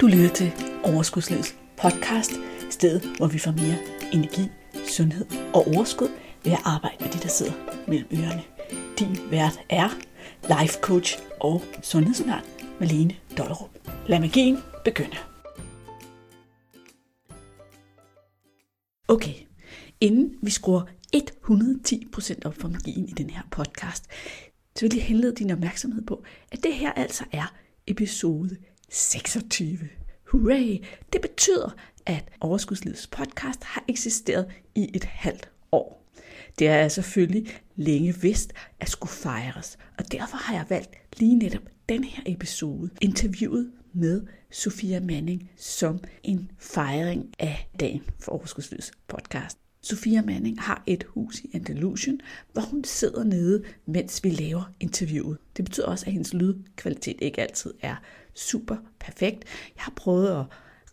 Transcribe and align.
Du 0.00 0.06
lytter 0.06 0.28
til 0.34 0.52
Overskudslivets 0.84 1.56
podcast, 1.76 2.32
stedet 2.70 3.16
hvor 3.16 3.26
vi 3.26 3.38
får 3.38 3.50
mere 3.50 3.78
energi, 4.12 4.48
sundhed 4.88 5.26
og 5.54 5.66
overskud 5.66 6.08
ved 6.44 6.52
at 6.52 6.58
arbejde 6.64 6.96
med 7.00 7.12
de, 7.12 7.18
der 7.18 7.28
sidder 7.28 7.52
mellem 7.88 8.08
ørerne. 8.12 8.42
Din 8.98 9.30
vært 9.30 9.60
er 9.68 9.88
life 10.42 10.78
coach 10.80 11.18
og 11.40 11.62
sundhedsundern 11.82 12.44
Malene 12.80 13.16
Dollerup. 13.38 13.70
Lad 14.06 14.20
magien 14.20 14.58
begynde. 14.84 15.16
Okay, 19.08 19.34
inden 20.00 20.34
vi 20.42 20.50
skruer 20.50 20.82
110% 21.16 22.38
op 22.44 22.54
for 22.54 22.68
magien 22.68 23.08
i 23.08 23.12
den 23.12 23.30
her 23.30 23.42
podcast, 23.50 24.06
så 24.76 24.84
vil 24.84 24.94
jeg 24.94 25.04
henlede 25.04 25.34
din 25.34 25.50
opmærksomhed 25.50 26.02
på, 26.02 26.24
at 26.52 26.62
det 26.62 26.74
her 26.74 26.92
altså 26.92 27.24
er 27.32 27.54
episode 27.86 28.56
26. 28.88 29.78
Hurray! 30.24 30.84
Det 31.12 31.20
betyder, 31.20 31.76
at 32.06 32.24
Overskudslivets 32.40 33.06
podcast 33.06 33.64
har 33.64 33.84
eksisteret 33.88 34.46
i 34.74 34.90
et 34.94 35.04
halvt 35.04 35.50
år. 35.72 36.04
Det 36.58 36.68
er 36.68 36.88
selvfølgelig 36.88 37.60
længe 37.76 38.14
vidst 38.20 38.52
at 38.80 38.88
skulle 38.90 39.10
fejres, 39.10 39.78
og 39.98 40.12
derfor 40.12 40.36
har 40.36 40.54
jeg 40.54 40.64
valgt 40.68 40.90
lige 41.16 41.36
netop 41.36 41.62
den 41.88 42.04
her 42.04 42.22
episode 42.26 42.90
interviewet 43.00 43.72
med 43.92 44.26
Sofia 44.50 45.00
Manning 45.00 45.50
som 45.56 46.00
en 46.22 46.50
fejring 46.58 47.34
af 47.38 47.68
dagen 47.80 48.02
for 48.20 48.32
Overskudslivets 48.32 48.92
podcast. 49.08 49.58
Sofia 49.82 50.22
Manning 50.22 50.60
har 50.60 50.82
et 50.86 51.04
hus 51.04 51.40
i 51.40 51.50
Andalusien, 51.54 52.20
hvor 52.52 52.62
hun 52.62 52.84
sidder 52.84 53.24
nede, 53.24 53.64
mens 53.86 54.24
vi 54.24 54.30
laver 54.30 54.72
interviewet. 54.80 55.38
Det 55.56 55.64
betyder 55.64 55.86
også, 55.86 56.06
at 56.06 56.12
hendes 56.12 56.34
lydkvalitet 56.34 57.16
ikke 57.20 57.40
altid 57.40 57.74
er 57.80 57.96
super 58.38 58.76
perfekt. 59.00 59.44
Jeg 59.76 59.84
har 59.84 59.92
prøvet 59.96 60.28
at 60.28 60.44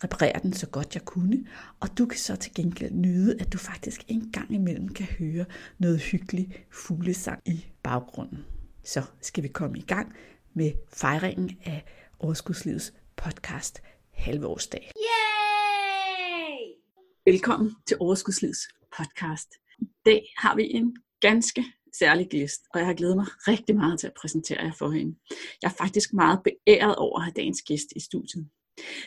reparere 0.04 0.40
den 0.44 0.54
så 0.54 0.68
godt 0.68 0.96
jeg 0.96 1.06
kunne, 1.06 1.48
og 1.80 1.98
du 1.98 2.06
kan 2.06 2.20
så 2.20 2.36
til 2.36 2.54
gengæld 2.54 2.94
nyde, 2.94 3.38
at 3.40 3.54
du 3.54 3.58
faktisk 3.58 4.04
en 4.08 4.32
gang 4.32 4.54
imellem 4.54 4.88
kan 4.88 5.06
høre 5.06 5.46
noget 5.78 6.00
hyggelig 6.00 6.66
fuglesang 6.72 7.42
i 7.46 7.66
baggrunden. 7.84 8.46
Så 8.84 9.02
skal 9.22 9.44
vi 9.44 9.48
komme 9.48 9.78
i 9.78 9.82
gang 9.82 10.16
med 10.54 10.72
fejringen 10.94 11.58
af 11.66 11.86
Overskudslivets 12.20 12.94
podcast 13.16 13.82
halvårsdag. 14.12 14.92
Yay! 14.96 16.16
Velkommen 17.26 17.76
til 17.88 17.98
Overskudslivets 18.00 18.68
podcast. 18.98 19.50
I 19.80 19.86
dag 20.06 20.34
har 20.38 20.56
vi 20.56 20.74
en 20.74 20.98
ganske 21.22 21.66
særlig 22.00 22.28
gæst, 22.30 22.62
og 22.74 22.80
jeg 22.80 22.88
har 22.88 22.94
glædet 22.94 23.16
mig 23.16 23.26
rigtig 23.48 23.76
meget 23.76 24.00
til 24.00 24.08
at 24.08 24.14
præsentere 24.22 24.64
jer 24.64 24.74
for 24.78 24.90
hende. 24.90 25.16
Jeg 25.62 25.68
er 25.68 25.76
faktisk 25.84 26.14
meget 26.14 26.40
beæret 26.44 26.96
over 26.96 27.20
at 27.20 27.24
have 27.24 27.34
dagens 27.36 27.62
gæst 27.62 27.88
i 27.96 28.00
studiet. 28.00 28.50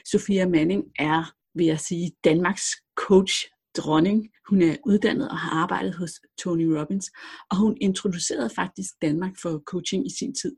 Sofia 0.05 0.48
Manning 0.48 0.84
er, 0.98 1.33
vil 1.55 1.66
jeg 1.66 1.81
sige, 1.81 2.12
Danmarks 2.25 2.66
coach 2.97 3.34
dronning. 3.77 4.28
Hun 4.48 4.62
er 4.62 4.77
uddannet 4.86 5.28
og 5.28 5.39
har 5.39 5.50
arbejdet 5.50 5.94
hos 5.94 6.12
Tony 6.39 6.64
Robbins, 6.64 7.11
og 7.50 7.56
hun 7.56 7.77
introducerede 7.81 8.50
faktisk 8.55 8.91
Danmark 9.03 9.33
for 9.42 9.62
coaching 9.66 10.06
i 10.06 10.11
sin 10.19 10.34
tid, 10.34 10.56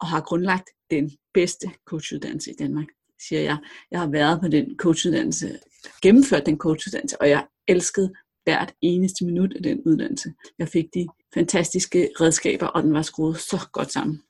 og 0.00 0.06
har 0.06 0.20
grundlagt 0.20 0.70
den 0.90 1.10
bedste 1.34 1.70
coachuddannelse 1.86 2.50
i 2.50 2.54
Danmark, 2.58 2.86
siger 3.28 3.42
jeg. 3.42 3.58
Jeg 3.90 4.00
har 4.00 4.10
været 4.10 4.40
på 4.40 4.48
den 4.48 4.76
coachuddannelse, 4.78 5.58
gennemført 6.02 6.46
den 6.46 6.58
coachuddannelse, 6.58 7.20
og 7.20 7.28
jeg 7.28 7.46
elskede 7.68 8.12
hvert 8.48 8.74
eneste 8.82 9.24
minut 9.24 9.52
af 9.56 9.62
den 9.62 9.82
uddannelse. 9.86 10.32
Jeg 10.58 10.68
fik 10.68 10.84
de 10.94 11.06
fantastiske 11.34 12.08
redskaber, 12.20 12.66
og 12.66 12.82
den 12.82 12.92
var 12.92 13.02
skruet 13.02 13.38
så 13.38 13.68
godt 13.72 13.92
sammen. 13.92 14.22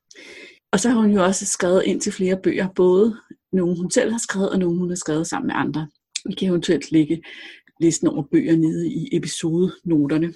Og 0.72 0.80
så 0.80 0.88
har 0.88 1.00
hun 1.00 1.10
jo 1.10 1.24
også 1.24 1.46
skrevet 1.46 1.82
ind 1.84 2.00
til 2.00 2.12
flere 2.12 2.40
bøger, 2.42 2.68
både 2.76 3.16
nogle 3.52 3.76
hun 3.76 3.90
selv 3.90 4.10
har 4.10 4.18
skrevet, 4.18 4.50
og 4.50 4.58
nogle 4.58 4.78
hun 4.78 4.88
har 4.88 4.96
skrevet 4.96 5.26
sammen 5.26 5.46
med 5.46 5.54
andre. 5.56 5.88
Vi 6.26 6.34
kan 6.34 6.48
eventuelt 6.48 6.92
lægge 6.92 7.22
listen 7.80 8.08
over 8.08 8.22
bøger 8.32 8.56
nede 8.56 8.88
i 8.88 9.08
episodenoterne. 9.16 10.34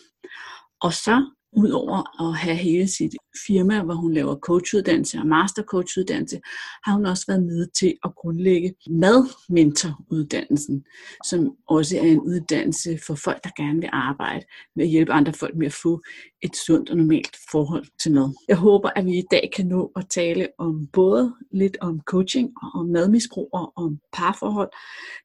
Og 0.80 0.92
så 0.92 1.27
Udover 1.56 2.29
at 2.29 2.36
have 2.36 2.57
hele 2.57 2.89
sit 2.89 3.14
firma, 3.46 3.83
hvor 3.83 3.95
hun 3.95 4.13
laver 4.13 4.36
coachuddannelse 4.36 5.18
og 5.18 5.27
mastercoachuddannelse, 5.27 6.40
har 6.85 6.92
hun 6.92 7.07
også 7.07 7.24
været 7.29 7.42
med 7.42 7.67
til 7.67 7.95
at 8.05 8.14
grundlægge 8.14 8.74
madmentoruddannelsen, 8.90 10.85
som 11.24 11.57
også 11.68 11.96
er 11.96 12.02
en 12.02 12.20
uddannelse 12.20 12.98
for 13.07 13.14
folk, 13.14 13.45
der 13.45 13.51
gerne 13.57 13.80
vil 13.80 13.91
arbejde 13.92 14.45
med 14.77 14.85
at 14.85 14.91
hjælpe 14.91 15.12
andre 15.12 15.33
folk 15.33 15.57
med 15.57 15.67
at 15.67 15.73
få 15.73 16.02
et 16.42 16.57
sundt 16.57 16.91
og 16.91 16.96
normalt 16.96 17.36
forhold 17.51 17.86
til 18.02 18.12
mad. 18.12 18.35
Jeg 18.48 18.57
håber, 18.57 18.91
at 18.96 19.07
vi 19.07 19.18
i 19.18 19.24
dag 19.30 19.51
kan 19.57 19.67
nå 19.67 19.92
at 19.96 20.07
tale 20.11 20.48
om 20.58 20.86
både 20.92 21.35
lidt 21.52 21.77
om 21.80 22.01
coaching 22.01 22.51
og 22.62 22.80
om 22.80 22.86
madmisbrug 22.86 23.48
og 23.52 23.73
om 23.77 23.98
parforhold. 24.12 24.70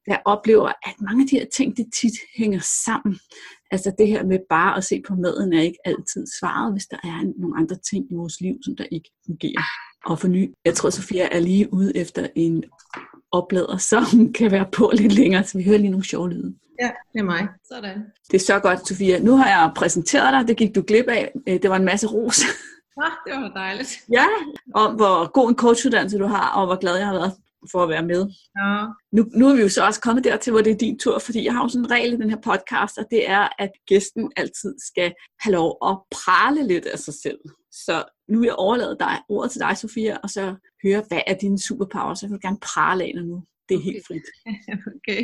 Jeg 0.08 0.22
oplever, 0.26 0.68
at 0.68 0.94
mange 1.02 1.22
af 1.24 1.28
de 1.28 1.40
her 1.40 1.46
ting, 1.58 1.78
det 1.78 1.86
tit 2.02 2.14
hænger 2.38 2.60
sammen. 2.86 3.20
Altså 3.72 3.92
det 3.98 4.08
her 4.08 4.26
med 4.26 4.40
bare 4.50 4.78
at 4.78 4.84
se 4.84 5.02
på 5.08 5.16
maden 5.16 5.54
er 5.54 5.62
ikke 5.62 5.78
altid 5.86 6.28
svaret, 6.40 6.74
hvis 6.74 6.86
der 6.86 6.98
er 7.04 7.34
nogle 7.40 7.58
andre 7.58 7.76
ting 7.76 8.12
i 8.12 8.16
vores 8.16 8.42
liv, 8.42 8.56
som 8.66 8.76
der 8.76 8.86
ikke 8.92 9.10
fungerer. 9.26 9.64
Og 10.06 10.20
for 10.20 10.28
ny, 10.28 10.54
jeg 10.66 10.74
tror 10.74 10.90
Sofia 10.90 11.28
er 11.32 11.40
lige 11.40 11.74
ude 11.74 11.98
efter 11.98 12.28
en 12.36 12.64
oplader, 13.32 13.78
som 13.78 14.04
kan 14.38 14.52
være 14.52 14.66
på 14.72 14.92
lidt 14.94 15.14
længere, 15.14 15.44
så 15.44 15.58
vi 15.58 15.64
hører 15.64 15.78
lige 15.78 15.90
nogle 15.90 16.06
sjove 16.06 16.30
lyde. 16.30 16.56
Ja, 16.82 16.92
det 17.14 17.20
er 17.20 17.24
mig. 17.24 17.48
Sådan. 17.68 18.06
Det 18.32 18.36
er 18.36 18.46
så 18.46 18.60
godt, 18.60 18.88
Sofia. 18.88 19.20
Nu 19.20 19.36
har 19.36 19.48
jeg 19.48 19.72
præsenteret 19.76 20.34
dig, 20.34 20.48
det 20.48 20.58
gik 20.58 20.76
du 20.76 20.84
glip 20.88 21.08
af. 21.08 21.32
Øh, 21.48 21.62
det 21.62 21.70
var 21.70 21.76
en 21.76 21.86
masse 21.86 22.08
ros. 22.08 22.42
Ah, 23.04 23.12
det 23.28 23.34
var 23.42 23.52
dejligt. 23.56 24.00
Ja, 24.12 24.26
og 24.76 24.94
hvor 24.96 25.32
god 25.32 25.50
en 25.50 25.56
coachuddannelse 25.56 26.18
du 26.18 26.26
har, 26.26 26.50
og 26.50 26.66
hvor 26.66 26.76
glad 26.76 26.98
jeg 26.98 27.08
har 27.08 27.14
været 27.14 27.34
for 27.72 27.84
at 27.84 27.90
være 27.90 28.06
med. 28.06 28.22
Ja. 28.60 28.86
Nu, 29.12 29.26
nu 29.40 29.48
er 29.50 29.56
vi 29.56 29.62
jo 29.62 29.70
så 29.70 29.86
også 29.86 30.02
kommet 30.02 30.24
dertil, 30.24 30.52
hvor 30.52 30.62
det 30.62 30.72
er 30.72 30.78
din 30.78 31.00
tur, 31.00 31.20
fordi 31.20 31.46
jeg 31.46 31.54
har 31.54 31.64
jo 31.64 31.70
sådan 31.70 31.86
en 31.86 31.92
regel 31.92 32.14
i 32.14 32.18
den 32.18 32.30
her 32.30 32.42
podcast, 32.50 32.98
og 32.98 33.06
det 33.12 33.30
er, 33.30 33.48
at 33.60 33.72
gæsten 33.88 34.32
altid 34.36 34.76
skal 34.90 35.14
have 35.42 35.54
lov 35.54 35.78
at 35.90 36.00
prale 36.12 36.68
lidt 36.68 36.86
af 36.86 37.00
sig 37.00 37.14
selv. 37.14 37.40
Så 37.72 38.04
nu 38.30 38.40
vil 38.40 38.48
jeg 38.48 38.56
overlade 38.56 38.98
dig, 39.00 39.16
ordet 39.30 39.52
til 39.52 39.62
dig, 39.62 39.78
Sofia, 39.78 40.18
og 40.24 40.30
så 40.30 40.56
høre, 40.84 41.04
hvad 41.08 41.22
er 41.28 41.34
dine 41.34 41.60
superpower, 41.60 42.14
så 42.14 42.26
jeg 42.26 42.32
vil 42.32 42.42
gerne 42.42 42.60
prale 42.62 43.04
af 43.04 43.12
nu. 43.16 43.44
Det 43.70 43.76
er 43.76 43.80
okay. 43.80 43.92
helt 43.92 44.08
frit. 44.08 44.28
Okay, 44.98 45.24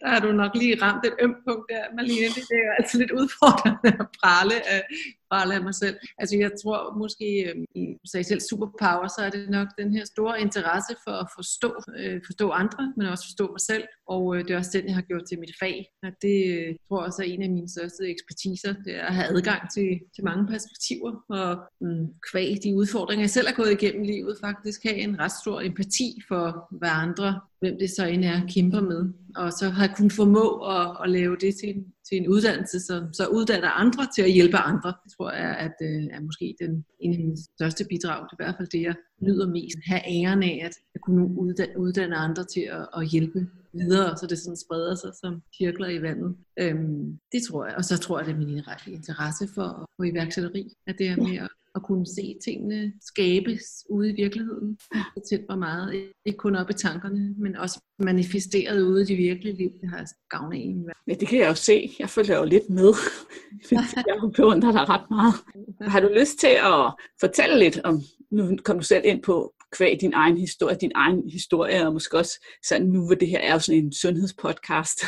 der 0.00 0.08
har 0.12 0.20
du 0.20 0.32
nok 0.32 0.52
lige 0.54 0.82
ramt 0.82 1.06
et 1.06 1.14
ømt 1.24 1.40
punkt 1.48 1.66
der, 1.72 1.84
Marlene. 1.96 2.28
Det 2.50 2.58
er 2.66 2.72
altså 2.78 2.98
lidt 2.98 3.12
udfordrende 3.20 3.90
at 4.02 4.08
prale 4.20 4.56
af, 4.74 4.82
prale 5.30 5.54
af 5.54 5.62
mig 5.62 5.74
selv. 5.74 5.96
Altså 6.18 6.34
jeg 6.36 6.50
tror 6.62 6.78
måske, 7.02 7.28
øhm, 7.48 7.64
i 7.74 8.08
sig 8.12 8.26
selv 8.26 8.40
superpower, 8.40 9.08
så 9.08 9.20
er 9.26 9.30
det 9.30 9.50
nok 9.50 9.68
den 9.78 9.90
her 9.96 10.04
store 10.04 10.40
interesse 10.40 10.94
for 11.04 11.14
at 11.24 11.28
forstå, 11.36 11.70
øh, 11.98 12.20
forstå 12.28 12.46
andre, 12.50 12.82
men 12.96 13.06
også 13.06 13.24
forstå 13.28 13.46
mig 13.54 13.62
selv. 13.70 13.84
Og 14.14 14.22
øh, 14.36 14.44
det 14.44 14.50
er 14.50 14.58
også 14.58 14.74
den, 14.78 14.86
jeg 14.86 14.94
har 14.94 15.06
gjort 15.10 15.24
til 15.28 15.38
mit 15.38 15.54
fag. 15.60 15.76
Og 16.02 16.12
det 16.22 16.38
øh, 16.54 16.74
tror 16.88 17.00
jeg 17.00 17.06
også 17.06 17.22
er 17.22 17.26
en 17.26 17.42
af 17.42 17.50
mine 17.50 17.70
største 17.76 18.02
ekspertiser, 18.14 18.72
det 18.84 18.92
er 19.00 19.06
at 19.10 19.14
have 19.14 19.28
adgang 19.34 19.62
til, 19.74 19.90
til 20.14 20.24
mange 20.24 20.46
perspektiver 20.46 21.12
og 21.38 21.50
mm, 21.80 22.06
kvæg 22.30 22.50
de 22.64 22.74
udfordringer, 22.74 23.22
jeg 23.22 23.30
selv 23.30 23.48
har 23.48 23.54
gået 23.54 23.72
igennem 23.72 24.02
livet, 24.02 24.34
faktisk 24.40 24.82
have 24.82 24.96
en 24.96 25.20
ret 25.20 25.34
stor 25.42 25.60
empati 25.60 26.08
for, 26.28 26.44
hvad 26.78 26.92
andre 27.06 27.40
hvem 27.64 27.78
det 27.78 27.90
så 27.90 28.04
end 28.06 28.24
er, 28.24 28.40
kæmper 28.54 28.80
med. 28.80 29.00
Og 29.36 29.52
så 29.52 29.68
har 29.68 29.86
jeg 29.86 29.96
kunnet 29.96 30.12
formå 30.12 30.46
at, 30.76 30.86
at 31.04 31.10
lave 31.10 31.36
det 31.40 31.52
til 31.60 31.68
en, 31.74 31.84
til 32.08 32.16
en 32.20 32.28
uddannelse, 32.28 32.80
som 32.80 33.12
så 33.12 33.26
uddanner 33.26 33.70
andre 33.70 34.06
til 34.14 34.22
at 34.22 34.32
hjælpe 34.32 34.56
andre. 34.56 34.92
Det 35.04 35.12
tror 35.16 35.30
jeg 35.32 35.56
at, 35.66 35.76
øh, 35.82 36.04
er 36.16 36.20
måske 36.20 36.56
den, 36.60 36.84
en 37.00 37.12
af 37.12 37.18
mine 37.18 37.36
største 37.56 37.84
bidrag. 37.90 38.18
Det 38.22 38.32
er 38.32 38.42
i 38.42 38.44
hvert 38.44 38.56
fald 38.58 38.68
det, 38.68 38.82
jeg 38.82 38.94
nyder 39.20 39.48
mest. 39.48 39.76
Have 39.86 40.02
æren 40.16 40.42
af 40.42 40.62
at, 40.64 40.74
at 40.94 41.00
kunne 41.00 41.24
uddanne, 41.44 41.78
uddanne 41.78 42.16
andre 42.16 42.44
til 42.44 42.64
at, 42.78 42.88
at 42.96 43.08
hjælpe 43.08 43.48
videre, 43.72 44.16
så 44.16 44.26
det 44.26 44.38
sådan 44.38 44.56
spreder 44.56 44.94
sig 44.94 45.10
som 45.20 45.42
cirkler 45.58 45.88
i 45.88 46.02
vandet. 46.02 46.36
Øhm, 46.60 47.18
det 47.32 47.40
tror 47.48 47.66
jeg. 47.66 47.74
Og 47.76 47.84
så 47.84 47.98
tror 47.98 48.18
jeg, 48.18 48.26
det 48.26 48.32
er 48.32 48.38
min 48.38 48.62
interesse 48.86 49.48
for, 49.54 49.90
for 49.96 50.04
iværksætteri, 50.04 50.72
at 50.86 50.94
det 50.98 51.08
er 51.08 51.16
med 51.16 51.36
at 51.36 51.48
at 51.74 51.82
kunne 51.82 52.06
se 52.06 52.36
tingene 52.44 52.92
skabes 53.00 53.64
ude 53.90 54.10
i 54.10 54.14
virkeligheden. 54.14 54.78
Det 55.14 55.22
tændt 55.30 55.44
mig 55.48 55.58
meget, 55.58 55.94
ikke 56.26 56.36
kun 56.36 56.56
op 56.56 56.70
i 56.70 56.72
tankerne, 56.72 57.34
men 57.38 57.56
også 57.56 57.80
manifesteret 57.98 58.82
ude 58.82 59.02
i 59.02 59.04
det 59.04 59.18
virkelige 59.18 59.56
liv. 59.56 59.70
Det 59.80 59.88
har 59.90 59.96
jeg 59.98 60.06
gavn 60.30 60.52
af 60.52 60.58
min 60.58 60.90
Ja, 61.08 61.14
det 61.14 61.28
kan 61.28 61.38
jeg 61.38 61.48
jo 61.48 61.54
se. 61.54 61.90
Jeg 61.98 62.10
følger 62.10 62.38
jo 62.38 62.44
lidt 62.44 62.70
med. 62.70 62.92
jeg 64.08 64.32
beundrer 64.36 64.72
dig 64.72 64.88
ret 64.88 65.10
meget. 65.10 65.34
Har 65.80 66.00
du 66.00 66.08
lyst 66.18 66.38
til 66.38 66.54
at 66.72 66.94
fortælle 67.20 67.58
lidt 67.58 67.80
om, 67.84 68.02
nu 68.30 68.56
kom 68.64 68.78
du 68.78 68.84
selv 68.84 69.02
ind 69.04 69.22
på 69.22 69.54
kvæg 69.72 70.00
din 70.00 70.12
egen 70.14 70.38
historie, 70.38 70.76
din 70.80 70.92
egen 70.94 71.30
historie, 71.30 71.86
og 71.86 71.92
måske 71.92 72.18
også 72.18 72.46
sådan 72.68 72.86
nu, 72.86 73.06
hvor 73.06 73.14
det 73.14 73.28
her 73.28 73.38
er 73.38 73.52
jo 73.52 73.58
sådan 73.58 73.84
en 73.84 73.92
sundhedspodcast, 73.92 74.98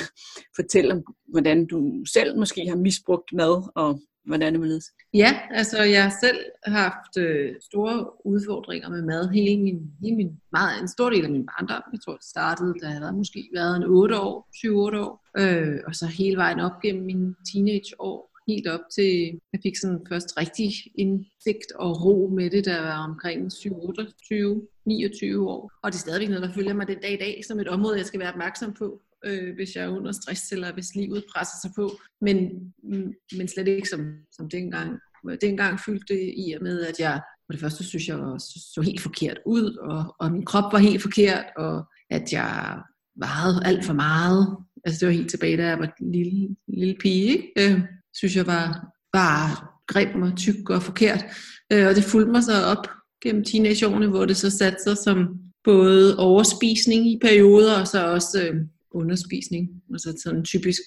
fortæl 0.57 0.93
om, 0.93 1.03
hvordan 1.29 1.67
du 1.67 2.05
selv 2.13 2.39
måske 2.39 2.69
har 2.69 2.77
misbrugt 2.77 3.33
mad, 3.33 3.71
og 3.75 4.01
hvordan 4.27 4.53
det 4.53 4.63
vil 4.63 4.83
Ja, 5.15 5.41
altså 5.51 5.83
jeg 5.83 6.13
selv 6.21 6.39
har 6.65 6.83
haft 6.83 7.17
øh, 7.19 7.55
store 7.61 8.27
udfordringer 8.27 8.89
med 8.89 9.03
mad 9.03 9.29
hele 9.29 9.63
min, 9.63 9.91
hele 10.03 10.17
min 10.17 10.41
meget, 10.53 10.81
en 10.83 10.89
stor 10.89 11.11
del 11.11 11.25
af 11.25 11.31
min 11.31 11.47
barndom. 11.47 11.83
Jeg 11.93 12.01
tror, 12.05 12.17
det 12.17 12.25
startede, 12.25 12.75
da 12.83 12.89
jeg 12.89 13.15
måske 13.15 13.49
været 13.55 13.77
en 13.77 13.85
8 13.85 14.21
år, 14.21 14.49
7-8 14.95 14.99
år, 14.99 15.27
øh, 15.39 15.79
og 15.87 15.95
så 15.95 16.07
hele 16.07 16.37
vejen 16.37 16.61
op 16.61 16.81
gennem 16.83 17.05
mine 17.05 17.35
teenageår 17.53 18.37
helt 18.49 18.69
op 18.69 18.81
til, 18.95 19.41
jeg 19.53 19.61
fik 19.63 19.77
sådan 19.77 20.07
først 20.09 20.39
rigtig 20.39 20.71
indsigt 20.95 21.73
og 21.75 22.05
ro 22.05 22.31
med 22.35 22.51
det, 22.51 22.65
der 22.65 22.81
var 22.81 22.99
omkring 23.09 23.53
28, 23.73 24.63
29 24.85 25.51
år. 25.51 25.73
Og 25.83 25.93
det 25.93 25.99
er 25.99 26.01
stadigvæk 26.01 26.29
noget, 26.29 26.43
der 26.43 26.55
følger 26.55 26.75
mig 26.75 26.89
den 26.89 27.01
dag 27.01 27.13
i 27.13 27.17
dag, 27.17 27.45
som 27.49 27.61
et 27.61 27.69
område, 27.69 27.99
jeg 27.99 28.07
skal 28.07 28.21
være 28.21 28.33
opmærksom 28.33 28.73
på, 28.73 29.01
øh, 29.25 29.55
hvis 29.55 29.77
jeg 29.77 29.85
er 29.85 29.97
under 29.97 30.13
stress, 30.13 30.53
eller 30.53 30.73
hvis 30.73 30.95
livet 30.95 31.25
presser 31.35 31.57
sig 31.63 31.71
på. 31.77 31.91
Men, 32.21 32.37
mm, 32.83 33.13
men 33.37 33.49
slet 33.49 33.69
ikke 33.69 33.89
som, 33.89 34.15
som 34.33 34.51
dengang. 34.51 34.99
Dengang 35.41 35.81
fyldte 35.81 36.15
det 36.15 36.35
i 36.37 36.53
og 36.53 36.63
med, 36.63 36.87
at 36.87 37.01
jeg 37.01 37.21
for 37.47 37.53
det 37.53 37.61
første 37.61 37.85
synes 37.85 38.09
jeg 38.09 38.19
var, 38.19 38.39
så, 38.39 38.81
helt 38.85 39.01
forkert 39.01 39.39
ud, 39.47 39.77
og, 39.77 40.15
og 40.19 40.33
min 40.33 40.45
krop 40.45 40.73
var 40.73 40.79
helt 40.79 41.03
forkert, 41.03 41.45
og 41.57 41.85
at 42.11 42.33
jeg 42.33 42.79
vejede 43.17 43.63
alt 43.65 43.85
for 43.85 43.93
meget. 43.93 44.57
Altså 44.85 45.01
det 45.01 45.07
var 45.07 45.15
helt 45.15 45.31
tilbage, 45.31 45.57
da 45.57 45.67
jeg 45.67 45.79
var 45.79 45.95
en 46.01 46.13
lille, 46.13 46.57
lille 46.69 46.97
pige. 47.01 47.33
Ikke? 47.33 47.75
Øh, 47.75 47.81
synes 48.15 48.37
jeg 48.37 48.47
var 48.47 48.87
bare 49.13 49.67
grim 49.87 50.23
og 50.23 50.37
tyk 50.37 50.71
og 50.71 50.83
forkert. 50.83 51.25
Øh, 51.73 51.87
og 51.87 51.95
det 51.95 52.05
fulgte 52.05 52.33
mig 52.33 52.45
så 52.45 52.63
op 52.65 52.89
gennem 53.23 53.45
teenageårene, 53.45 54.07
hvor 54.09 54.25
det 54.25 54.37
så 54.37 54.51
satte 54.51 54.79
sig 54.83 54.97
som 54.97 55.29
både 55.65 56.19
overspisning 56.19 57.07
i 57.07 57.19
perioder, 57.23 57.81
og 57.81 57.89
så 57.89 58.07
også 58.07 58.43
øh, 58.43 58.61
underspisning. 58.97 59.69
Altså 59.93 60.21
sådan 60.25 60.39
en 60.39 60.45
typisk 60.45 60.83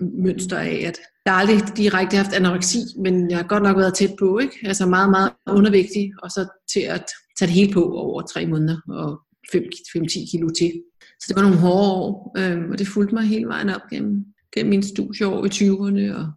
mønster 0.00 0.58
af, 0.58 0.82
at 0.86 0.98
jeg 1.26 1.34
aldrig 1.34 1.76
direkte 1.76 2.16
haft 2.16 2.32
anoreksi, 2.32 2.78
men 3.04 3.30
jeg 3.30 3.38
har 3.38 3.46
godt 3.46 3.62
nok 3.62 3.76
været 3.76 3.94
tæt 3.94 4.14
på, 4.18 4.38
ikke? 4.38 4.56
Altså 4.64 4.86
meget, 4.86 5.10
meget 5.10 5.32
undervægtig, 5.46 6.12
og 6.22 6.30
så 6.30 6.48
til 6.72 6.80
at 6.80 7.04
tage 7.38 7.46
det 7.46 7.54
hele 7.54 7.72
på 7.72 7.92
over 7.92 8.22
tre 8.22 8.46
måneder, 8.46 8.76
og 8.88 9.20
5-10 9.56 10.30
kilo 10.30 10.48
til. 10.58 10.82
Så 11.20 11.24
det 11.28 11.36
var 11.36 11.42
nogle 11.42 11.58
hårde 11.58 11.92
år, 11.92 12.34
øh, 12.38 12.70
og 12.70 12.78
det 12.78 12.88
fulgte 12.88 13.14
mig 13.14 13.24
hele 13.24 13.46
vejen 13.46 13.68
op 13.68 13.80
gennem, 13.90 14.24
gennem 14.54 14.70
mine 14.70 14.82
studieår 14.82 15.44
i 15.44 15.48
20'erne, 15.48 16.16
og 16.18 16.32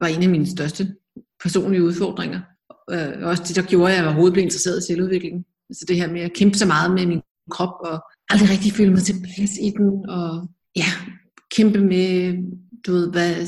var 0.00 0.06
en 0.06 0.22
af 0.22 0.28
mine 0.28 0.46
største 0.46 0.94
personlige 1.42 1.82
udfordringer. 1.82 2.40
Øh, 2.90 3.26
også 3.26 3.42
det, 3.48 3.56
der 3.56 3.62
gjorde, 3.62 3.92
at 3.92 3.98
jeg 3.98 4.06
overhovedet 4.06 4.32
blev 4.32 4.44
interesseret 4.44 4.78
i 4.78 4.86
selvudvikling. 4.86 5.44
Altså 5.70 5.84
det 5.88 5.96
her 5.96 6.12
med 6.12 6.20
at 6.20 6.32
kæmpe 6.32 6.58
så 6.58 6.66
meget 6.66 6.90
med 6.94 7.06
min 7.06 7.22
krop, 7.50 7.74
og 7.80 8.02
aldrig 8.30 8.50
rigtig 8.50 8.72
føle 8.72 8.90
mig 8.90 9.02
tilpas 9.02 9.50
i 9.60 9.70
den, 9.70 10.08
og 10.08 10.48
ja, 10.76 10.90
kæmpe 11.56 11.80
med, 11.80 12.34
du 12.86 12.92
ved, 12.92 13.10
hvad, 13.10 13.46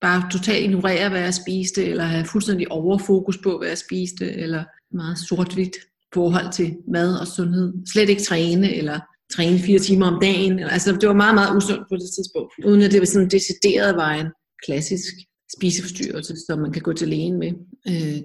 bare 0.00 0.30
totalt 0.32 0.64
ignorere, 0.64 1.08
hvad 1.08 1.20
jeg 1.20 1.34
spiste, 1.34 1.84
eller 1.84 2.04
have 2.04 2.24
fuldstændig 2.24 2.72
overfokus 2.72 3.38
på, 3.38 3.58
hvad 3.58 3.68
jeg 3.68 3.78
spiste, 3.78 4.32
eller 4.32 4.64
meget 4.94 5.18
sort-hvidt 5.18 5.76
forhold 6.14 6.52
til 6.52 6.76
mad 6.88 7.16
og 7.20 7.26
sundhed. 7.26 7.72
Slet 7.92 8.08
ikke 8.08 8.22
træne, 8.22 8.74
eller 8.74 9.00
træne 9.34 9.58
fire 9.58 9.78
timer 9.78 10.06
om 10.06 10.18
dagen. 10.20 10.58
Altså, 10.58 10.92
det 10.92 11.08
var 11.08 11.14
meget, 11.14 11.34
meget 11.34 11.56
usundt 11.56 11.88
på 11.88 11.96
det 11.96 12.10
tidspunkt. 12.16 12.52
Uden 12.66 12.82
at 12.82 12.92
det 12.92 13.00
var 13.00 13.06
sådan 13.06 13.28
decideret 13.28 13.96
var 13.96 14.12
en 14.12 14.26
klassisk 14.66 15.14
spiseforstyrrelse, 15.56 16.34
som 16.46 16.58
man 16.58 16.72
kan 16.72 16.82
gå 16.82 16.92
til 16.92 17.08
lægen 17.08 17.38
med. 17.38 17.52
Øh, 17.88 18.18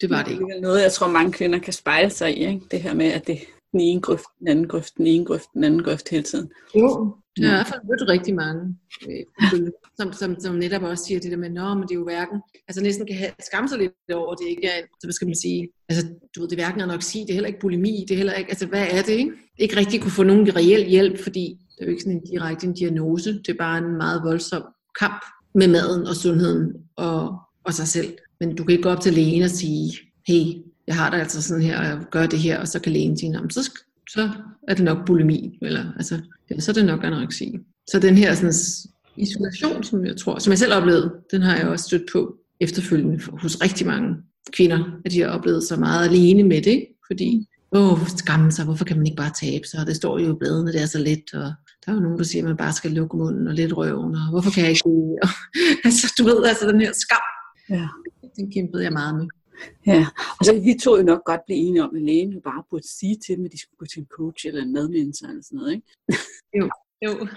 det 0.00 0.10
var 0.10 0.22
det 0.22 0.30
ikke. 0.32 0.44
Det 0.44 0.56
er 0.56 0.60
noget, 0.60 0.82
jeg 0.82 0.92
tror, 0.92 1.08
mange 1.08 1.32
kvinder 1.32 1.58
kan 1.58 1.72
spejle 1.72 2.10
sig 2.10 2.36
i. 2.38 2.46
Ikke? 2.46 2.60
Det 2.70 2.82
her 2.82 2.94
med, 2.94 3.06
at 3.06 3.26
det 3.26 3.38
den 3.74 3.80
ene 3.80 4.00
grøft, 4.00 4.30
den 4.38 4.48
anden 4.48 4.68
grøft, 4.68 4.92
den 4.96 5.06
ene 5.06 5.24
grøft, 5.24 5.48
den 5.54 5.64
anden 5.64 5.82
grøft 5.82 6.08
hele 6.08 6.22
tiden. 6.22 6.48
Jo, 6.74 7.16
det 7.36 7.44
har 7.44 7.52
i 7.52 7.56
hvert 7.56 7.66
fald 7.66 7.80
mødt 7.88 8.08
rigtig 8.14 8.34
mange, 8.34 8.62
øh, 9.08 9.70
som, 9.98 10.12
som, 10.12 10.30
som 10.40 10.54
netop 10.54 10.82
også 10.82 11.04
siger 11.04 11.20
det 11.20 11.30
der 11.30 11.36
med, 11.36 11.50
Nå, 11.50 11.74
men 11.74 11.82
det 11.82 11.90
er 11.90 12.02
jo 12.02 12.04
hverken, 12.04 12.38
altså 12.68 12.82
næsten 12.82 13.06
kan 13.06 13.16
have, 13.16 13.32
skamme 13.48 13.68
sig 13.68 13.78
lidt 13.78 13.92
over, 14.14 14.34
det 14.34 14.48
ikke 14.48 14.66
er, 14.68 14.78
så 15.00 15.06
hvad 15.06 15.12
skal 15.12 15.28
man 15.28 15.40
sige, 15.44 15.68
altså 15.88 16.02
du 16.34 16.40
ved, 16.40 16.48
det 16.48 16.58
er 16.58 16.64
hverken 16.64 16.80
anoreksi, 16.80 17.18
det 17.20 17.30
er 17.30 17.34
heller 17.34 17.52
ikke 17.52 17.60
bulimi, 17.60 18.04
det 18.08 18.14
er 18.14 18.16
heller 18.22 18.40
ikke, 18.40 18.50
altså 18.50 18.66
hvad 18.66 18.86
er 18.90 19.02
det, 19.02 19.12
ikke? 19.12 19.32
Ikke 19.58 19.76
rigtig 19.76 20.00
kunne 20.00 20.18
få 20.20 20.22
nogen 20.22 20.56
reel 20.56 20.84
hjælp, 20.86 21.18
fordi 21.18 21.58
det 21.74 21.80
er 21.80 21.84
jo 21.84 21.90
ikke 21.90 22.02
sådan 22.02 22.18
en 22.18 22.26
direkte 22.32 22.66
en 22.66 22.74
diagnose, 22.74 23.32
det 23.32 23.48
er 23.48 23.58
bare 23.58 23.78
en 23.78 23.96
meget 23.96 24.20
voldsom 24.24 24.62
kamp 25.00 25.24
med 25.54 25.68
maden 25.68 26.06
og 26.06 26.16
sundheden 26.16 26.72
og, 26.96 27.38
og 27.64 27.74
sig 27.74 27.88
selv. 27.88 28.14
Men 28.40 28.56
du 28.56 28.64
kan 28.64 28.72
ikke 28.72 28.82
gå 28.82 28.88
op 28.88 29.00
til 29.00 29.12
lægen 29.12 29.42
og 29.42 29.50
sige, 29.50 29.92
hey, 30.28 30.44
jeg 30.86 30.96
har 30.96 31.10
det 31.10 31.18
altså 31.18 31.42
sådan 31.42 31.62
her, 31.62 31.78
og 31.78 31.84
jeg 31.84 31.98
gør 32.10 32.26
det 32.26 32.38
her, 32.38 32.60
og 32.60 32.68
så 32.68 32.80
kan 32.80 32.92
lægen 32.92 33.18
sige, 33.18 33.38
så, 33.50 33.70
så 34.10 34.30
er 34.68 34.74
det 34.74 34.84
nok 34.84 35.06
bulimi, 35.06 35.58
eller 35.62 35.92
altså, 35.96 36.20
ja, 36.50 36.60
så 36.60 36.70
er 36.70 36.74
det 36.74 36.86
nok 36.86 37.04
anoreksi. 37.04 37.58
Så 37.90 37.98
den 37.98 38.14
her 38.14 38.34
sådan, 38.34 38.52
isolation, 39.16 39.82
som 39.82 40.06
jeg 40.06 40.16
tror, 40.16 40.38
som 40.38 40.50
jeg 40.50 40.58
selv 40.58 40.74
oplevede, 40.74 41.14
den 41.30 41.42
har 41.42 41.56
jeg 41.56 41.68
også 41.68 41.84
stødt 41.84 42.02
på 42.12 42.36
efterfølgende 42.60 43.20
hos 43.42 43.62
rigtig 43.62 43.86
mange 43.86 44.16
kvinder, 44.52 44.84
at 45.04 45.12
de 45.12 45.20
har 45.20 45.28
oplevet 45.28 45.62
så 45.62 45.76
meget 45.76 46.08
alene 46.08 46.42
med 46.42 46.62
det, 46.62 46.86
fordi, 47.06 47.46
åh, 47.72 47.98
skamme 48.16 48.52
sig, 48.52 48.64
hvorfor 48.64 48.84
kan 48.84 48.96
man 48.96 49.06
ikke 49.06 49.16
bare 49.16 49.32
tabe 49.42 49.66
sig, 49.66 49.86
det 49.86 49.96
står 49.96 50.18
jo 50.18 50.34
i 50.34 50.38
bladene, 50.38 50.72
det 50.72 50.82
er 50.82 50.86
så 50.86 50.98
let, 50.98 51.34
og 51.34 51.52
der 51.86 51.92
er 51.92 51.94
jo 51.94 52.00
nogen, 52.00 52.18
der 52.18 52.24
siger, 52.24 52.42
at 52.42 52.48
man 52.48 52.56
bare 52.56 52.72
skal 52.72 52.90
lukke 52.90 53.16
munden 53.16 53.48
og 53.48 53.54
lidt 53.54 53.76
røven, 53.76 54.14
og 54.14 54.30
hvorfor 54.30 54.50
kan 54.50 54.62
jeg 54.62 54.70
ikke 54.70 54.88
det? 54.90 55.30
altså, 55.84 56.14
du 56.18 56.24
ved, 56.24 56.44
altså 56.44 56.68
den 56.68 56.80
her 56.80 56.92
skam, 56.92 57.26
ja. 57.70 57.88
den 58.36 58.52
kæmpede 58.52 58.82
jeg 58.82 58.92
meget 58.92 59.14
med. 59.14 59.26
Ja, 59.86 60.06
og 60.38 60.44
så 60.44 60.60
vi 60.64 60.78
to 60.82 60.96
jo 60.96 61.02
nok 61.02 61.24
godt 61.24 61.40
blive 61.46 61.58
enige 61.58 61.84
om, 61.84 61.96
at 61.96 62.02
lægen 62.02 62.32
jo 62.32 62.40
bare 62.40 62.62
burde 62.70 62.88
sige 62.88 63.16
til 63.26 63.36
dem, 63.36 63.44
at 63.44 63.52
de 63.52 63.60
skulle 63.60 63.78
gå 63.78 63.86
til 63.86 64.00
en 64.00 64.06
coach 64.06 64.46
eller 64.46 64.62
en 64.62 64.72
madmentor 64.72 65.28
eller 65.28 65.42
sådan 65.42 65.56
noget, 65.56 65.72
ikke? 65.72 65.86
Jo, 66.58 66.70
jo. 67.04 67.28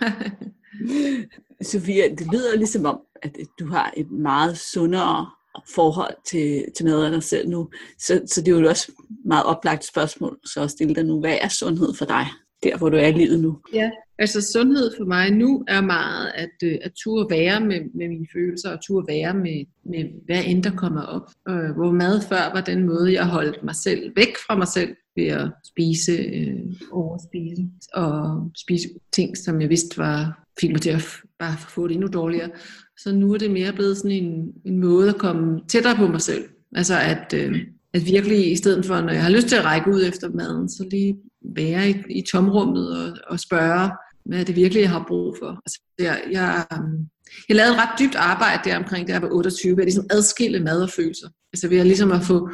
Sofia, 1.71 2.07
det 2.09 2.27
lyder 2.31 2.55
ligesom 2.55 2.85
om, 2.85 2.99
at 3.23 3.37
du 3.59 3.65
har 3.65 3.93
et 3.97 4.11
meget 4.11 4.57
sundere 4.57 5.29
forhold 5.65 6.15
til, 6.25 6.65
til 6.75 6.85
mad 6.85 7.05
af 7.05 7.11
dig 7.11 7.23
selv 7.23 7.49
nu. 7.49 7.69
Så, 7.99 8.21
så 8.25 8.41
det 8.41 8.53
er 8.53 8.59
jo 8.59 8.69
også 8.69 8.91
meget 9.25 9.45
oplagt 9.45 9.85
spørgsmål, 9.85 10.39
så 10.45 10.61
at 10.61 10.71
stille 10.71 10.95
dig 10.95 11.03
nu. 11.03 11.19
Hvad 11.19 11.37
er 11.41 11.47
sundhed 11.47 11.93
for 11.93 12.05
dig, 12.05 12.27
der 12.63 12.77
hvor 12.77 12.89
du 12.89 12.97
er 12.97 13.07
i 13.07 13.11
livet 13.11 13.39
nu? 13.39 13.57
Ja, 13.73 13.91
Altså 14.19 14.41
sundhed 14.41 14.91
for 14.97 15.05
mig 15.05 15.31
nu 15.31 15.63
er 15.67 15.81
meget 15.81 16.31
at, 16.35 16.49
øh, 16.63 16.77
at 16.81 16.91
turde 17.03 17.27
være 17.29 17.59
med, 17.61 17.79
med 17.93 18.07
mine 18.09 18.27
følelser, 18.33 18.69
og 18.71 18.79
turde 18.83 19.07
være 19.07 19.33
med, 19.33 19.65
med 19.85 20.05
hvad 20.25 20.43
end 20.45 20.63
der 20.63 20.71
kommer 20.71 21.01
op. 21.01 21.29
Øh, 21.49 21.71
hvor 21.75 21.91
mad 21.91 22.21
før 22.29 22.53
var 22.53 22.61
den 22.61 22.83
måde, 22.83 23.13
jeg 23.13 23.25
holdt 23.25 23.63
mig 23.63 23.75
selv 23.75 24.11
væk 24.15 24.37
fra 24.47 24.57
mig 24.57 24.67
selv 24.67 24.95
ved 25.15 25.27
at 25.27 25.51
spise, 25.65 26.11
øh, 26.11 26.59
overspise 26.91 27.61
og 27.93 28.51
spise 28.57 28.89
ting, 29.11 29.37
som 29.37 29.61
jeg 29.61 29.69
vidste 29.69 29.97
var, 29.97 30.43
fik 30.59 30.71
mig 30.71 30.81
til 30.81 30.89
at 30.89 31.03
bare 31.39 31.57
få 31.57 31.87
det 31.87 31.93
endnu 31.93 32.07
dårligere. 32.07 32.49
Så 32.97 33.15
nu 33.15 33.33
er 33.33 33.37
det 33.37 33.51
mere 33.51 33.73
blevet 33.73 33.97
sådan 33.97 34.11
en, 34.11 34.53
en 34.65 34.79
måde 34.79 35.09
at 35.09 35.17
komme 35.17 35.61
tættere 35.67 35.95
på 35.95 36.07
mig 36.07 36.21
selv. 36.21 36.45
Altså 36.75 36.93
at, 36.99 37.33
øh, 37.33 37.61
at 37.93 38.05
virkelig 38.05 38.51
i 38.51 38.55
stedet 38.55 38.85
for, 38.85 39.01
når 39.01 39.13
jeg 39.13 39.23
har 39.23 39.31
lyst 39.31 39.47
til 39.47 39.55
at 39.55 39.65
række 39.65 39.91
ud 39.91 40.03
efter 40.07 40.29
maden, 40.29 40.69
så 40.69 40.87
lige 40.91 41.17
være 41.55 41.89
i, 41.89 41.95
i 42.09 42.23
tomrummet 42.31 43.03
og, 43.03 43.17
og 43.27 43.39
spørge, 43.39 43.91
hvad 44.25 44.39
er 44.39 44.43
det 44.43 44.55
virkelig, 44.55 44.81
jeg 44.81 44.89
har 44.89 45.05
brug 45.07 45.35
for. 45.39 45.61
Altså, 45.65 45.81
jeg, 45.99 46.23
jeg, 46.31 46.65
øhm, 46.73 47.07
jeg 47.49 47.55
lavede 47.55 47.73
et 47.73 47.79
ret 47.79 47.99
dybt 47.99 48.15
arbejde 48.15 48.69
der 48.69 48.77
omkring, 48.77 49.07
da 49.07 49.13
jeg 49.13 49.21
var 49.21 49.29
28, 49.31 49.71
ved 49.71 49.83
at 49.83 49.85
ligesom 49.85 50.05
adskille 50.09 50.59
mad 50.59 50.81
og 50.81 50.89
følelser. 50.89 51.27
Altså 51.53 51.67
ved 51.67 51.77
at 51.77 51.85
ligesom 51.85 52.11
at 52.11 52.23
få, 52.23 52.49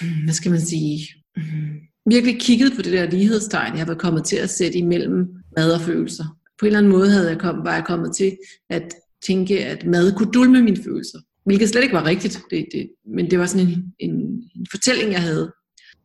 hmm, 0.00 0.24
hvad 0.24 0.34
skal 0.34 0.50
man 0.50 0.60
sige, 0.60 1.08
hmm, 1.36 1.72
virkelig 2.06 2.40
kigget 2.40 2.72
på 2.76 2.82
det 2.82 2.92
der 2.92 3.10
lighedstegn, 3.10 3.78
jeg 3.78 3.88
var 3.88 3.94
kommet 3.94 4.24
til 4.24 4.36
at 4.36 4.50
sætte 4.50 4.78
imellem 4.78 5.28
mad 5.56 5.72
og 5.72 5.80
følelser. 5.80 6.24
På 6.58 6.66
en 6.66 6.66
eller 6.66 6.78
anden 6.78 6.92
måde 6.92 7.10
havde 7.10 7.28
jeg 7.28 7.38
kom, 7.38 7.64
var 7.64 7.74
jeg 7.74 7.84
kommet 7.84 8.16
til 8.16 8.36
at 8.70 8.94
tænke, 9.26 9.64
at 9.64 9.86
mad 9.86 10.12
kunne 10.12 10.32
dulme 10.32 10.62
mine 10.62 10.84
følelser. 10.84 11.18
Hvilket 11.44 11.68
slet 11.68 11.82
ikke 11.82 11.94
var 11.94 12.04
rigtigt, 12.04 12.40
det, 12.50 12.66
det, 12.72 12.90
men 13.14 13.30
det 13.30 13.38
var 13.38 13.46
sådan 13.46 13.66
en, 13.66 13.94
en, 13.98 14.10
en 14.56 14.66
fortælling, 14.70 15.12
jeg 15.12 15.22
havde. 15.22 15.52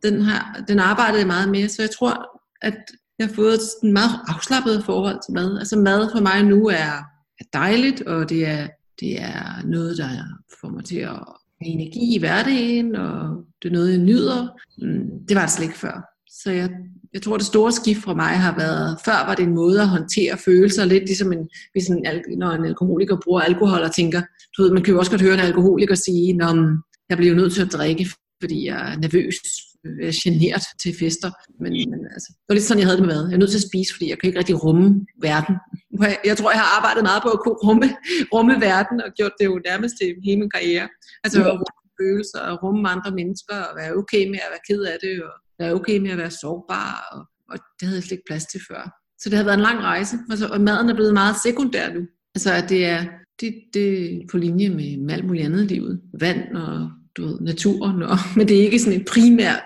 Den, 0.04 0.22
har, 0.22 0.64
den 0.68 0.80
arbejdede 0.80 1.20
jeg 1.20 1.28
meget 1.28 1.50
med, 1.50 1.68
så 1.68 1.82
jeg 1.82 1.90
tror, 2.00 2.39
at 2.62 2.78
jeg 3.20 3.28
har 3.28 3.34
fået 3.34 3.54
et 3.54 3.90
meget 3.92 4.12
afslappet 4.28 4.84
forhold 4.86 5.20
til 5.26 5.34
mad. 5.34 5.60
Altså 5.60 5.78
mad 5.78 6.10
for 6.12 6.20
mig 6.20 6.44
nu 6.44 6.68
er, 6.68 6.92
er 7.40 7.46
dejligt, 7.54 8.02
og 8.02 8.30
det 8.30 8.48
er, 8.48 8.68
det 9.00 9.22
er 9.22 9.66
noget, 9.66 9.98
der 9.98 10.10
får 10.62 10.70
mig 10.70 10.86
til 10.86 11.00
at 11.00 11.20
have 11.62 11.74
energi 11.74 12.16
i 12.16 12.20
hverdagen, 12.20 12.96
og 12.96 13.44
det 13.64 13.70
er 13.70 13.74
noget, 13.74 13.92
jeg 13.92 14.00
nyder. 14.00 14.48
Mm, 14.78 15.10
det 15.28 15.36
var 15.36 15.42
det 15.42 15.52
slet 15.52 15.66
ikke 15.66 15.78
før. 15.78 16.02
Så 16.30 16.52
jeg, 16.52 16.70
jeg 17.14 17.22
tror, 17.22 17.38
det 17.38 17.46
store 17.46 17.72
skift 17.72 18.02
fra 18.02 18.14
mig 18.14 18.38
har 18.40 18.56
været, 18.58 18.98
før 19.06 19.26
var 19.28 19.36
det 19.36 19.44
en 19.44 19.56
måde 19.56 19.82
at 19.82 19.88
håndtere 19.88 20.38
følelser, 20.38 20.86
lidt 20.86 21.06
ligesom 21.06 21.34
en, 21.34 21.50
hvis 21.72 21.88
en, 21.88 22.06
når 22.38 22.52
en 22.52 22.66
alkoholiker 22.66 23.18
bruger 23.24 23.42
alkohol 23.42 23.82
og 23.82 23.96
tænker, 23.96 24.22
du 24.58 24.64
ved, 24.64 24.72
man 24.72 24.84
kan 24.84 24.94
jo 24.94 25.00
også 25.00 25.12
godt 25.12 25.22
høre 25.22 25.34
en 25.34 25.40
alkoholiker 25.40 25.96
sige, 25.96 26.34
når 26.34 26.78
jeg 27.10 27.18
bliver 27.18 27.36
nødt 27.36 27.54
til 27.54 27.62
at 27.62 27.74
drikke, 27.74 28.10
fordi 28.42 28.66
jeg 28.66 28.92
er 28.92 28.98
nervøs, 28.98 29.36
øh, 29.86 30.14
generet 30.24 30.64
til 30.82 30.92
fester. 31.02 31.32
Men, 31.64 31.72
men 31.92 32.02
altså, 32.16 32.30
det 32.30 32.48
var 32.50 32.56
lidt 32.56 32.68
sådan, 32.68 32.82
jeg 32.82 32.88
havde 32.88 33.00
det 33.00 33.06
med 33.06 33.16
mad. 33.16 33.24
Jeg 33.28 33.36
er 33.36 33.42
nødt 33.44 33.54
til 33.56 33.64
at 33.64 33.70
spise, 33.72 33.94
fordi 33.94 34.06
jeg 34.10 34.18
kan 34.18 34.28
ikke 34.28 34.40
rigtig 34.40 34.64
rumme 34.64 34.88
verden. 35.28 35.56
Jeg 36.30 36.36
tror, 36.38 36.52
jeg 36.52 36.62
har 36.64 36.72
arbejdet 36.78 37.04
meget 37.10 37.22
på 37.26 37.30
at 37.36 37.40
kunne 37.44 37.60
rumme, 37.68 37.88
rumme 38.36 38.56
verden, 38.70 38.98
og 39.06 39.10
gjort 39.18 39.36
det 39.40 39.46
jo 39.52 39.56
nærmest 39.70 39.94
til 40.00 40.08
hele 40.26 40.40
min 40.42 40.54
karriere. 40.56 40.88
Altså 41.24 41.38
ja. 41.40 41.46
at 41.46 41.52
rumme 41.52 41.66
følelser, 42.02 42.42
og 42.50 42.56
rumme 42.64 42.90
andre 42.96 43.12
mennesker, 43.20 43.58
og 43.68 43.74
være 43.80 43.92
okay 44.02 44.24
med 44.34 44.40
at 44.46 44.52
være 44.54 44.66
ked 44.70 44.82
af 44.92 44.98
det, 45.06 45.16
og 45.28 45.34
være 45.60 45.74
okay 45.74 45.98
med 46.04 46.12
at 46.16 46.18
være 46.24 46.32
sårbar, 46.42 46.92
og, 47.12 47.22
og 47.52 47.58
det 47.78 47.84
havde 47.88 47.98
jeg 48.00 48.04
slet 48.04 48.18
ikke 48.18 48.30
plads 48.32 48.46
til 48.46 48.62
før. 48.70 48.84
Så 49.22 49.30
det 49.30 49.38
har 49.38 49.46
været 49.46 49.60
en 49.62 49.68
lang 49.70 49.80
rejse, 49.92 50.16
altså, 50.30 50.48
og 50.48 50.62
maden 50.62 50.90
er 50.90 50.96
blevet 51.00 51.14
meget 51.14 51.36
sekundær 51.44 51.94
nu. 51.94 52.02
Altså 52.36 52.54
at 52.54 52.70
det 52.70 52.86
er, 52.86 53.06
det, 53.42 53.54
det 53.74 54.22
på 54.32 54.38
linje 54.38 54.70
med, 54.70 54.98
med 54.98 55.14
alt 55.14 55.26
muligt 55.26 55.46
andet 55.46 55.64
i 55.64 55.74
livet. 55.74 56.02
Vand 56.20 56.56
og 56.56 56.92
du 57.18 57.26
ved, 57.26 57.40
naturen, 57.40 58.04
og, 58.04 58.18
men 58.38 58.48
det 58.48 58.60
er 58.60 58.64
ikke 58.64 58.80
sådan 58.80 59.00
et 59.02 59.08
primært 59.14 59.62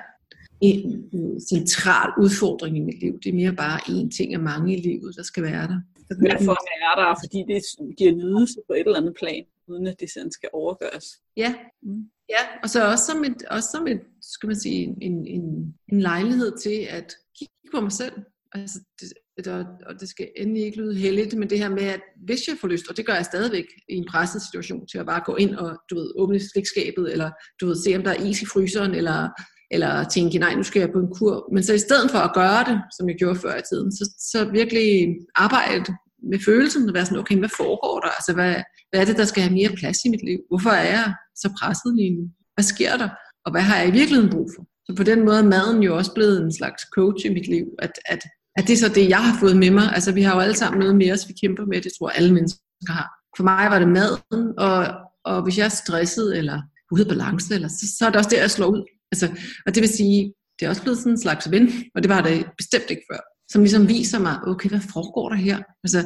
en 0.64 1.40
central 1.40 2.10
udfordring 2.20 2.78
i 2.78 2.80
mit 2.80 3.00
liv. 3.00 3.20
Det 3.24 3.30
er 3.30 3.34
mere 3.34 3.54
bare 3.54 3.80
én 3.80 4.18
ting 4.18 4.34
af 4.34 4.40
mange 4.40 4.78
i 4.78 4.82
livet, 4.82 5.16
der 5.16 5.24
skal 5.24 5.44
være 5.44 5.68
der. 5.68 5.80
Derfor 6.10 6.58
er 6.86 6.96
der, 7.02 7.16
fordi 7.24 7.40
det 7.54 7.64
giver 7.98 8.12
nydelse 8.12 8.60
på 8.68 8.74
et 8.74 8.80
eller 8.80 8.98
andet 8.98 9.16
plan, 9.20 9.44
uden 9.68 9.88
at 9.88 10.00
det 10.00 10.10
sådan 10.14 10.32
skal 10.32 10.50
overgøres. 10.54 11.06
Ja, 11.38 11.56
mm. 11.84 12.10
ja. 12.30 12.42
og 12.64 12.70
så 12.70 12.92
også 12.92 13.06
som, 13.06 13.24
et, 13.24 13.44
også 13.44 13.70
som 13.72 13.88
et, 13.88 14.02
skal 14.22 14.48
man 14.48 14.56
sige, 14.56 14.96
en, 15.02 15.28
en, 15.28 15.76
en 15.92 16.02
lejlighed 16.02 16.58
til 16.58 16.88
at 16.90 17.14
kigge 17.38 17.54
på 17.74 17.82
mig 17.82 17.92
selv. 17.92 18.14
Altså, 18.52 18.80
det, 19.00 19.48
og, 19.48 19.66
og 19.86 20.00
det 20.00 20.10
skal 20.10 20.30
endelig 20.38 20.64
ikke 20.64 20.78
lyde 20.78 20.96
heldigt, 20.96 21.38
men 21.38 21.50
det 21.50 21.60
her 21.60 21.70
med, 21.70 21.84
at 21.84 22.02
hvis 22.26 22.48
jeg 22.48 22.58
får 22.62 22.68
lyst, 22.68 22.90
og 22.90 22.98
det 22.98 23.06
gør 23.06 23.14
jeg 23.14 23.26
stadigvæk 23.26 23.66
i 23.90 23.96
en 23.96 24.06
presset 24.10 24.42
situation, 24.42 24.88
til 24.88 24.98
at 24.98 25.06
bare 25.06 25.24
gå 25.26 25.36
ind 25.36 25.56
og 25.56 25.78
du 25.90 25.96
ved, 25.96 26.12
åbne 26.16 26.40
slikskabet, 26.40 27.12
eller 27.12 27.32
du 27.62 27.68
ved, 27.68 27.76
se 27.76 27.96
om 27.96 28.04
der 28.04 28.12
er 28.12 28.26
is 28.26 28.42
i 28.42 28.46
fryseren, 28.46 28.96
eller 28.96 29.30
eller 29.72 30.04
tænke, 30.04 30.38
nej, 30.38 30.56
nu 30.56 30.64
skal 30.64 30.80
jeg 30.80 30.92
på 30.92 31.00
en 31.00 31.14
kur. 31.18 31.54
Men 31.54 31.64
så 31.64 31.74
i 31.74 31.86
stedet 31.88 32.12
for 32.12 32.20
at 32.20 32.34
gøre 32.34 32.64
det, 32.70 32.78
som 32.98 33.10
jeg 33.10 33.18
gjorde 33.18 33.40
før 33.40 33.56
i 33.58 33.66
tiden, 33.70 33.92
så, 33.92 34.04
så 34.32 34.40
virkelig 34.60 35.16
arbejde 35.36 35.86
med 36.32 36.40
følelsen, 36.46 36.90
og 36.90 36.94
være 36.94 37.06
sådan, 37.06 37.20
okay, 37.20 37.38
hvad 37.40 37.54
foregår 37.58 38.00
der? 38.00 38.12
Altså, 38.18 38.34
hvad, 38.34 38.56
hvad 38.90 39.02
er 39.02 39.06
det, 39.06 39.18
der 39.18 39.26
skal 39.26 39.44
have 39.44 39.54
mere 39.60 39.78
plads 39.80 39.98
i 40.06 40.10
mit 40.10 40.24
liv? 40.30 40.40
Hvorfor 40.50 40.70
er 40.70 40.86
jeg 40.96 41.14
så 41.36 41.48
presset 41.60 41.96
lige 41.96 42.16
nu? 42.18 42.24
Hvad 42.56 42.64
sker 42.74 42.98
der? 42.98 43.10
Og 43.46 43.52
hvad 43.52 43.62
har 43.62 43.78
jeg 43.78 43.88
i 43.88 43.98
virkeligheden 44.00 44.32
brug 44.36 44.50
for? 44.56 44.64
Så 44.86 44.92
på 44.96 45.04
den 45.04 45.26
måde 45.26 45.40
er 45.40 45.52
maden 45.56 45.84
jo 45.84 45.98
også 45.98 46.14
blevet 46.14 46.42
en 46.42 46.54
slags 46.60 46.82
coach 46.96 47.26
i 47.26 47.34
mit 47.34 47.48
liv, 47.48 47.66
at, 47.80 47.92
at, 48.06 48.22
at 48.58 48.64
det 48.68 48.74
er 48.74 48.78
så 48.78 48.90
det, 48.96 49.10
jeg 49.10 49.24
har 49.28 49.40
fået 49.40 49.58
med 49.58 49.72
mig. 49.72 49.88
Altså, 49.94 50.12
vi 50.12 50.22
har 50.22 50.34
jo 50.36 50.42
alle 50.42 50.56
sammen 50.56 50.80
noget 50.80 50.96
med 50.96 51.12
os, 51.12 51.28
vi 51.28 51.34
kæmper 51.42 51.66
med, 51.66 51.82
det 51.82 51.92
tror 51.98 52.10
jeg 52.10 52.18
alle 52.18 52.34
mennesker 52.34 52.62
har. 52.90 53.08
For 53.38 53.44
mig 53.44 53.66
var 53.72 53.80
det 53.80 53.88
maden, 53.88 54.44
og, 54.58 54.80
og 55.26 55.44
hvis 55.44 55.58
jeg 55.58 55.66
er 55.66 55.80
stresset, 55.84 56.38
eller 56.38 56.62
ude 56.92 57.02
af 57.02 57.08
balance, 57.08 57.56
eller, 57.56 57.68
så, 57.68 57.86
så 57.98 58.06
er 58.06 58.10
det 58.10 58.18
også 58.18 58.30
det, 58.30 58.38
jeg 58.38 58.52
slår 58.52 58.68
ud. 58.68 58.84
Altså, 59.14 59.28
og 59.66 59.76
det 59.76 59.82
vil 59.82 59.90
sige, 59.90 60.34
det 60.56 60.66
er 60.66 60.70
også 60.70 60.82
blevet 60.82 61.00
sådan 61.00 61.12
en 61.12 61.26
slags 61.26 61.52
ven, 61.52 61.66
og 61.96 62.04
det 62.04 62.10
var 62.10 62.22
det 62.22 62.46
bestemt 62.58 62.90
ikke 62.90 63.06
før, 63.12 63.22
som 63.52 63.62
ligesom 63.62 63.90
viser 63.90 64.20
mig, 64.20 64.36
okay, 64.48 64.70
hvad 64.70 64.80
foregår 64.94 65.30
der 65.30 65.36
her? 65.36 65.58
Altså, 65.84 66.02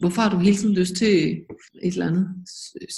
hvorfor 0.00 0.22
har 0.22 0.30
du 0.30 0.38
hele 0.38 0.56
tiden 0.56 0.74
lyst 0.74 0.94
til 0.94 1.14
et 1.82 1.92
eller 1.92 2.06
andet 2.06 2.28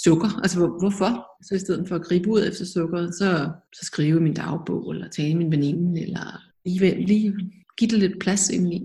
sukker? 0.03 0.39
Altså, 0.43 0.57
hvorfor? 0.59 1.11
Så 1.47 1.55
i 1.55 1.59
stedet 1.59 1.87
for 1.87 1.95
at 1.95 2.05
gribe 2.05 2.29
ud 2.29 2.47
efter 2.47 2.65
sukkeret, 2.65 3.15
så, 3.15 3.49
så 3.75 3.85
skrive 3.85 4.19
min 4.19 4.33
dagbog, 4.33 4.91
eller 4.91 5.09
tale 5.09 5.35
min 5.35 5.51
veninde, 5.51 6.01
eller 6.01 6.41
lige, 6.65 7.05
lige 7.05 7.33
give 7.77 7.89
det 7.89 7.99
lidt 7.99 8.19
plads 8.19 8.49
indeni. 8.49 8.81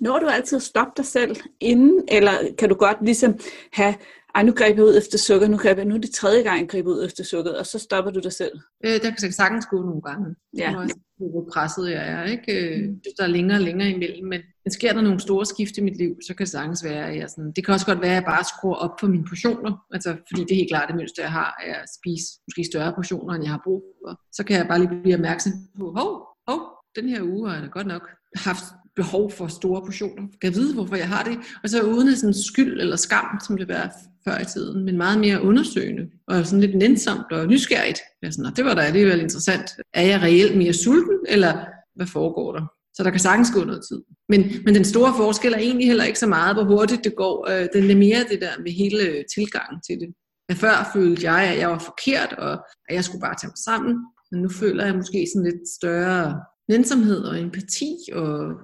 Når 0.00 0.18
du 0.18 0.26
altid 0.26 0.60
stoppe 0.60 0.92
dig 0.96 1.06
selv 1.06 1.36
inden, 1.60 2.02
eller 2.08 2.32
kan 2.58 2.68
du 2.68 2.74
godt 2.74 2.96
ligesom 3.02 3.38
have 3.72 3.94
ej, 4.34 4.42
nu 4.42 4.52
greb 4.52 4.76
jeg 4.76 4.84
ud 4.84 4.96
efter 4.98 5.18
sukker, 5.18 5.48
nu, 5.48 5.56
greb 5.56 5.78
jeg, 5.78 5.84
nu 5.86 5.94
er 5.94 5.98
det 5.98 6.10
tredje 6.10 6.42
gang, 6.42 6.60
jeg 6.60 6.68
griber 6.68 6.90
ud 6.90 7.04
efter 7.04 7.24
sukkeret, 7.24 7.58
og 7.58 7.66
så 7.66 7.78
stopper 7.78 8.10
du 8.10 8.20
dig 8.20 8.32
selv. 8.32 8.52
Øh, 8.84 8.92
der 8.92 8.98
kan 8.98 9.22
jeg 9.22 9.34
sagtens 9.34 9.66
gå 9.66 9.76
nogle 9.82 10.02
gange. 10.02 10.34
Ja. 10.58 10.74
Hvor 11.18 11.48
presset 11.52 11.90
jeg 11.90 12.08
er, 12.08 12.24
ikke? 12.24 12.52
Mm. 12.88 13.00
Der 13.18 13.24
er 13.24 13.26
længere 13.26 13.58
og 13.58 13.62
længere 13.62 13.90
imellem, 13.90 14.28
men, 14.28 14.40
men 14.64 14.72
sker 14.72 14.92
der 14.92 15.00
nogle 15.00 15.20
store 15.20 15.46
skift 15.46 15.76
i 15.78 15.80
mit 15.80 15.96
liv, 15.96 16.16
så 16.26 16.34
kan 16.34 16.44
det 16.44 16.50
sagtens 16.50 16.84
være, 16.84 17.10
at 17.10 17.16
jeg 17.16 17.30
sådan, 17.30 17.52
det 17.56 17.64
kan 17.64 17.74
også 17.74 17.86
godt 17.86 18.00
være, 18.00 18.10
at 18.10 18.14
jeg 18.14 18.24
bare 18.24 18.44
skruer 18.44 18.74
op 18.74 19.00
for 19.00 19.06
mine 19.06 19.24
portioner, 19.28 19.72
altså, 19.92 20.10
fordi 20.28 20.42
det 20.42 20.52
er 20.52 20.60
helt 20.62 20.70
klart 20.70 20.88
det 20.88 20.96
mønster, 20.96 21.22
jeg 21.22 21.32
har, 21.32 21.62
er 21.66 21.74
at 21.74 21.88
spise 21.98 22.26
måske 22.48 22.70
større 22.72 22.92
portioner, 22.96 23.34
end 23.34 23.44
jeg 23.44 23.52
har 23.52 23.60
brug 23.64 23.82
for. 24.02 24.20
Så 24.32 24.44
kan 24.44 24.56
jeg 24.56 24.66
bare 24.68 24.78
lige 24.78 25.00
blive 25.02 25.14
opmærksom 25.14 25.52
på, 25.78 25.84
hov, 25.96 26.10
hov, 26.48 26.60
den 26.96 27.08
her 27.08 27.22
uge 27.22 27.50
har 27.50 27.60
jeg 27.60 27.70
godt 27.70 27.86
nok 27.86 28.08
haft 28.36 28.64
behov 28.96 29.30
for 29.30 29.46
store 29.46 29.82
portioner. 29.86 30.22
Kan 30.40 30.52
jeg 30.52 30.54
vide, 30.54 30.74
hvorfor 30.74 30.96
jeg 30.96 31.08
har 31.08 31.22
det? 31.22 31.38
Og 31.62 31.68
så 31.70 31.82
uden 31.82 32.16
sådan 32.16 32.34
skyld 32.34 32.80
eller 32.80 32.96
skam, 32.96 33.40
som 33.46 33.56
det 33.56 33.68
var 33.68 33.92
før 34.24 34.38
i 34.38 34.44
tiden, 34.44 34.84
men 34.84 34.96
meget 34.96 35.20
mere 35.20 35.42
undersøgende 35.42 36.10
og 36.28 36.46
sådan 36.46 36.60
lidt 36.60 36.76
nænsomt 36.76 37.32
og 37.32 37.46
nysgerrigt. 37.46 37.98
Jeg 38.22 38.32
sådan, 38.32 38.52
det 38.56 38.64
var 38.64 38.74
da 38.74 38.80
alligevel 38.80 39.20
interessant. 39.20 39.70
Er 39.94 40.02
jeg 40.02 40.22
reelt 40.22 40.56
mere 40.56 40.72
sulten, 40.72 41.18
eller 41.28 41.64
hvad 41.96 42.06
foregår 42.06 42.52
der? 42.52 42.66
Så 42.94 43.02
der 43.04 43.10
kan 43.10 43.20
sagtens 43.20 43.50
gå 43.54 43.64
noget 43.64 43.82
tid. 43.88 44.02
Men, 44.28 44.40
men 44.64 44.74
den 44.74 44.84
store 44.84 45.12
forskel 45.16 45.52
er 45.52 45.58
egentlig 45.58 45.86
heller 45.86 46.04
ikke 46.04 46.18
så 46.18 46.26
meget, 46.26 46.56
hvor 46.56 46.64
hurtigt 46.64 47.04
det 47.04 47.16
går. 47.16 47.50
Øh, 47.50 47.68
den 47.72 47.90
er 47.90 47.96
mere 47.96 48.24
det 48.30 48.40
der 48.40 48.62
med 48.62 48.72
hele 48.72 49.02
øh, 49.02 49.24
tilgangen 49.34 49.80
til 49.88 50.00
det. 50.00 50.08
Jeg 50.48 50.56
før 50.56 50.90
følte 50.94 51.30
jeg, 51.30 51.42
at 51.52 51.58
jeg 51.58 51.68
var 51.68 51.78
forkert, 51.78 52.32
og 52.32 52.52
at 52.88 52.94
jeg 52.94 53.04
skulle 53.04 53.20
bare 53.20 53.36
tage 53.40 53.48
mig 53.48 53.58
sammen. 53.64 53.94
Men 54.30 54.42
nu 54.42 54.48
føler 54.48 54.84
jeg 54.84 54.94
måske 54.94 55.26
sådan 55.34 55.50
lidt 55.50 55.68
større 55.78 56.40
nænsomhed 56.68 57.24
og 57.24 57.40
empati, 57.40 57.96
og 58.12 58.54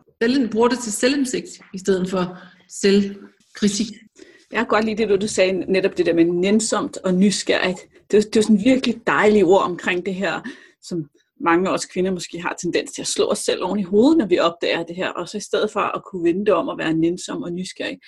bruger 0.53 0.69
det 0.69 0.79
til 0.79 0.93
selvindsigt, 0.93 1.49
i 1.75 1.79
stedet 1.79 2.11
for 2.11 2.39
selvkritik. 2.69 3.87
Jeg 4.53 4.59
kan 4.59 4.67
godt 4.67 4.85
lide 4.85 5.07
det, 5.07 5.23
du 5.23 5.29
sagde, 5.29 5.53
netop 5.53 5.97
det 5.97 6.07
der 6.07 6.15
med 6.15 6.25
nænsomt 6.25 6.97
og 7.05 7.15
nysgerrigt. 7.15 7.81
Det, 8.11 8.35
det 8.35 8.37
er 8.37 8.43
sådan 8.43 8.65
virkelig 8.65 9.01
dejlige 9.07 9.45
ord 9.45 9.63
omkring 9.63 10.07
det 10.07 10.15
her, 10.15 10.41
som 10.83 11.09
mange 11.41 11.69
af 11.69 11.75
os 11.75 11.87
kvinder 11.87 12.11
måske 12.11 12.41
har 12.41 12.57
tendens 12.61 12.93
til 12.93 13.03
at 13.03 13.09
slå 13.09 13.27
os 13.27 13.39
selv 13.39 13.65
oven 13.65 13.81
i 13.81 13.83
hovedet, 13.83 14.19
når 14.19 14.27
vi 14.27 14.39
opdager 14.39 14.83
det 14.83 14.97
her, 14.97 15.09
og 15.09 15.29
så 15.29 15.37
i 15.37 15.41
stedet 15.41 15.71
for 15.71 15.81
at 15.81 16.03
kunne 16.05 16.25
vente 16.25 16.55
om 16.55 16.69
at 16.69 16.79
være 16.79 16.95
nænsom 16.95 17.43
og 17.43 17.53
nysgerrig. 17.53 17.99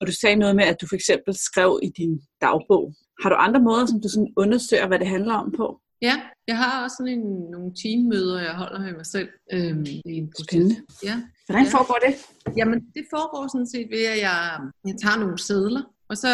Og 0.00 0.06
du 0.06 0.12
sagde 0.12 0.36
noget 0.36 0.56
med, 0.56 0.64
at 0.64 0.80
du 0.80 0.86
for 0.86 0.94
eksempel 0.94 1.34
skrev 1.34 1.80
i 1.82 1.88
din 1.88 2.20
dagbog. 2.40 2.94
Har 3.22 3.28
du 3.30 3.34
andre 3.34 3.60
måder, 3.60 3.86
som 3.86 4.00
du 4.02 4.08
sådan 4.08 4.32
undersøger, 4.36 4.86
hvad 4.86 4.98
det 4.98 5.06
handler 5.06 5.34
om 5.34 5.52
på? 5.56 5.80
Ja, 6.02 6.14
jeg 6.46 6.56
har 6.58 6.84
også 6.84 6.96
sådan 6.98 7.12
en, 7.12 7.50
nogle 7.50 7.72
teammøder, 7.82 8.40
jeg 8.40 8.54
holder 8.54 8.80
med 8.80 8.92
mig 8.92 9.06
selv. 9.06 9.28
Øhm, 9.52 9.84
det 9.84 9.96
er 9.96 10.20
en 10.22 10.32
Spændende. 10.44 10.76
Ja. 11.04 11.22
Hvordan 11.46 11.66
foregår 11.66 11.98
det? 12.06 12.14
Jamen, 12.56 12.78
det 12.94 13.04
foregår 13.14 13.48
sådan 13.52 13.66
set 13.66 13.88
ved, 13.90 14.04
at 14.14 14.20
jeg, 14.28 14.58
jeg 14.86 14.96
tager 15.02 15.18
nogle 15.18 15.38
sædler, 15.38 15.82
og 16.10 16.16
så, 16.16 16.32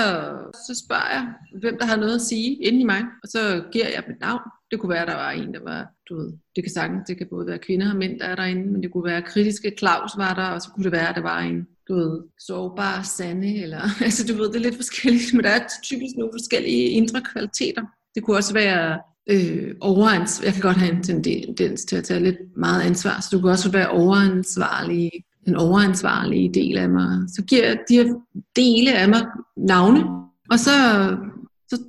så 0.67 0.83
spørger 0.85 1.11
jeg, 1.17 1.25
hvem 1.61 1.79
der 1.79 1.87
har 1.87 1.97
noget 1.97 2.15
at 2.15 2.21
sige 2.21 2.55
inde 2.55 2.81
i 2.81 2.85
mig, 2.85 3.03
og 3.23 3.29
så 3.29 3.65
giver 3.73 3.89
jeg 3.89 4.05
mit 4.09 4.21
navn. 4.21 4.43
Det 4.71 4.81
kunne 4.81 4.91
være, 4.91 5.03
at 5.03 5.09
der 5.09 5.15
var 5.15 5.31
en, 5.31 5.55
der 5.55 5.63
var, 5.63 5.89
du 6.09 6.17
ved, 6.17 6.33
det 6.57 6.65
kan 6.65 6.73
sagtens, 6.73 7.03
det 7.09 7.17
kan 7.19 7.27
både 7.31 7.47
være 7.47 7.59
kvinder 7.59 7.91
og 7.91 7.97
mænd, 7.97 8.21
der 8.21 8.27
er 8.27 8.35
derinde, 8.35 8.67
men 8.73 8.83
det 8.83 8.93
kunne 8.93 9.05
være 9.05 9.23
kritiske 9.23 9.73
Claus 9.79 10.13
var 10.17 10.35
der, 10.35 10.49
og 10.55 10.63
så 10.63 10.69
kunne 10.71 10.85
det 10.85 10.93
være, 10.93 11.09
at 11.09 11.17
der 11.17 11.23
var 11.23 11.41
en, 11.41 11.67
du 11.89 11.95
ved, 11.95 12.23
sårbar 12.47 13.03
Sanne, 13.03 13.63
eller, 13.63 13.83
altså 14.07 14.27
du 14.27 14.35
ved, 14.39 14.49
det 14.49 14.57
er 14.57 14.69
lidt 14.69 14.77
forskelligt, 14.77 15.35
men 15.35 15.45
der 15.45 15.51
er 15.51 15.69
typisk 15.83 16.15
nogle 16.17 16.33
forskellige 16.35 16.89
indre 16.89 17.21
kvaliteter. 17.33 17.83
Det 18.15 18.23
kunne 18.23 18.37
også 18.37 18.55
være 18.55 18.99
øh, 19.31 19.75
overansvar. 19.81 20.45
Jeg 20.45 20.53
kan 20.53 20.63
godt 20.63 20.77
have 20.77 20.93
en 20.93 21.03
tendens 21.03 21.85
til 21.85 21.97
at 21.97 22.05
tage 22.05 22.21
lidt 22.21 22.37
meget 22.57 22.83
ansvar, 22.83 23.21
så 23.21 23.29
du 23.33 23.41
kan 23.41 23.51
også 23.51 23.71
være 23.71 23.89
overansvarlig, 23.91 25.11
den 25.47 25.57
overansvarlige 25.57 26.55
del 26.55 26.79
af 26.79 26.89
mig. 26.89 27.19
Så 27.37 27.43
giver 27.43 27.77
de 27.89 27.95
her 27.95 28.05
dele 28.57 28.95
af 28.95 29.09
mig 29.09 29.27
navne, 29.57 30.05
og 30.51 30.59
så, 30.59 30.71
så 31.69 31.83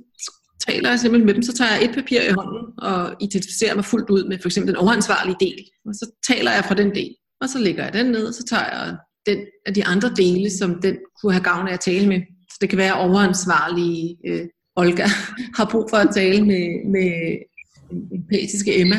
taler 0.66 0.90
jeg 0.90 0.98
simpelthen 0.98 1.26
med 1.26 1.34
dem. 1.34 1.42
Så 1.42 1.52
tager 1.52 1.74
jeg 1.74 1.84
et 1.84 1.94
papir 1.94 2.20
i 2.20 2.32
hånden 2.32 2.62
og 2.78 3.14
identificerer 3.20 3.74
mig 3.74 3.84
fuldt 3.84 4.10
ud 4.10 4.24
med 4.28 4.38
for 4.42 4.48
eksempel 4.48 4.74
den 4.74 4.80
overansvarlige 4.80 5.36
del. 5.40 5.64
Og 5.86 5.94
så 5.94 6.10
taler 6.28 6.52
jeg 6.52 6.64
fra 6.64 6.74
den 6.74 6.94
del, 6.94 7.14
og 7.40 7.48
så 7.48 7.58
lægger 7.58 7.84
jeg 7.84 7.92
den 7.92 8.06
ned, 8.06 8.26
og 8.26 8.34
så 8.34 8.44
tager 8.44 8.64
jeg 8.64 8.96
den 9.26 9.38
af 9.66 9.74
de 9.74 9.84
andre 9.84 10.12
dele, 10.16 10.50
som 10.50 10.80
den 10.82 10.96
kunne 11.20 11.32
have 11.32 11.44
gavn 11.44 11.68
af 11.68 11.72
at 11.72 11.80
tale 11.80 12.08
med. 12.08 12.20
Så 12.50 12.58
det 12.60 12.68
kan 12.68 12.78
være 12.78 12.94
overansvarlige 12.94 14.16
øh, 14.26 14.46
Olga 14.78 15.06
har 15.58 15.68
brug 15.72 15.86
for 15.90 15.96
at 15.96 16.14
tale 16.14 16.46
med, 16.46 16.90
med 16.94 17.10
en 17.90 18.08
empatiske 18.12 18.80
Emma. 18.80 18.96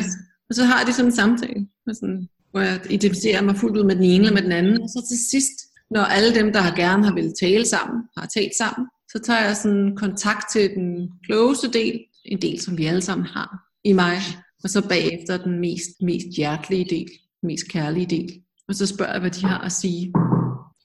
Og 0.48 0.54
så 0.54 0.64
har 0.64 0.84
de 0.84 0.92
sådan 0.92 1.10
en 1.10 1.16
samtale, 1.16 1.66
sådan, 1.92 2.28
hvor 2.50 2.60
jeg 2.60 2.80
identificerer 2.90 3.42
mig 3.42 3.56
fuldt 3.56 3.76
ud 3.76 3.84
med 3.84 3.96
den 3.96 4.04
ene 4.04 4.24
eller 4.24 4.34
med 4.34 4.42
den 4.42 4.52
anden. 4.52 4.82
Og 4.82 4.88
så 4.88 5.06
til 5.08 5.30
sidst, 5.30 5.56
når 5.90 6.00
alle 6.00 6.34
dem, 6.34 6.52
der 6.52 6.60
har 6.60 6.76
gerne 6.76 7.04
har 7.04 7.14
ville 7.14 7.32
tale 7.40 7.66
sammen, 7.66 8.02
har 8.16 8.26
talt 8.26 8.54
sammen, 8.58 8.86
så 9.12 9.18
tager 9.26 9.44
jeg 9.46 9.56
sådan 9.56 9.96
kontakt 9.96 10.52
til 10.52 10.70
den 10.74 11.10
klogeste 11.24 11.70
del, 11.70 12.00
en 12.24 12.42
del, 12.42 12.60
som 12.60 12.78
vi 12.78 12.86
alle 12.86 13.02
sammen 13.02 13.26
har 13.26 13.58
i 13.84 13.92
mig, 13.92 14.18
og 14.64 14.70
så 14.70 14.88
bagefter 14.88 15.36
den 15.36 15.60
mest, 15.60 15.90
mest 16.02 16.26
hjertelige 16.36 16.86
del, 16.90 17.10
mest 17.42 17.68
kærlige 17.68 18.06
del. 18.06 18.42
Og 18.68 18.74
så 18.74 18.86
spørger 18.86 19.12
jeg, 19.12 19.20
hvad 19.20 19.30
de 19.30 19.46
har 19.46 19.58
at 19.58 19.72
sige, 19.72 20.12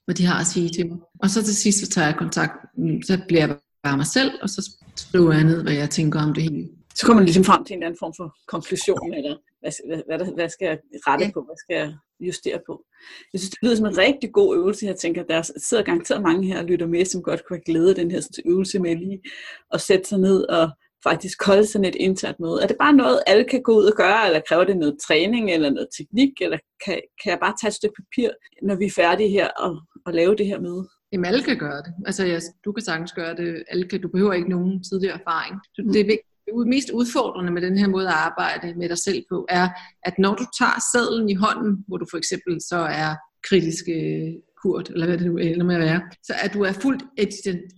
hvad 0.06 0.16
de 0.16 0.26
har 0.26 0.40
at 0.40 0.48
sige 0.48 0.70
til 0.70 0.88
mig. 0.88 0.98
Og 1.20 1.30
så 1.30 1.44
til 1.44 1.56
sidst, 1.56 1.80
så 1.80 1.88
tager 1.90 2.08
jeg 2.08 2.16
kontakt, 2.16 2.54
så 3.08 3.22
bliver 3.28 3.48
jeg 3.48 3.58
bare 3.88 3.98
mig 3.98 4.10
selv, 4.18 4.32
og 4.44 4.50
så 4.50 4.62
skriver 4.96 5.34
jeg 5.34 5.44
ned, 5.44 5.64
hvad 5.64 5.74
jeg 5.74 5.90
tænker 5.90 6.20
om 6.22 6.34
det 6.34 6.44
hele. 6.44 6.70
Så 6.96 7.06
kommer 7.06 7.20
man 7.20 7.26
ligesom 7.26 7.44
frem 7.44 7.66
til 7.66 7.74
en 7.74 7.80
eller 7.80 7.88
anden 7.88 8.00
form 8.04 8.14
for 8.20 8.28
konklusion, 8.48 9.14
eller 9.14 9.36
hvad, 9.62 9.72
hvad, 9.88 10.02
hvad, 10.08 10.34
hvad 10.38 10.50
skal 10.50 10.66
jeg 10.66 10.78
rette 11.08 11.26
ja. 11.26 11.32
på, 11.32 11.40
hvad 11.48 11.58
skal 11.64 11.76
jeg 11.82 11.90
justere 12.20 12.60
på. 12.68 12.84
Jeg 13.34 13.40
synes, 13.40 13.50
det 13.50 13.60
lyder 13.64 13.76
som 13.76 13.86
en 13.86 13.98
rigtig 13.98 14.32
god 14.34 14.56
øvelse. 14.58 14.86
Jeg 14.86 14.96
tænker, 14.96 15.24
der 15.24 15.42
sidder 15.68 15.84
garanteret 15.84 16.22
mange 16.22 16.48
her 16.48 16.60
og 16.60 16.66
lytter 16.66 16.88
med, 16.88 17.06
som 17.06 17.24
godt 17.24 17.42
kunne 17.46 17.58
have 17.58 17.66
glæde 17.66 17.90
af 17.90 17.96
den 17.96 18.12
her 18.12 18.22
øvelse 18.46 18.80
med 18.80 18.96
lige 18.96 19.20
at 19.74 19.82
sætte 19.82 20.10
sig 20.10 20.20
ned 20.20 20.44
og 20.44 20.70
faktisk 21.04 21.46
holde 21.46 21.66
sådan 21.66 21.86
et 21.86 21.96
internt 21.96 22.40
møde. 22.40 22.60
Er 22.64 22.68
det 22.68 22.78
bare 22.80 22.94
noget, 22.94 23.24
alle 23.28 23.44
kan 23.44 23.62
gå 23.62 23.72
ud 23.80 23.86
og 23.86 23.98
gøre, 23.98 24.28
eller 24.28 24.42
kræver 24.48 24.64
det 24.64 24.78
noget 24.78 24.98
træning 25.08 25.52
eller 25.52 25.70
noget 25.70 25.90
teknik, 25.98 26.34
eller 26.42 26.58
kan, 26.86 27.02
kan 27.24 27.30
jeg 27.32 27.40
bare 27.42 27.56
tage 27.62 27.70
et 27.70 27.76
stykke 27.80 27.96
papir, 28.02 28.30
når 28.68 28.76
vi 28.76 28.86
er 28.86 28.96
færdige 28.96 29.30
her 29.30 29.48
og, 29.48 29.72
og 30.06 30.14
lave 30.14 30.36
det 30.36 30.46
her 30.48 30.60
møde? 30.60 30.88
Jamen 31.12 31.26
alle 31.26 31.44
kan 31.44 31.58
gøre 31.58 31.78
det. 31.78 31.94
Altså 32.06 32.26
ja, 32.26 32.40
du 32.66 32.72
kan 32.72 32.84
sagtens 32.84 33.12
gøre 33.12 33.36
det. 33.36 33.64
Alle 33.72 33.88
kan, 33.88 34.02
du 34.02 34.08
behøver 34.08 34.34
ikke 34.34 34.50
nogen 34.50 34.84
tidligere 34.84 35.20
erfaring. 35.20 35.56
Mm. 35.78 35.94
Det 35.94 36.02
er 36.02 36.06
vigtigt 36.06 36.36
det 36.46 36.68
mest 36.68 36.90
udfordrende 36.90 37.52
med 37.52 37.62
den 37.62 37.78
her 37.78 37.88
måde 37.88 38.08
at 38.08 38.14
arbejde 38.14 38.74
med 38.80 38.90
dig 38.90 38.98
selv 38.98 39.24
på, 39.32 39.46
er, 39.50 39.70
at 40.04 40.14
når 40.20 40.36
du 40.36 40.46
tager 40.60 40.80
sadlen 40.94 41.30
i 41.30 41.34
hånden, 41.34 41.84
hvor 41.88 41.98
du 41.98 42.06
for 42.12 42.18
eksempel 42.18 42.62
så 42.62 42.78
er 42.78 43.16
kritiske 43.44 43.96
kurt, 44.62 44.90
eller 44.90 45.06
hvad 45.06 45.18
det 45.18 45.28
nu 45.28 45.38
ender 45.38 45.66
med 45.66 45.76
at 45.76 45.82
være, 45.82 46.02
så 46.24 46.34
at 46.44 46.54
du 46.54 46.62
er 46.62 46.72
fuldt 46.72 47.04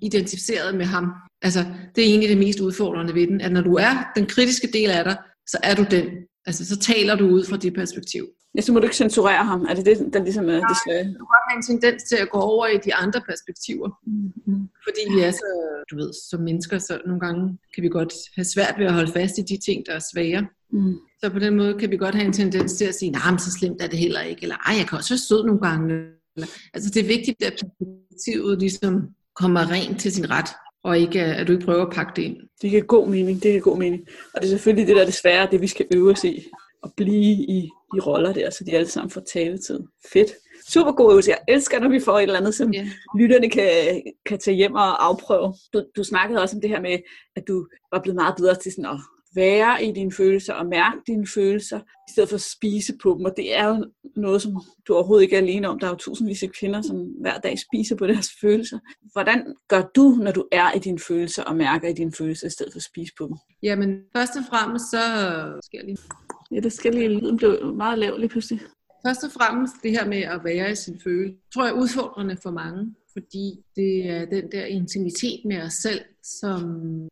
identificeret 0.01 0.75
med 0.75 0.85
ham. 0.85 1.11
Altså, 1.41 1.59
det 1.95 2.03
er 2.03 2.07
egentlig 2.07 2.29
det 2.29 2.37
mest 2.37 2.59
udfordrende 2.59 3.13
ved 3.13 3.27
den, 3.27 3.41
at 3.41 3.51
når 3.51 3.61
du 3.61 3.75
er 3.75 4.11
den 4.15 4.25
kritiske 4.25 4.67
del 4.73 4.89
af 4.89 5.03
dig, 5.03 5.17
så 5.47 5.57
er 5.63 5.75
du 5.75 5.85
den. 5.91 6.05
Altså, 6.47 6.65
så 6.65 6.77
taler 6.79 7.15
du 7.15 7.25
ud 7.27 7.45
fra 7.45 7.57
det 7.57 7.73
perspektiv. 7.73 8.27
Ja, 8.55 8.61
så 8.61 8.73
må 8.73 8.79
du 8.79 8.83
ikke 8.83 8.95
censurere 8.95 9.45
ham. 9.45 9.61
Er 9.69 9.73
det 9.73 9.85
det, 9.85 10.13
der 10.13 10.23
ligesom 10.23 10.49
er 10.49 10.53
det 10.53 10.77
svære? 10.87 11.03
Du 11.03 11.25
have 11.49 11.57
en 11.57 11.63
tendens 11.63 12.03
til 12.03 12.15
at 12.15 12.29
gå 12.29 12.39
over 12.39 12.67
i 12.67 12.77
de 12.85 12.95
andre 12.95 13.21
perspektiver. 13.29 13.89
Mm-hmm. 14.07 14.69
Fordi 14.85 15.01
vi 15.15 15.21
er 15.21 15.31
så, 15.31 15.49
du 15.91 15.95
ved, 15.95 16.11
som 16.29 16.39
mennesker, 16.41 16.77
så 16.77 17.01
nogle 17.05 17.19
gange 17.19 17.57
kan 17.75 17.83
vi 17.83 17.89
godt 17.89 18.13
have 18.35 18.45
svært 18.45 18.75
ved 18.77 18.85
at 18.85 18.93
holde 18.93 19.11
fast 19.11 19.37
i 19.37 19.41
de 19.41 19.57
ting, 19.65 19.83
der 19.85 19.93
er 19.93 20.03
svære. 20.13 20.47
Mm. 20.71 20.95
Så 21.19 21.29
på 21.29 21.39
den 21.39 21.55
måde 21.55 21.73
kan 21.79 21.91
vi 21.91 21.97
godt 21.97 22.15
have 22.15 22.27
en 22.27 22.33
tendens 22.33 22.73
til 22.73 22.85
at 22.85 22.95
sige, 22.95 23.11
nej, 23.11 23.31
men 23.31 23.39
så 23.39 23.51
slemt 23.51 23.81
er 23.81 23.87
det 23.87 23.99
heller 23.99 24.21
ikke, 24.21 24.41
eller 24.41 24.55
ej, 24.55 24.75
jeg 24.77 24.87
kan 24.87 24.97
også 24.97 25.13
være 25.13 25.25
sød 25.29 25.45
nogle 25.45 25.61
gange. 25.61 25.93
Eller, 26.35 26.47
altså 26.73 26.89
det 26.93 26.99
er 27.03 27.07
vigtigt, 27.07 27.43
at 27.43 27.53
perspektivet 27.79 28.59
ligesom 28.59 28.93
kommer 29.35 29.71
rent 29.71 29.99
til 30.01 30.11
sin 30.11 30.29
ret, 30.29 30.49
og 30.87 30.99
ikke 30.99 31.21
at 31.21 31.47
du 31.47 31.51
ikke 31.53 31.65
prøver 31.65 31.85
at 31.85 31.93
pakke 31.93 32.11
det 32.15 32.21
ind. 32.21 32.37
Det 32.61 32.69
giver 32.69 32.81
god 32.81 33.07
mening, 33.07 33.43
det 33.43 33.51
giver 33.51 33.61
god 33.61 33.77
mening. 33.77 34.01
Og 34.33 34.41
det 34.41 34.47
er 34.47 34.49
selvfølgelig 34.49 34.87
det, 34.87 34.95
der 34.95 35.01
er 35.01 35.05
det 35.05 35.13
svære, 35.13 35.47
det 35.51 35.61
vi 35.61 35.67
skal 35.67 35.85
øve 35.95 36.11
os 36.11 36.23
i. 36.23 36.45
At 36.83 36.91
blive 36.97 37.33
i 37.57 37.69
de 37.93 37.99
roller 37.99 38.33
der, 38.33 38.49
så 38.49 38.63
de 38.63 38.71
alle 38.71 38.87
sammen 38.87 39.09
får 39.09 39.21
taletid. 39.21 39.79
Fedt. 40.13 40.31
Super 40.69 40.91
god 40.91 41.11
øvelse. 41.11 41.31
Jeg 41.31 41.39
elsker, 41.47 41.79
når 41.79 41.89
vi 41.89 41.99
får 41.99 42.17
et 42.19 42.23
eller 42.23 42.39
andet, 42.39 42.55
som 42.55 42.73
Ja. 42.73 42.87
lytterne 43.19 43.49
kan, 43.49 44.01
kan 44.25 44.39
tage 44.39 44.55
hjem 44.57 44.73
og 44.73 45.05
afprøve. 45.07 45.53
Du, 45.73 45.83
du 45.97 46.03
snakkede 46.03 46.41
også 46.41 46.55
om 46.57 46.61
det 46.61 46.69
her 46.69 46.81
med, 46.81 46.97
at 47.35 47.43
du 47.47 47.67
var 47.91 48.01
blevet 48.01 48.15
meget 48.15 48.35
bedre 48.37 48.55
til 48.55 48.71
sådan 48.71 48.85
at 48.85 48.99
være 49.37 49.85
i 49.85 49.91
dine 49.91 50.11
følelser 50.11 50.53
og 50.53 50.65
mærke 50.65 50.97
dine 51.07 51.27
følelser, 51.33 51.79
i 51.79 52.11
stedet 52.11 52.29
for 52.29 52.35
at 52.35 52.41
spise 52.57 52.93
på 53.03 53.09
dem. 53.17 53.25
Og 53.25 53.33
det 53.37 53.57
er 53.57 53.67
jo 53.67 53.85
noget, 54.15 54.41
som 54.41 54.51
du 54.87 54.93
overhovedet 54.93 55.23
ikke 55.23 55.35
er 55.35 55.41
alene 55.41 55.69
om. 55.69 55.79
Der 55.79 55.87
er 55.87 55.91
jo 55.91 55.97
tusindvis 55.97 56.43
af 56.43 56.49
kvinder, 56.59 56.81
som 56.81 56.97
hver 57.21 57.37
dag 57.37 57.55
spiser 57.59 57.95
på 57.95 58.07
deres 58.07 58.29
følelser. 58.41 58.79
Hvordan 59.11 59.55
gør 59.67 59.81
du, 59.95 60.07
når 60.09 60.31
du 60.31 60.43
er 60.51 60.71
i 60.77 60.79
dine 60.79 60.99
følelser 60.99 61.43
og 61.43 61.55
mærker 61.55 61.87
i 61.87 61.93
dine 61.93 62.11
følelser, 62.17 62.47
i 62.47 62.49
stedet 62.49 62.73
for 62.73 62.77
at 62.79 62.89
spise 62.91 63.13
på 63.17 63.27
dem? 63.27 63.35
Jamen, 63.63 63.89
først 64.17 64.35
og 64.35 64.43
fremmest 64.49 64.85
så 64.91 65.03
skal 65.63 65.77
jeg 65.77 65.85
lige 65.85 65.97
Ja, 66.51 66.59
det 66.59 66.73
skal 66.73 66.93
lige, 66.93 67.09
lyden 67.09 67.37
blev 67.37 67.75
meget 67.75 67.99
lav 67.99 68.17
lige 68.17 68.29
pludselig. 68.29 68.61
Først 69.05 69.23
og 69.23 69.31
fremmest 69.31 69.73
det 69.83 69.91
her 69.91 70.05
med 70.05 70.21
at 70.21 70.41
være 70.43 70.71
i 70.71 70.75
sin 70.75 70.99
følelse, 71.03 71.37
tror 71.53 71.63
jeg 71.63 71.71
er 71.71 71.81
udfordrende 71.81 72.37
for 72.43 72.51
mange, 72.51 72.95
fordi 73.13 73.63
det 73.75 74.09
er 74.09 74.25
den 74.25 74.51
der 74.51 74.65
intimitet 74.65 75.41
med 75.45 75.61
os 75.61 75.73
selv, 75.73 76.01
som 76.23 76.61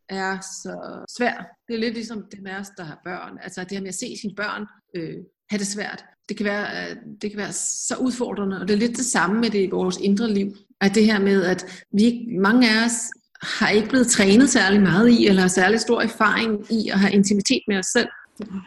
er 0.10 0.40
så 0.40 1.06
svær. 1.18 1.55
Det 1.68 1.76
er 1.76 1.80
lidt 1.80 1.94
ligesom 1.94 2.26
det 2.32 2.42
med 2.44 2.52
os, 2.52 2.70
der 2.78 2.84
har 2.84 3.02
børn. 3.04 3.38
Altså 3.44 3.62
det 3.62 3.72
her 3.72 3.82
med 3.82 3.88
at 3.88 3.96
se 3.96 4.18
sine 4.22 4.36
børn 4.36 4.66
øh, 4.96 5.18
have 5.50 5.60
det 5.60 5.68
svært. 5.68 6.06
Det 6.30 6.38
kan, 6.38 6.46
være, 6.46 6.66
øh, 6.90 6.96
det 7.22 7.32
kan 7.32 7.38
være 7.38 7.52
så 7.52 7.96
udfordrende, 8.02 8.60
og 8.62 8.68
det 8.68 8.74
er 8.74 8.78
lidt 8.78 8.98
det 8.98 9.06
samme 9.06 9.42
med 9.42 9.50
det 9.50 9.64
i 9.64 9.70
vores 9.70 9.98
indre 9.98 10.34
liv. 10.34 10.56
At 10.82 10.96
det 10.96 11.06
her 11.06 11.20
med, 11.20 11.44
at 11.44 11.84
vi 11.92 12.04
ikke, 12.04 12.40
mange 12.40 12.70
af 12.70 12.86
os 12.86 12.98
har 13.42 13.70
ikke 13.70 13.90
blevet 13.90 14.08
trænet 14.08 14.50
særlig 14.50 14.82
meget 14.82 15.10
i, 15.10 15.28
eller 15.28 15.42
har 15.42 15.48
særlig 15.48 15.80
stor 15.80 16.02
erfaring 16.02 16.72
i 16.72 16.90
at 16.90 17.00
have 17.00 17.14
intimitet 17.14 17.62
med 17.68 17.78
os 17.78 17.86
selv. 17.86 18.08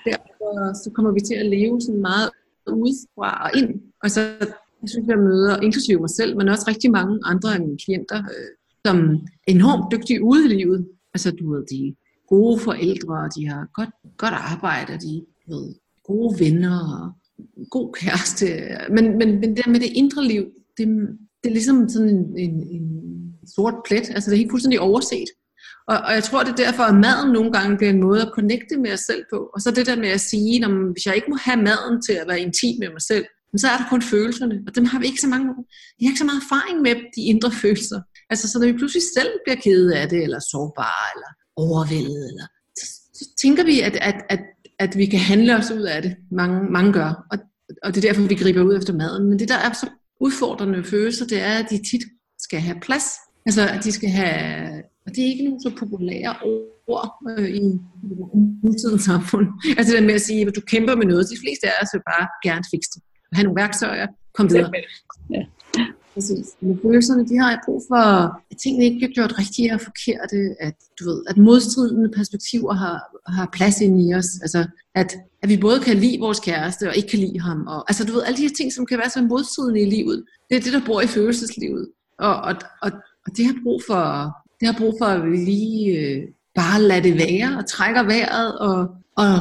Derfor 0.07 0.75
så 0.85 0.91
kommer 0.95 1.13
vi 1.13 1.21
til 1.21 1.35
at 1.35 1.47
leve 1.47 1.81
sådan 1.81 2.01
meget 2.01 2.31
udefra 2.67 3.45
og 3.45 3.51
ind. 3.59 3.81
Og 4.03 4.11
så 4.11 4.21
jeg 4.83 4.89
synes, 4.89 5.09
jeg 5.09 5.19
møder, 5.19 5.61
inklusive 5.61 6.01
mig 6.01 6.11
selv, 6.11 6.37
men 6.37 6.49
også 6.49 6.65
rigtig 6.69 6.91
mange 6.91 7.21
andre 7.25 7.55
af 7.55 7.61
mine 7.61 7.79
klienter, 7.85 8.19
øh, 8.19 8.51
som 8.87 8.97
er 9.47 9.53
enormt 9.57 9.93
dygtige 9.93 10.23
ude 10.23 10.45
i 10.45 10.49
livet. 10.49 10.89
Altså, 11.15 11.31
du 11.31 11.53
ved, 11.53 11.65
de 11.67 11.95
gode 12.29 12.61
forældre, 12.61 13.15
og 13.25 13.35
de 13.37 13.49
har 13.49 13.69
godt, 13.75 13.91
godt 14.17 14.35
arbejde, 14.35 14.93
og 14.93 15.01
de 15.03 15.25
ved, 15.49 15.75
gode 16.05 16.41
venner, 16.41 16.79
og 16.99 17.05
god 17.71 17.95
kæreste. 17.95 18.47
Men, 18.91 19.19
men, 19.19 19.41
men 19.41 19.57
det 19.57 19.65
der 19.65 19.71
med 19.71 19.81
det 19.81 19.93
indre 19.95 20.25
liv, 20.25 20.45
det, 20.79 20.87
det 21.43 21.49
er 21.49 21.57
ligesom 21.59 21.89
sådan 21.89 22.09
en, 22.09 22.39
en, 22.39 22.55
en 22.77 22.87
sort 23.55 23.75
plet. 23.87 24.11
Altså, 24.11 24.31
det 24.31 24.37
er 24.37 24.43
helt 24.43 24.51
fuldstændig 24.51 24.81
overset. 24.81 25.29
Og, 25.89 25.99
og 26.07 26.13
jeg 26.13 26.25
tror, 26.25 26.43
det 26.43 26.53
er 26.53 26.65
derfor, 26.67 26.83
at 26.83 27.01
maden 27.07 27.33
nogle 27.33 27.53
gange 27.53 27.77
bliver 27.77 27.93
en 27.93 28.05
måde 28.07 28.23
at 28.23 28.33
connecte 28.35 28.77
med 28.77 28.93
os 28.93 29.01
selv 29.01 29.25
på. 29.33 29.39
Og 29.55 29.61
så 29.61 29.71
det 29.71 29.87
der 29.87 29.97
med 29.97 30.09
at 30.09 30.21
sige, 30.21 30.65
at 30.65 30.71
hvis 30.93 31.07
jeg 31.07 31.17
ikke 31.17 31.31
må 31.31 31.37
have 31.49 31.63
maden 31.63 32.03
til 32.07 32.13
at 32.13 32.29
være 32.29 32.41
intim 32.41 32.77
med 32.83 32.91
mig 32.97 33.03
selv, 33.03 33.25
men 33.53 33.59
så 33.59 33.67
er 33.69 33.77
der 33.79 33.91
kun 33.91 34.03
følelserne, 34.03 34.57
og 34.67 34.75
dem 34.77 34.85
har 34.85 34.99
vi 35.01 35.07
ikke 35.07 35.21
så 35.21 35.31
mange, 35.35 35.47
vi 35.99 36.03
har 36.05 36.11
ikke 36.11 36.25
så 36.25 36.31
meget 36.31 36.43
erfaring 36.45 36.77
med, 36.87 36.95
de 37.17 37.23
indre 37.33 37.51
følelser. 37.63 38.01
Altså, 38.31 38.45
så 38.49 38.59
når 38.59 38.67
vi 38.67 38.81
pludselig 38.81 39.05
selv 39.17 39.33
bliver 39.45 39.61
kede 39.67 39.91
af 40.01 40.09
det, 40.09 40.21
eller 40.27 40.41
sårbare, 40.53 41.07
eller 41.15 41.31
overvældet, 41.65 42.29
eller, 42.31 42.47
så, 42.79 42.87
så 43.15 43.25
tænker 43.43 43.65
vi, 43.65 43.81
at, 43.81 43.97
at, 44.11 44.19
at, 44.29 44.41
at 44.79 44.99
vi 45.01 45.07
kan 45.07 45.21
handle 45.21 45.57
os 45.57 45.71
ud 45.71 45.83
af 45.95 46.03
det. 46.03 46.17
Mange, 46.31 46.71
mange 46.71 46.93
gør, 46.93 47.27
og, 47.33 47.39
og 47.83 47.95
det 47.95 48.05
er 48.05 48.09
derfor, 48.09 48.23
vi 48.23 48.35
griber 48.35 48.63
ud 48.63 48.77
efter 48.79 48.93
maden. 48.93 49.29
Men 49.29 49.39
det, 49.39 49.49
der 49.49 49.59
er 49.67 49.73
så 49.73 49.87
udfordrende 50.21 50.85
følelser, 50.85 51.27
det 51.27 51.41
er, 51.43 51.55
at 51.59 51.67
de 51.71 51.77
tit 51.91 52.03
skal 52.39 52.61
have 52.61 52.81
plads. 52.81 53.05
Altså, 53.47 53.69
at 53.69 53.85
de 53.85 53.93
skal 53.93 54.11
have, 54.11 54.83
og 55.07 55.15
det 55.15 55.21
er 55.25 55.29
ikke 55.29 55.45
nogen 55.45 55.63
så 55.63 55.71
populære 55.79 56.35
ord 56.89 57.11
øh, 57.39 57.49
i 57.49 57.61
nutidens 58.63 59.03
samfund. 59.03 59.47
Altså 59.79 59.93
det 59.93 60.01
der 60.01 60.07
med 60.07 60.15
at 60.15 60.21
sige, 60.21 60.47
at 60.47 60.57
du 60.57 60.61
kæmper 60.61 60.95
med 60.97 61.07
noget, 61.07 61.27
de 61.31 61.41
fleste 61.45 61.67
af 61.67 61.73
os 61.83 61.89
vil 61.93 62.03
bare 62.13 62.27
gerne 62.47 62.65
fikse 62.71 62.91
det. 62.95 63.03
Have 63.33 63.45
nogle 63.45 63.61
værktøjer, 63.63 64.07
kom 64.35 64.51
videre. 64.51 64.71
Ja. 65.31 65.43
Præcis. 66.19 66.47
Men 66.61 66.79
følelserne, 66.83 67.29
de 67.29 67.37
har 67.39 67.63
brug 67.65 67.83
for, 67.89 67.97
at 68.51 68.57
tingene 68.63 68.85
ikke 68.85 68.97
bliver 68.99 69.13
gjort 69.13 69.39
rigtige 69.39 69.75
og 69.75 69.81
forkerte, 69.81 70.57
at, 70.61 70.75
du 71.01 71.05
ved, 71.05 71.23
at 71.29 71.37
modstridende 71.37 72.09
perspektiver 72.09 72.73
har, 72.73 72.97
har 73.27 73.49
plads 73.53 73.81
ind 73.81 74.01
i 74.01 74.15
os. 74.15 74.27
Altså, 74.43 74.67
at, 74.95 75.17
at 75.43 75.49
vi 75.49 75.57
både 75.57 75.81
kan 75.81 75.97
lide 75.97 76.19
vores 76.21 76.41
kæreste 76.41 76.89
og 76.89 76.97
ikke 76.97 77.09
kan 77.09 77.19
lide 77.19 77.41
ham. 77.41 77.67
Og, 77.67 77.85
altså, 77.91 78.05
du 78.05 78.13
ved, 78.13 78.23
alle 78.23 78.37
de 78.37 78.43
her 78.43 78.55
ting, 78.57 78.73
som 78.73 78.87
kan 78.87 78.99
være 78.99 79.11
så 79.11 79.23
modstridende 79.23 79.81
i 79.81 79.91
livet, 79.91 80.25
det 80.51 80.57
er 80.57 80.61
det, 80.61 80.73
der 80.73 80.87
bor 80.87 81.01
i 81.01 81.07
følelseslivet. 81.07 81.89
Og, 82.19 82.37
og, 82.37 82.55
og, 82.83 82.91
og 83.27 83.37
det 83.37 83.47
har 83.47 83.57
brug 83.63 83.83
for, 83.87 84.03
det 84.61 84.69
har 84.69 84.77
brug 84.79 84.95
for, 85.01 85.07
at 85.07 85.31
vi 85.31 85.37
lige 85.37 85.99
øh, 85.99 86.23
bare 86.55 86.83
lader 86.83 87.03
det 87.03 87.15
være, 87.15 87.59
og 87.59 87.67
trækker 87.67 88.03
vejret, 88.03 88.59
og, 88.59 88.79
og 89.17 89.33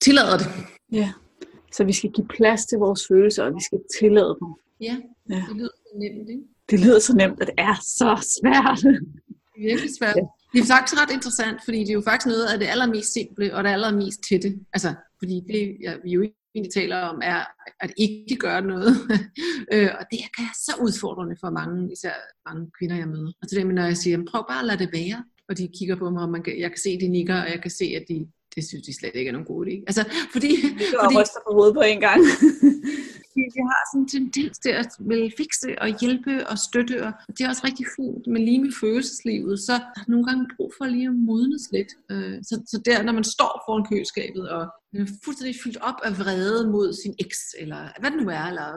tillader 0.00 0.38
det. 0.38 0.46
Ja, 0.92 1.12
så 1.72 1.84
vi 1.84 1.92
skal 1.92 2.10
give 2.10 2.26
plads 2.26 2.66
til 2.66 2.78
vores 2.78 3.02
følelser, 3.08 3.44
og 3.44 3.54
vi 3.54 3.62
skal 3.62 3.78
tillade 4.00 4.36
dem. 4.40 4.48
Ja, 4.80 4.96
Ja. 5.30 5.44
det 5.48 5.56
lyder 5.56 5.74
så 5.86 5.92
nemt, 5.98 6.28
ikke? 6.28 6.42
Det 6.70 6.80
lyder 6.80 6.98
så 6.98 7.16
nemt, 7.16 7.40
at 7.40 7.46
det 7.46 7.54
er 7.58 7.76
så 7.98 8.10
svært. 8.36 8.80
Det 9.54 9.58
er 9.62 9.66
virkelig 9.70 9.90
svært. 9.98 10.16
Ja. 10.16 10.26
Det 10.52 10.60
er 10.60 10.66
faktisk 10.74 11.00
ret 11.00 11.12
interessant, 11.12 11.58
fordi 11.64 11.78
det 11.78 11.90
er 11.90 11.98
jo 12.00 12.06
faktisk 12.10 12.26
noget 12.26 12.46
af 12.52 12.58
det 12.58 12.66
allermest 12.66 13.12
simple, 13.12 13.54
og 13.54 13.64
det 13.64 13.70
allermest 13.70 14.20
tætte. 14.28 14.48
Altså, 14.72 14.94
fordi 15.18 15.36
det, 15.52 15.76
ja, 15.80 15.92
vi 16.04 16.10
jo 16.10 16.20
egentlig 16.54 16.72
taler 16.74 16.96
om, 16.96 17.20
er 17.22 17.40
at 17.80 17.90
ikke 17.96 18.36
gøre 18.36 18.62
noget. 18.62 18.92
øh, 19.72 19.90
og 19.98 20.04
det 20.10 20.18
kan 20.34 20.44
være 20.46 20.58
så 20.66 20.72
udfordrende 20.84 21.36
for 21.40 21.50
mange, 21.50 21.92
især 21.92 22.14
mange 22.48 22.70
kvinder, 22.78 22.96
jeg 22.96 23.08
møder. 23.08 23.32
Og 23.42 23.44
så 23.48 23.56
det 23.56 23.66
med, 23.66 23.74
når 23.74 23.84
jeg 23.84 23.96
siger, 23.96 24.18
prøv 24.30 24.44
bare 24.48 24.62
at 24.64 24.66
lade 24.66 24.78
det 24.84 24.90
være, 24.92 25.24
og 25.48 25.58
de 25.58 25.68
kigger 25.78 25.96
på 25.96 26.10
mig, 26.10 26.22
og 26.22 26.30
man 26.30 26.42
kan, 26.42 26.60
jeg 26.60 26.70
kan 26.70 26.80
se, 26.84 27.00
de 27.00 27.08
nikker, 27.08 27.36
og 27.42 27.50
jeg 27.50 27.62
kan 27.62 27.70
se, 27.70 27.84
at 27.84 28.04
de, 28.08 28.26
det 28.54 28.68
synes 28.68 28.86
de 28.86 28.98
slet 28.98 29.14
ikke 29.14 29.28
er 29.28 29.32
nogen 29.32 29.46
god 29.52 29.66
idé. 29.66 29.74
Altså, 29.88 30.02
fordi, 30.32 30.50
går 30.60 31.04
fordi 31.04 31.16
ryster 31.20 31.40
på 31.46 31.52
hovedet 31.56 31.74
på 31.74 31.84
en 31.92 32.00
gang. 32.00 32.20
vi, 33.36 33.60
har 33.70 33.82
sådan 33.86 34.02
en 34.02 34.08
tendens 34.14 34.58
til 34.58 34.72
at 34.82 34.90
vil 35.10 35.32
fikse 35.40 35.70
og 35.82 35.88
hjælpe 36.00 36.34
og 36.50 36.56
støtte, 36.68 36.96
og 37.06 37.12
det 37.34 37.40
er 37.40 37.48
også 37.52 37.64
rigtig 37.68 37.86
fint, 37.96 38.24
men 38.32 38.40
lige 38.48 38.62
med 38.64 38.72
følelseslivet, 38.80 39.56
så 39.68 39.74
er 39.98 40.04
nogle 40.12 40.24
gange 40.26 40.44
brug 40.56 40.70
for 40.78 40.84
lige 40.94 41.08
at 41.12 41.20
modnes 41.28 41.66
lidt. 41.76 41.90
Øh, 42.12 42.36
så, 42.48 42.54
så 42.70 42.76
der, 42.88 43.02
når 43.02 43.14
man 43.18 43.24
står 43.36 43.52
foran 43.66 43.86
køleskabet, 43.90 44.44
og 44.56 44.62
er 44.94 45.06
fuldstændig 45.24 45.56
fyldt 45.64 45.78
op 45.88 45.98
af 46.04 46.12
vrede 46.18 46.70
mod 46.70 46.88
sin 47.02 47.14
eks, 47.24 47.40
eller 47.62 47.80
hvad 48.00 48.10
det 48.10 48.22
nu 48.22 48.28
er, 48.38 48.44
eller 48.50 48.68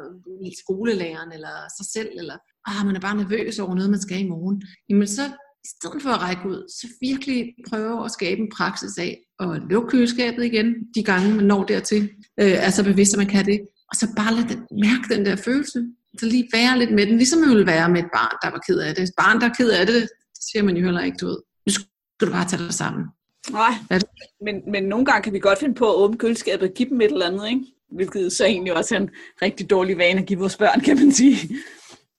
skolelæreren, 0.63 1.31
eller 1.37 1.55
sig 1.77 1.87
selv, 1.95 2.11
eller 2.21 2.37
ah, 2.69 2.85
man 2.85 2.95
er 2.95 2.99
bare 2.99 3.17
nervøs 3.17 3.59
over 3.59 3.75
noget, 3.75 3.89
man 3.89 4.01
skal 4.01 4.19
i 4.19 4.29
morgen, 4.33 4.63
jamen 4.89 5.07
så 5.07 5.25
i 5.65 5.69
stedet 5.75 6.01
for 6.01 6.09
at 6.09 6.21
række 6.21 6.49
ud, 6.49 6.61
så 6.69 6.87
virkelig 7.01 7.53
prøve 7.69 8.05
at 8.05 8.11
skabe 8.11 8.41
en 8.41 8.51
praksis 8.57 8.97
af 8.97 9.11
at 9.39 9.61
lukke 9.69 9.89
køleskabet 9.89 10.45
igen, 10.45 10.67
de 10.95 11.03
gange 11.03 11.35
man 11.35 11.45
når 11.45 11.63
dertil, 11.63 12.03
øh, 12.39 12.57
er 12.65 12.69
så 12.69 12.83
bevidst, 12.83 13.13
at 13.13 13.17
man 13.17 13.27
kan 13.27 13.45
det, 13.45 13.59
og 13.89 13.95
så 13.95 14.07
bare 14.15 14.33
lade 14.33 14.47
den, 14.49 14.59
mærke 14.71 15.15
den 15.15 15.25
der 15.25 15.35
følelse, 15.35 15.79
så 16.19 16.25
lige 16.25 16.49
være 16.53 16.79
lidt 16.79 16.91
med 16.91 17.05
den, 17.05 17.17
ligesom 17.17 17.39
man 17.39 17.49
ville 17.49 17.67
være 17.67 17.89
med 17.89 17.99
et 18.03 18.09
barn, 18.13 18.37
der 18.43 18.49
var 18.51 18.61
ked 18.67 18.79
af 18.79 18.95
det. 18.95 19.03
Et 19.03 19.13
barn, 19.17 19.41
der 19.41 19.49
er 19.49 19.53
ked 19.53 19.69
af 19.69 19.85
det, 19.85 20.01
det 20.35 20.43
siger 20.51 20.63
man 20.63 20.77
jo 20.77 20.83
heller 20.83 21.03
ikke, 21.03 21.17
du 21.21 21.25
ved. 21.25 21.37
Nu 21.65 21.71
skal 21.73 21.87
du 22.21 22.31
bare 22.31 22.47
tage 22.47 22.63
dig 22.63 22.73
sammen. 22.73 23.05
Nej, 23.51 23.73
det? 23.91 24.03
men, 24.41 24.55
men 24.71 24.83
nogle 24.83 25.05
gange 25.05 25.23
kan 25.23 25.33
vi 25.33 25.39
godt 25.39 25.59
finde 25.59 25.75
på 25.75 25.89
at 25.89 25.95
åbne 25.95 26.17
køleskabet 26.17 26.69
og 26.69 26.73
give 26.75 26.89
dem 26.89 27.01
et 27.01 27.11
eller 27.11 27.27
andet, 27.27 27.49
ikke? 27.49 27.65
Hvilket 27.91 28.33
så 28.33 28.45
egentlig 28.45 28.73
også 28.73 28.95
er 28.95 28.99
en 28.99 29.09
rigtig 29.41 29.69
dårlig 29.69 29.97
vane 29.97 30.19
at 30.21 30.25
give 30.25 30.39
vores 30.39 30.57
børn, 30.57 30.81
kan 30.81 30.95
man 30.97 31.11
sige. 31.11 31.37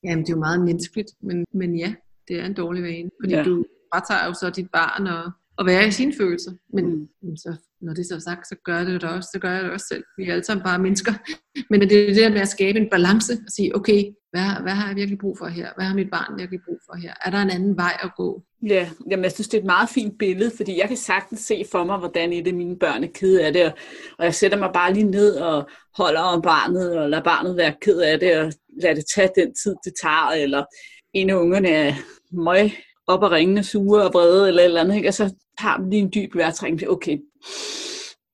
Jamen, 0.04 0.24
det 0.24 0.30
er 0.30 0.36
jo 0.36 0.38
meget 0.38 0.60
menneskeligt, 0.60 1.10
men, 1.22 1.44
men 1.54 1.78
ja, 1.78 1.94
det 2.28 2.40
er 2.40 2.44
en 2.44 2.54
dårlig 2.54 2.82
vane, 2.82 3.10
fordi 3.22 3.34
ja. 3.34 3.42
du 3.42 3.64
fratager 3.94 4.26
jo 4.26 4.34
så 4.34 4.50
dit 4.50 4.70
barn 4.72 5.06
og, 5.06 5.32
at 5.58 5.66
være 5.66 5.86
i 5.88 5.90
sine 5.90 6.12
følelser. 6.20 6.52
Men, 6.72 7.08
Mm. 7.22 7.36
så, 7.36 7.56
når 7.80 7.94
det 7.94 8.06
så 8.06 8.14
er 8.14 8.18
sagt, 8.18 8.48
så 8.48 8.56
gør 8.64 8.84
det 8.84 9.02
da 9.02 9.06
også, 9.06 9.28
så 9.32 9.38
gør 9.38 9.50
jeg 9.52 9.64
det 9.64 9.70
også 9.70 9.86
selv. 9.88 10.04
Vi 10.18 10.24
er 10.24 10.32
alle 10.32 10.44
sammen 10.44 10.64
bare 10.64 10.78
mennesker. 10.78 11.12
Men 11.70 11.80
det 11.80 11.92
er 11.92 12.06
det 12.06 12.16
der 12.16 12.28
med 12.30 12.40
at 12.40 12.48
skabe 12.48 12.78
en 12.78 12.90
balance 12.90 13.32
og 13.32 13.52
sige, 13.56 13.76
okay, 13.76 14.04
hvad, 14.32 14.62
hvad 14.62 14.72
har 14.72 14.86
jeg 14.86 14.96
virkelig 14.96 15.18
brug 15.18 15.38
for 15.38 15.46
her? 15.46 15.68
Hvad 15.76 15.86
har 15.86 15.94
mit 15.94 16.10
barn 16.10 16.38
virkelig 16.38 16.60
brug 16.66 16.78
for 16.86 16.96
her? 16.96 17.14
Er 17.24 17.30
der 17.30 17.38
en 17.38 17.50
anden 17.50 17.76
vej 17.76 17.96
at 18.02 18.10
gå? 18.16 18.42
Ja, 18.66 18.90
jamen 19.10 19.24
jeg 19.24 19.32
synes, 19.32 19.48
det 19.48 19.56
er 19.58 19.62
et 19.62 19.66
meget 19.66 19.88
fint 19.88 20.18
billede, 20.18 20.50
fordi 20.56 20.78
jeg 20.78 20.88
kan 20.88 20.96
sagtens 20.96 21.40
se 21.40 21.64
for 21.70 21.84
mig, 21.84 21.98
hvordan 21.98 22.32
et 22.32 22.46
af 22.46 22.54
mine 22.54 22.78
børn 22.78 23.04
er 23.04 23.08
ked 23.14 23.38
af 23.38 23.52
det, 23.52 23.64
og, 23.64 23.72
og 24.18 24.24
jeg 24.24 24.34
sætter 24.34 24.58
mig 24.58 24.70
bare 24.74 24.94
lige 24.94 25.10
ned 25.10 25.34
og 25.36 25.68
holder 25.96 26.20
om 26.20 26.42
barnet, 26.42 26.98
og 26.98 27.10
lader 27.10 27.22
barnet 27.22 27.56
være 27.56 27.74
ked 27.80 28.00
af 28.00 28.20
det, 28.20 28.38
og 28.38 28.52
lader 28.82 28.94
det 28.94 29.04
tage 29.14 29.30
den 29.36 29.54
tid, 29.62 29.74
det 29.84 29.92
tager, 30.02 30.30
eller 30.30 30.64
en 31.12 31.30
af 31.30 31.34
ungerne 31.34 31.68
er 31.68 31.94
møg 32.32 32.70
op 33.06 33.22
og 33.22 33.30
ringende, 33.30 33.64
sure 33.64 34.02
og 34.04 34.10
vrede, 34.14 34.48
eller 34.48 34.62
et 34.62 34.66
eller 34.66 34.80
andet, 34.80 34.96
ikke? 34.96 35.08
og 35.08 35.14
så 35.14 35.34
tager 35.60 35.90
lige 35.90 36.02
en 36.02 36.12
dyb 36.14 36.34
vejrtrækning, 36.34 36.90
okay, 36.90 37.18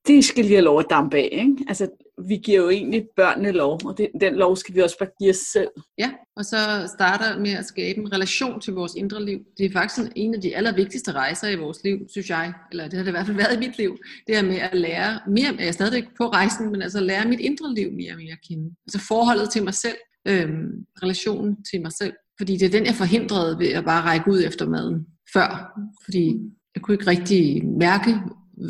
det 0.06 0.24
skal 0.24 0.44
lige 0.44 0.54
have 0.54 0.64
lov 0.64 0.78
at 0.78 0.86
dampe 0.90 1.16
af. 1.16 1.28
Ikke? 1.32 1.56
Altså, 1.68 1.88
vi 2.28 2.36
giver 2.36 2.62
jo 2.62 2.70
egentlig 2.70 3.06
børnene 3.16 3.50
lov, 3.50 3.80
og 3.84 3.98
det, 3.98 4.08
den 4.20 4.34
lov 4.34 4.56
skal 4.56 4.74
vi 4.74 4.80
også 4.80 4.98
bare 4.98 5.08
give 5.18 5.30
os 5.30 5.36
selv. 5.36 5.68
Ja, 5.98 6.10
og 6.36 6.44
så 6.44 6.56
starter 6.96 7.38
med 7.38 7.50
at 7.50 7.64
skabe 7.64 8.00
en 8.00 8.12
relation 8.12 8.60
til 8.60 8.72
vores 8.72 8.94
indre 8.94 9.24
liv. 9.24 9.38
Det 9.58 9.66
er 9.66 9.72
faktisk 9.72 10.12
en 10.16 10.34
af 10.34 10.40
de 10.40 10.56
allervigtigste 10.56 11.12
rejser 11.12 11.48
i 11.48 11.56
vores 11.56 11.78
liv, 11.84 11.98
synes 12.12 12.30
jeg. 12.30 12.52
Eller 12.70 12.84
det 12.84 12.92
har 12.92 13.02
det 13.02 13.08
i 13.08 13.10
hvert 13.10 13.26
fald 13.26 13.36
været 13.36 13.56
i 13.56 13.58
mit 13.58 13.78
liv. 13.78 13.96
Det 14.26 14.36
er 14.36 14.42
med 14.42 14.56
at 14.56 14.74
lære 14.74 15.20
mere, 15.28 15.56
jeg 15.58 15.68
er 15.68 15.72
stadigvæk 15.72 16.04
på 16.16 16.28
rejsen, 16.28 16.72
men 16.72 16.82
altså 16.82 17.00
lære 17.00 17.28
mit 17.28 17.40
indre 17.40 17.74
liv 17.74 17.92
mere 17.92 18.12
og 18.12 18.18
mere 18.18 18.32
at 18.32 18.48
kende. 18.48 18.74
Altså 18.86 19.06
forholdet 19.08 19.50
til 19.50 19.64
mig 19.64 19.74
selv, 19.74 19.96
øhm, 20.28 20.70
relationen 21.02 21.64
til 21.70 21.80
mig 21.82 21.92
selv. 21.92 22.12
Fordi 22.38 22.56
det 22.56 22.66
er 22.66 22.70
den, 22.70 22.86
jeg 22.86 22.94
forhindrede 22.94 23.58
ved 23.58 23.68
at 23.68 23.84
bare 23.84 24.02
række 24.02 24.30
ud 24.30 24.42
efter 24.44 24.68
maden 24.68 25.06
før. 25.34 25.78
Fordi 26.04 26.36
jeg 26.74 26.82
kunne 26.82 26.94
ikke 26.94 27.06
rigtig 27.06 27.66
mærke, 27.66 28.20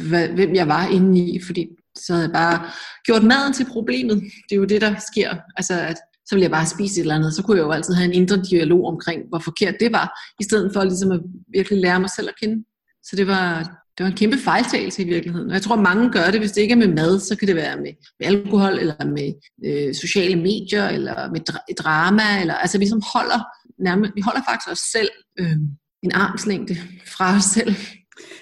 hvad, 0.08 0.28
hvem 0.28 0.54
jeg 0.54 0.68
var 0.68 0.86
inde 0.86 1.20
i, 1.20 1.40
fordi 1.46 1.66
så 1.96 2.12
havde 2.12 2.24
jeg 2.24 2.32
bare 2.32 2.70
gjort 3.04 3.22
maden 3.22 3.52
til 3.52 3.66
problemet. 3.72 4.16
Det 4.48 4.52
er 4.52 4.56
jo 4.56 4.64
det, 4.64 4.80
der 4.80 4.94
sker. 5.12 5.34
Altså, 5.56 5.80
at 5.80 5.96
så 6.26 6.34
ville 6.34 6.42
jeg 6.42 6.50
bare 6.50 6.66
spise 6.66 7.00
et 7.00 7.02
eller 7.02 7.14
andet. 7.14 7.34
Så 7.34 7.42
kunne 7.42 7.56
jeg 7.56 7.64
jo 7.64 7.70
altid 7.70 7.94
have 7.94 8.04
en 8.04 8.12
indre 8.12 8.42
dialog 8.50 8.86
omkring, 8.86 9.22
hvor 9.28 9.38
forkert 9.38 9.74
det 9.80 9.92
var, 9.92 10.20
i 10.40 10.44
stedet 10.44 10.70
for 10.72 10.84
ligesom 10.84 11.10
at 11.12 11.20
virkelig 11.52 11.78
lære 11.78 12.00
mig 12.00 12.10
selv 12.10 12.28
at 12.28 12.34
kende. 12.40 12.64
Så 13.02 13.16
det 13.16 13.26
var, 13.26 13.58
det 13.98 14.04
var 14.04 14.06
en 14.06 14.16
kæmpe 14.16 14.38
fejltagelse 14.38 15.02
i 15.02 15.04
virkeligheden. 15.04 15.48
Og 15.48 15.54
jeg 15.54 15.62
tror, 15.62 15.76
mange 15.76 16.10
gør 16.10 16.30
det, 16.30 16.40
hvis 16.40 16.52
det 16.52 16.62
ikke 16.62 16.72
er 16.72 16.76
med 16.76 16.88
mad, 16.88 17.20
så 17.20 17.36
kan 17.36 17.48
det 17.48 17.56
være 17.56 17.76
med, 17.76 17.92
med 18.20 18.26
alkohol, 18.26 18.78
eller 18.78 19.04
med 19.04 19.32
øh, 19.64 19.94
sociale 19.94 20.36
medier, 20.36 20.88
eller 20.88 21.30
med 21.32 21.40
dra- 21.50 21.74
drama, 21.78 22.40
eller 22.40 22.54
altså 22.54 22.78
vi 22.78 22.86
som 22.86 23.02
holder, 23.14 23.40
nærmest, 23.78 24.12
vi 24.14 24.20
holder 24.20 24.42
faktisk 24.48 24.70
os 24.72 24.78
selv 24.78 25.10
øh, 25.40 25.56
en 26.04 26.12
armslængde 26.12 26.76
fra 27.06 27.36
os 27.36 27.44
selv. 27.44 27.74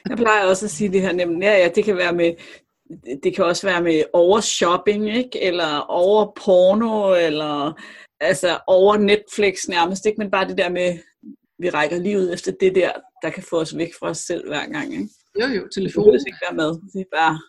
Jeg 0.08 0.16
plejer 0.16 0.44
også 0.44 0.64
at 0.66 0.70
sige 0.70 0.92
det 0.92 1.00
her 1.00 1.12
nemlig, 1.12 1.42
ja, 1.42 1.58
ja, 1.58 1.68
det 1.74 1.84
kan 1.84 1.96
være 1.96 2.12
med 2.12 2.34
det 3.22 3.34
kan 3.34 3.44
også 3.44 3.66
være 3.66 3.82
med 3.82 4.02
overshopping, 4.12 5.16
ikke? 5.16 5.42
eller 5.42 5.78
over 5.78 6.32
porno, 6.44 7.14
eller 7.14 7.80
altså 8.20 8.58
over 8.66 8.96
Netflix 8.96 9.68
nærmest, 9.68 10.06
ikke? 10.06 10.18
men 10.18 10.30
bare 10.30 10.48
det 10.48 10.58
der 10.58 10.68
med, 10.68 10.98
vi 11.58 11.70
rækker 11.70 11.98
livet 11.98 12.32
efter 12.32 12.52
det 12.60 12.74
der, 12.74 12.92
der 13.22 13.30
kan 13.30 13.42
få 13.42 13.60
os 13.60 13.76
væk 13.76 13.92
fra 13.98 14.08
os 14.08 14.18
selv 14.18 14.48
hver 14.48 14.66
gang. 14.66 14.92
Ikke? 14.92 15.08
Jo, 15.40 15.46
jo, 15.46 15.68
telefonen. 15.74 16.14
Det 16.14 16.26
ikke 16.26 16.46
være 16.48 16.56
med. 16.56 16.70
Det 16.92 17.00
er 17.00 17.16
bare 17.16 17.40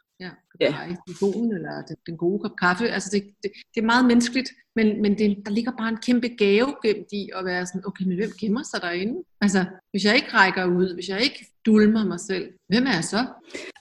Ja, 0.60 0.76
ja. 0.90 0.96
telefonen 1.08 1.54
eller 1.54 1.82
den, 1.88 1.96
den 2.08 2.18
gode 2.18 2.40
kop 2.40 2.56
kaffe. 2.60 2.90
Altså 2.90 3.10
det, 3.14 3.24
det, 3.44 3.52
det 3.76 3.82
er 3.82 3.86
meget 3.86 4.06
menneskeligt, 4.06 4.50
men, 4.76 5.02
men 5.02 5.18
det, 5.18 5.38
der 5.46 5.52
ligger 5.52 5.72
bare 5.78 5.90
en 5.90 5.98
kæmpe 5.98 6.28
gave 6.28 6.76
gemt 6.84 7.08
i 7.12 7.30
at 7.36 7.46
være 7.46 7.66
sådan, 7.66 7.82
okay, 7.86 8.06
men 8.06 8.18
hvem 8.18 8.32
gemmer 8.40 8.64
sig 8.64 8.82
derinde? 8.82 9.24
Altså, 9.42 9.66
hvis 9.92 10.06
jeg 10.06 10.16
ikke 10.16 10.34
rækker 10.34 10.66
ud, 10.66 10.94
hvis 10.94 11.10
jeg 11.10 11.22
ikke 11.22 11.46
dulmer 11.66 12.06
mig 12.06 12.20
selv, 12.20 12.54
hvem 12.70 12.86
er 12.86 12.94
jeg 12.94 13.04
så? 13.04 13.26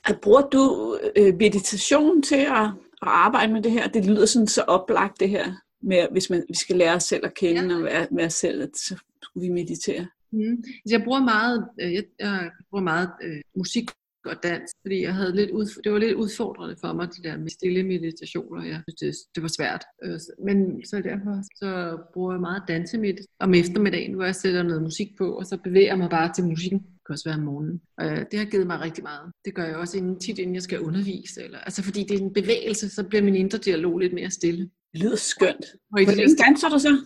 At 0.04 0.20
bruger 0.22 0.42
du 0.42 0.96
øh, 1.16 1.35
meditation 1.35 2.22
til 2.22 2.42
at, 2.61 2.66
at 3.02 3.08
arbejde 3.26 3.52
med 3.52 3.62
det 3.62 3.72
her? 3.72 3.88
Det 3.88 4.06
lyder 4.06 4.26
sådan 4.26 4.48
så 4.48 4.62
oplagt 4.62 5.20
det 5.20 5.28
her, 5.28 5.52
med, 5.82 6.06
hvis 6.12 6.30
man, 6.30 6.44
vi 6.48 6.54
skal 6.54 6.76
lære 6.76 6.94
os 6.94 7.02
selv 7.02 7.26
at 7.26 7.35
kende 7.35 7.68
ja. 7.68 7.76
og 7.76 7.85
være 7.85 8.06
med 8.11 8.24
os 8.24 8.35
selv, 8.35 8.62
at 8.62 8.76
så 8.76 8.96
vi 9.35 9.48
meditere. 9.48 10.06
Mm. 10.32 10.64
Jeg 10.90 11.02
bruger 11.04 11.20
meget, 11.20 11.68
øh, 11.80 11.92
jeg, 11.94 12.04
jeg 12.18 12.50
bruger 12.70 12.85
meget 12.85 13.11
øh, 13.22 13.40
musik 13.56 13.90
og 14.26 14.42
dans, 14.42 14.70
fordi 14.82 15.02
jeg 15.02 15.14
havde 15.14 15.37
lidt 15.37 15.50
ud, 15.50 15.66
det 15.85 15.92
var 15.92 15.98
lidt 15.98 16.14
udfordrende 16.14 16.76
for 16.80 16.92
mig, 16.92 17.08
de 17.16 17.22
der 17.22 17.37
med 17.37 17.50
stille 17.50 17.82
meditationer. 17.82 18.64
Jeg 18.64 18.82
synes, 18.82 19.00
det, 19.00 19.35
det 19.35 19.42
var 19.42 19.48
svært. 19.48 19.85
Øh, 20.04 20.20
men 20.46 20.87
så 20.87 20.96
derfor 20.96 21.42
så 21.56 21.98
bruger 22.14 22.32
jeg 22.32 22.40
meget 22.40 22.62
dansemit 22.68 23.20
om 23.40 23.54
eftermiddagen, 23.54 24.14
hvor 24.14 24.24
jeg 24.24 24.35
sætter 24.35 24.62
noget 24.62 24.82
musik 24.82 25.08
på, 25.18 25.32
og 25.38 25.46
så 25.46 25.56
bevæger 25.64 25.87
jeg 25.87 25.98
mig 25.98 26.11
bare 26.11 26.32
til 26.35 26.44
musikken. 26.44 26.78
Det 26.78 27.06
kan 27.06 27.12
også 27.12 27.28
være 27.28 27.38
om 27.38 27.44
morgenen. 27.44 27.80
Og 27.98 28.04
det 28.30 28.38
har 28.38 28.46
givet 28.46 28.66
mig 28.66 28.80
rigtig 28.80 29.02
meget. 29.04 29.32
Det 29.44 29.54
gør 29.54 29.64
jeg 29.64 29.76
også 29.76 29.96
inden, 29.98 30.20
tit, 30.20 30.38
inden 30.38 30.54
jeg 30.54 30.62
skal 30.62 30.80
undervise. 30.80 31.42
Eller, 31.44 31.58
altså 31.58 31.82
fordi 31.82 32.00
det 32.02 32.18
er 32.18 32.22
en 32.22 32.32
bevægelse, 32.32 32.88
så 32.88 33.04
bliver 33.04 33.22
min 33.22 33.37
indre 33.37 33.58
dialog 33.58 33.98
lidt 33.98 34.14
mere 34.14 34.30
stille. 34.30 34.70
Det 34.92 35.00
lyder 35.02 35.16
skønt. 35.16 35.66
Hvor 35.90 35.98
længe 35.98 36.37
danser 36.46 36.68
du 36.68 36.78
så? 36.78 36.96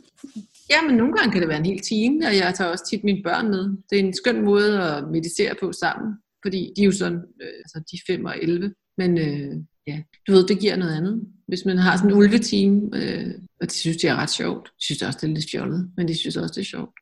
Ja, 0.70 0.82
men 0.86 0.96
nogle 0.96 1.12
gange 1.16 1.32
kan 1.32 1.40
det 1.40 1.48
være 1.48 1.58
en 1.58 1.66
hel 1.66 1.80
time, 1.80 2.26
og 2.26 2.36
jeg 2.36 2.54
tager 2.54 2.70
også 2.70 2.86
tit 2.90 3.04
mine 3.04 3.22
børn 3.22 3.48
med. 3.48 3.76
Det 3.90 4.00
er 4.00 4.04
en 4.04 4.14
skøn 4.14 4.44
måde 4.44 4.82
at 4.82 5.08
meditere 5.10 5.54
på 5.60 5.72
sammen 5.72 6.14
fordi 6.46 6.72
de 6.76 6.82
er 6.82 6.86
jo 6.86 6.92
sådan, 6.92 7.20
øh, 7.42 7.56
altså 7.64 7.82
de 7.90 8.12
5 8.12 8.24
og 8.24 8.42
11, 8.42 8.74
men 8.98 9.18
øh, 9.18 9.54
ja, 9.86 10.02
du 10.26 10.32
ved, 10.32 10.46
det 10.46 10.60
giver 10.60 10.76
noget 10.76 10.96
andet. 10.96 11.14
Hvis 11.48 11.64
man 11.64 11.78
har 11.78 11.96
sådan 11.96 12.10
en 12.10 12.16
ulveteam, 12.16 12.72
øh, 12.94 13.34
og 13.60 13.66
de 13.70 13.74
synes, 13.74 13.96
det 13.96 14.10
er 14.10 14.16
ret 14.16 14.30
sjovt. 14.30 14.64
De 14.66 14.84
synes 14.84 15.02
også, 15.02 15.18
det 15.22 15.30
er 15.30 15.34
lidt 15.34 15.50
fjollet, 15.50 15.90
men 15.96 16.08
de 16.08 16.18
synes 16.18 16.36
også, 16.36 16.52
det 16.54 16.60
er 16.60 16.70
sjovt. 16.74 16.94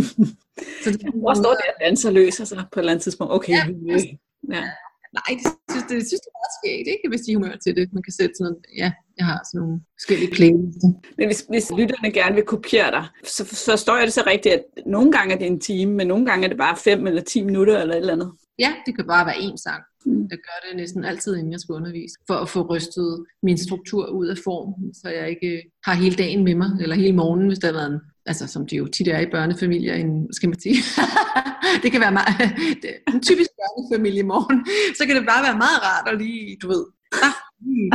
så 0.82 0.90
det, 0.90 1.00
Hvor 1.14 1.34
står 1.34 1.54
det, 1.60 1.66
at 1.72 1.78
danser 1.86 2.10
løser 2.10 2.44
sig 2.44 2.64
på 2.72 2.80
et 2.80 2.82
eller 2.82 2.92
andet 2.92 3.02
tidspunkt? 3.02 3.32
Okay. 3.32 3.52
Ja, 3.52 3.64
ja. 4.56 4.64
Nej, 5.18 5.30
det 5.38 5.46
synes, 5.70 5.86
det, 5.90 5.96
synes 6.08 6.22
det 6.24 6.30
er 6.32 6.38
meget 6.40 6.54
skægt, 6.58 6.88
ikke? 6.94 7.08
hvis 7.08 7.20
de 7.20 7.34
humør 7.36 7.56
til 7.64 7.76
det. 7.76 7.92
Man 7.96 8.02
kan 8.02 8.12
sætte 8.12 8.34
sådan 8.34 8.44
noget, 8.44 8.58
ja, 8.82 8.88
jeg 9.18 9.26
har 9.30 9.38
sådan 9.48 9.58
nogle 9.60 9.80
forskellige 9.98 10.30
playlister. 10.36 10.88
Men 11.18 11.26
hvis, 11.30 11.40
hvis 11.52 11.66
lytterne 11.78 12.10
gerne 12.18 12.34
vil 12.34 12.44
kopiere 12.54 12.90
dig, 12.96 13.04
så 13.36 13.42
forstår 13.44 13.96
jeg 13.96 14.06
det 14.06 14.14
så 14.20 14.24
rigtigt, 14.26 14.54
at 14.54 14.62
nogle 14.86 15.12
gange 15.12 15.34
er 15.34 15.38
det 15.38 15.46
en 15.46 15.60
time, 15.60 15.92
men 15.98 16.06
nogle 16.06 16.26
gange 16.26 16.44
er 16.44 16.48
det 16.48 16.58
bare 16.58 16.76
5 16.76 17.06
eller 17.06 17.22
10 17.22 17.44
minutter 17.44 17.78
eller 17.78 17.94
et 17.94 18.00
eller 18.00 18.12
andet. 18.12 18.30
Ja, 18.60 18.72
det 18.86 18.96
kan 18.96 19.06
bare 19.06 19.26
være 19.26 19.40
én 19.46 19.56
sang. 19.56 19.82
Mm. 20.06 20.26
Jeg 20.30 20.38
gør 20.46 20.58
det 20.68 20.76
næsten 20.76 21.04
altid, 21.04 21.36
inden 21.36 21.52
jeg 21.52 21.60
skal 21.60 21.72
undervise, 21.72 22.14
for 22.26 22.34
at 22.34 22.48
få 22.48 22.60
rystet 22.74 23.24
min 23.42 23.58
struktur 23.58 24.06
ud 24.06 24.26
af 24.26 24.38
form, 24.44 24.94
så 24.94 25.08
jeg 25.08 25.30
ikke 25.30 25.62
har 25.84 25.94
hele 25.94 26.16
dagen 26.16 26.44
med 26.44 26.54
mig, 26.54 26.70
eller 26.80 26.96
hele 26.96 27.16
morgenen, 27.16 27.48
hvis 27.48 27.58
der 27.58 27.68
har 27.68 27.74
været 27.74 27.92
en, 27.92 28.00
altså 28.26 28.46
som 28.46 28.66
det 28.66 28.78
jo 28.78 28.86
tit 28.86 29.08
er 29.08 29.20
i 29.20 29.30
børnefamilier, 29.30 29.94
en, 29.94 30.32
skal 30.32 30.48
man 30.48 30.60
sige, 30.60 30.76
det 31.82 31.92
kan 31.92 32.00
være 32.00 32.12
meget, 32.12 32.36
det 32.82 32.90
en 33.14 33.22
typisk 33.22 33.50
børnefamiliemorgen, 33.60 34.66
så 34.98 35.06
kan 35.06 35.16
det 35.16 35.26
bare 35.26 35.42
være 35.48 35.58
meget 35.64 35.80
rart 35.86 36.12
at 36.12 36.18
lige, 36.18 36.56
du 36.62 36.68
ved, 36.68 36.84
ah, 37.26 37.34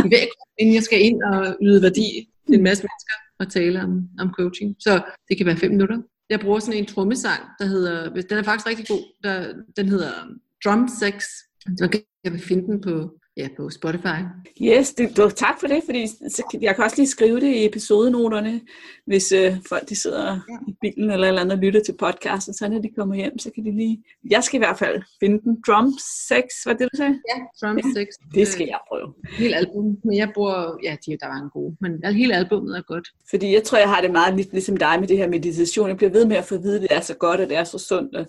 bevæge, 0.03 0.27
inden 0.59 0.75
jeg 0.75 0.83
skal 0.83 1.01
ind 1.01 1.23
og 1.23 1.55
yde 1.61 1.81
værdi 1.81 2.07
til 2.47 2.55
en 2.57 2.63
masse 2.63 2.83
mennesker 2.83 3.15
og 3.39 3.51
tale 3.51 3.81
om, 3.83 3.91
om 4.19 4.33
coaching. 4.39 4.75
Så 4.79 5.01
det 5.29 5.37
kan 5.37 5.45
være 5.45 5.57
fem 5.57 5.71
minutter. 5.71 5.97
Jeg 6.29 6.39
bruger 6.39 6.59
sådan 6.59 6.79
en 6.79 6.85
trommesang, 6.85 7.41
der 7.59 7.65
hedder, 7.65 8.09
den 8.29 8.37
er 8.37 8.43
faktisk 8.43 8.67
rigtig 8.67 8.87
god, 8.87 9.03
der, 9.23 9.53
den 9.77 9.89
hedder 9.89 10.11
Drum 10.65 10.87
Sex. 10.87 11.25
Så 11.77 11.87
kan 11.87 12.33
vi 12.33 12.39
finde 12.39 12.67
den 12.67 12.81
på, 12.81 13.19
ja, 13.37 13.47
på 13.57 13.69
Spotify. 13.69 14.19
Yes, 14.61 14.93
det, 14.93 15.17
du, 15.17 15.29
tak 15.29 15.59
for 15.59 15.67
det, 15.67 15.81
fordi 15.85 16.07
så, 16.07 16.57
jeg 16.61 16.75
kan 16.75 16.83
også 16.83 16.97
lige 16.97 17.07
skrive 17.07 17.39
det 17.39 17.47
i 17.47 17.65
episodenoterne, 17.65 18.61
hvis 19.05 19.31
øh, 19.31 19.57
folk 19.69 19.89
de 19.89 19.95
sidder 19.95 20.39
ja. 20.49 20.57
i 20.67 20.75
bilen 20.81 21.11
eller 21.11 21.27
eller 21.27 21.41
andet 21.41 21.57
og 21.57 21.63
lytter 21.63 21.81
til 21.83 21.95
podcasten, 21.99 22.53
så 22.53 22.69
når 22.69 22.79
de 22.79 22.89
kommer 22.97 23.15
hjem, 23.15 23.39
så 23.39 23.51
kan 23.55 23.65
de 23.65 23.75
lige... 23.75 24.03
Jeg 24.29 24.43
skal 24.43 24.57
i 24.57 24.63
hvert 24.63 24.79
fald 24.79 25.03
finde 25.19 25.41
den. 25.43 25.57
Drum 25.67 25.93
Sex, 26.27 26.43
hvad 26.65 26.75
det 26.75 26.89
du 26.91 26.97
sagde? 26.97 27.19
Ja, 27.35 27.67
Drum 27.67 27.77
ja, 27.77 27.83
Sex. 27.95 28.07
Det 28.33 28.47
skal 28.47 28.67
jeg 28.67 28.79
prøve. 28.89 29.13
Hele 29.37 29.55
album, 29.55 29.97
men 30.03 30.17
jeg 30.17 30.31
bruger... 30.33 30.77
Ja, 30.83 30.95
de, 31.05 31.17
der 31.21 31.27
var 31.27 31.35
en 31.35 31.49
god, 31.49 31.73
men 31.81 32.15
hele 32.15 32.35
albumet 32.35 32.77
er 32.77 32.81
godt. 32.81 33.07
Fordi 33.29 33.53
jeg 33.53 33.63
tror, 33.63 33.77
jeg 33.77 33.89
har 33.89 34.01
det 34.01 34.11
meget 34.11 34.35
lidt 34.35 34.51
ligesom 34.51 34.77
dig 34.77 34.97
med 34.99 35.07
det 35.07 35.17
her 35.17 35.27
meditation. 35.27 35.89
Jeg 35.89 35.97
bliver 35.97 36.11
ved 36.11 36.25
med 36.25 36.35
at 36.35 36.45
få 36.45 36.55
at 36.55 36.63
vide, 36.63 36.75
at 36.75 36.81
det 36.81 36.91
er 36.91 37.01
så 37.01 37.13
godt, 37.13 37.39
og 37.41 37.49
det 37.49 37.57
er 37.57 37.63
så 37.63 37.77
sundt, 37.77 38.15
og 38.15 38.25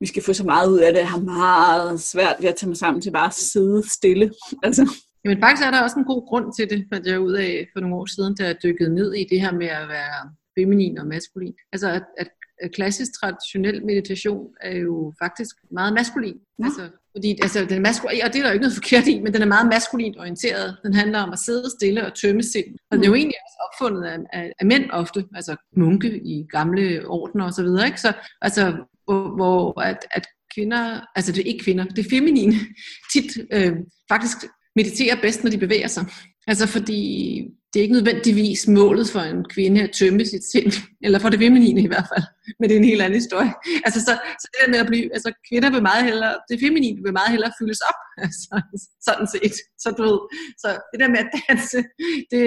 vi 0.00 0.06
skal 0.06 0.22
få 0.22 0.32
så 0.32 0.44
meget 0.44 0.70
ud 0.70 0.78
af 0.78 0.92
det. 0.92 1.00
Jeg 1.00 1.08
har 1.08 1.20
meget 1.20 2.00
svært 2.00 2.36
ved 2.40 2.48
at 2.48 2.56
tage 2.56 2.68
mig 2.68 2.76
sammen 2.76 3.02
til 3.02 3.10
bare 3.10 3.26
at 3.26 3.34
sidde 3.34 3.90
stille. 3.90 4.30
Altså. 4.66 4.82
Jamen 5.24 5.40
faktisk 5.42 5.66
er 5.66 5.70
der 5.70 5.82
også 5.82 5.98
en 5.98 6.04
god 6.04 6.28
grund 6.28 6.52
til 6.56 6.70
det, 6.70 6.86
fandt 6.92 7.06
jeg 7.06 7.20
ud 7.20 7.32
af 7.32 7.68
for 7.72 7.80
nogle 7.80 7.96
år 7.96 8.06
siden, 8.06 8.34
da 8.34 8.44
jeg 8.46 8.56
dykkede 8.62 8.94
ned 8.94 9.14
i 9.14 9.26
det 9.30 9.40
her 9.40 9.52
med 9.52 9.66
at 9.66 9.88
være 9.88 10.30
feminin 10.58 10.98
og 10.98 11.06
maskulin. 11.06 11.54
Altså 11.72 11.88
at, 11.90 12.04
at 12.18 12.28
klassisk 12.74 13.20
traditionel 13.20 13.84
meditation 13.84 14.46
er 14.60 14.76
jo 14.78 15.12
faktisk 15.22 15.56
meget 15.70 15.94
maskulin. 15.94 16.38
Ja. 16.58 16.64
Altså, 16.64 16.88
fordi, 17.16 17.38
altså, 17.42 17.64
den 17.64 17.76
er 17.76 17.80
maskulin, 17.80 18.20
og 18.24 18.32
det 18.32 18.38
er 18.38 18.42
der 18.42 18.48
jo 18.48 18.52
ikke 18.52 18.62
noget 18.62 18.74
forkert 18.74 19.06
i, 19.06 19.20
men 19.20 19.34
den 19.34 19.42
er 19.42 19.46
meget 19.46 19.68
maskulint 19.68 20.16
orienteret. 20.18 20.76
Den 20.82 20.94
handler 20.94 21.18
om 21.22 21.32
at 21.32 21.38
sidde 21.38 21.70
stille 21.70 22.06
og 22.06 22.14
tømme 22.14 22.42
sind. 22.42 22.70
Og 22.90 22.98
det 22.98 23.04
er 23.04 23.08
jo 23.08 23.12
mm. 23.12 23.22
egentlig 23.22 23.38
også 23.46 23.58
opfundet 23.66 24.04
af, 24.04 24.18
af, 24.32 24.52
af 24.60 24.66
mænd 24.66 24.84
ofte, 24.90 25.24
altså 25.34 25.56
munke 25.76 26.20
i 26.34 26.46
gamle 26.50 27.06
ordener 27.06 27.44
og 27.44 27.52
så 27.52 27.62
videre. 27.62 27.86
Ikke? 27.86 28.00
Så, 28.00 28.12
altså, 28.40 28.62
hvor, 29.04 29.36
hvor 29.36 29.80
at, 29.80 29.98
at 30.10 30.26
kvinder, 30.54 31.00
altså 31.16 31.32
det 31.32 31.40
er 31.40 31.50
ikke 31.52 31.64
kvinder, 31.64 31.84
det 31.84 32.06
er 32.06 32.10
feminine, 32.10 32.54
tit 33.12 33.38
øh, 33.52 33.72
faktisk 34.08 34.36
mediterer 34.76 35.16
bedst, 35.22 35.44
når 35.44 35.50
de 35.50 35.58
bevæger 35.58 35.88
sig. 35.88 36.04
Altså 36.46 36.66
fordi 36.66 37.00
det 37.72 37.80
er 37.80 37.82
ikke 37.82 37.98
nødvendigvis 38.00 38.68
målet 38.68 39.08
for 39.10 39.20
en 39.20 39.44
kvinde 39.54 39.82
at 39.82 39.90
tømme 39.98 40.24
sit 40.26 40.44
sind, 40.52 40.72
eller 41.06 41.18
for 41.18 41.28
det 41.28 41.38
feminine 41.38 41.80
i 41.82 41.86
hvert 41.86 42.08
fald, 42.12 42.26
men 42.58 42.64
det 42.68 42.74
er 42.74 42.80
en 42.80 42.92
helt 42.92 43.02
anden 43.02 43.20
historie. 43.22 43.52
Altså 43.86 44.00
så, 44.00 44.12
så 44.40 44.46
det 44.52 44.58
der 44.62 44.70
med 44.70 44.78
at 44.78 44.86
blive, 44.86 45.06
altså 45.16 45.30
kvinder 45.48 45.70
vil 45.70 45.82
meget 45.82 46.04
hellere, 46.04 46.34
det 46.50 46.60
feminine 46.60 47.02
vil 47.04 47.12
meget 47.12 47.30
hellere 47.30 47.52
fyldes 47.60 47.80
op, 47.90 47.98
altså, 48.24 48.52
sådan 49.06 49.26
set. 49.34 49.54
Så 49.82 49.88
du 49.98 50.02
ved, 50.08 50.18
så 50.62 50.68
det 50.92 51.00
der 51.00 51.08
med 51.08 51.18
at 51.24 51.30
danse, 51.48 51.78
det, 52.32 52.44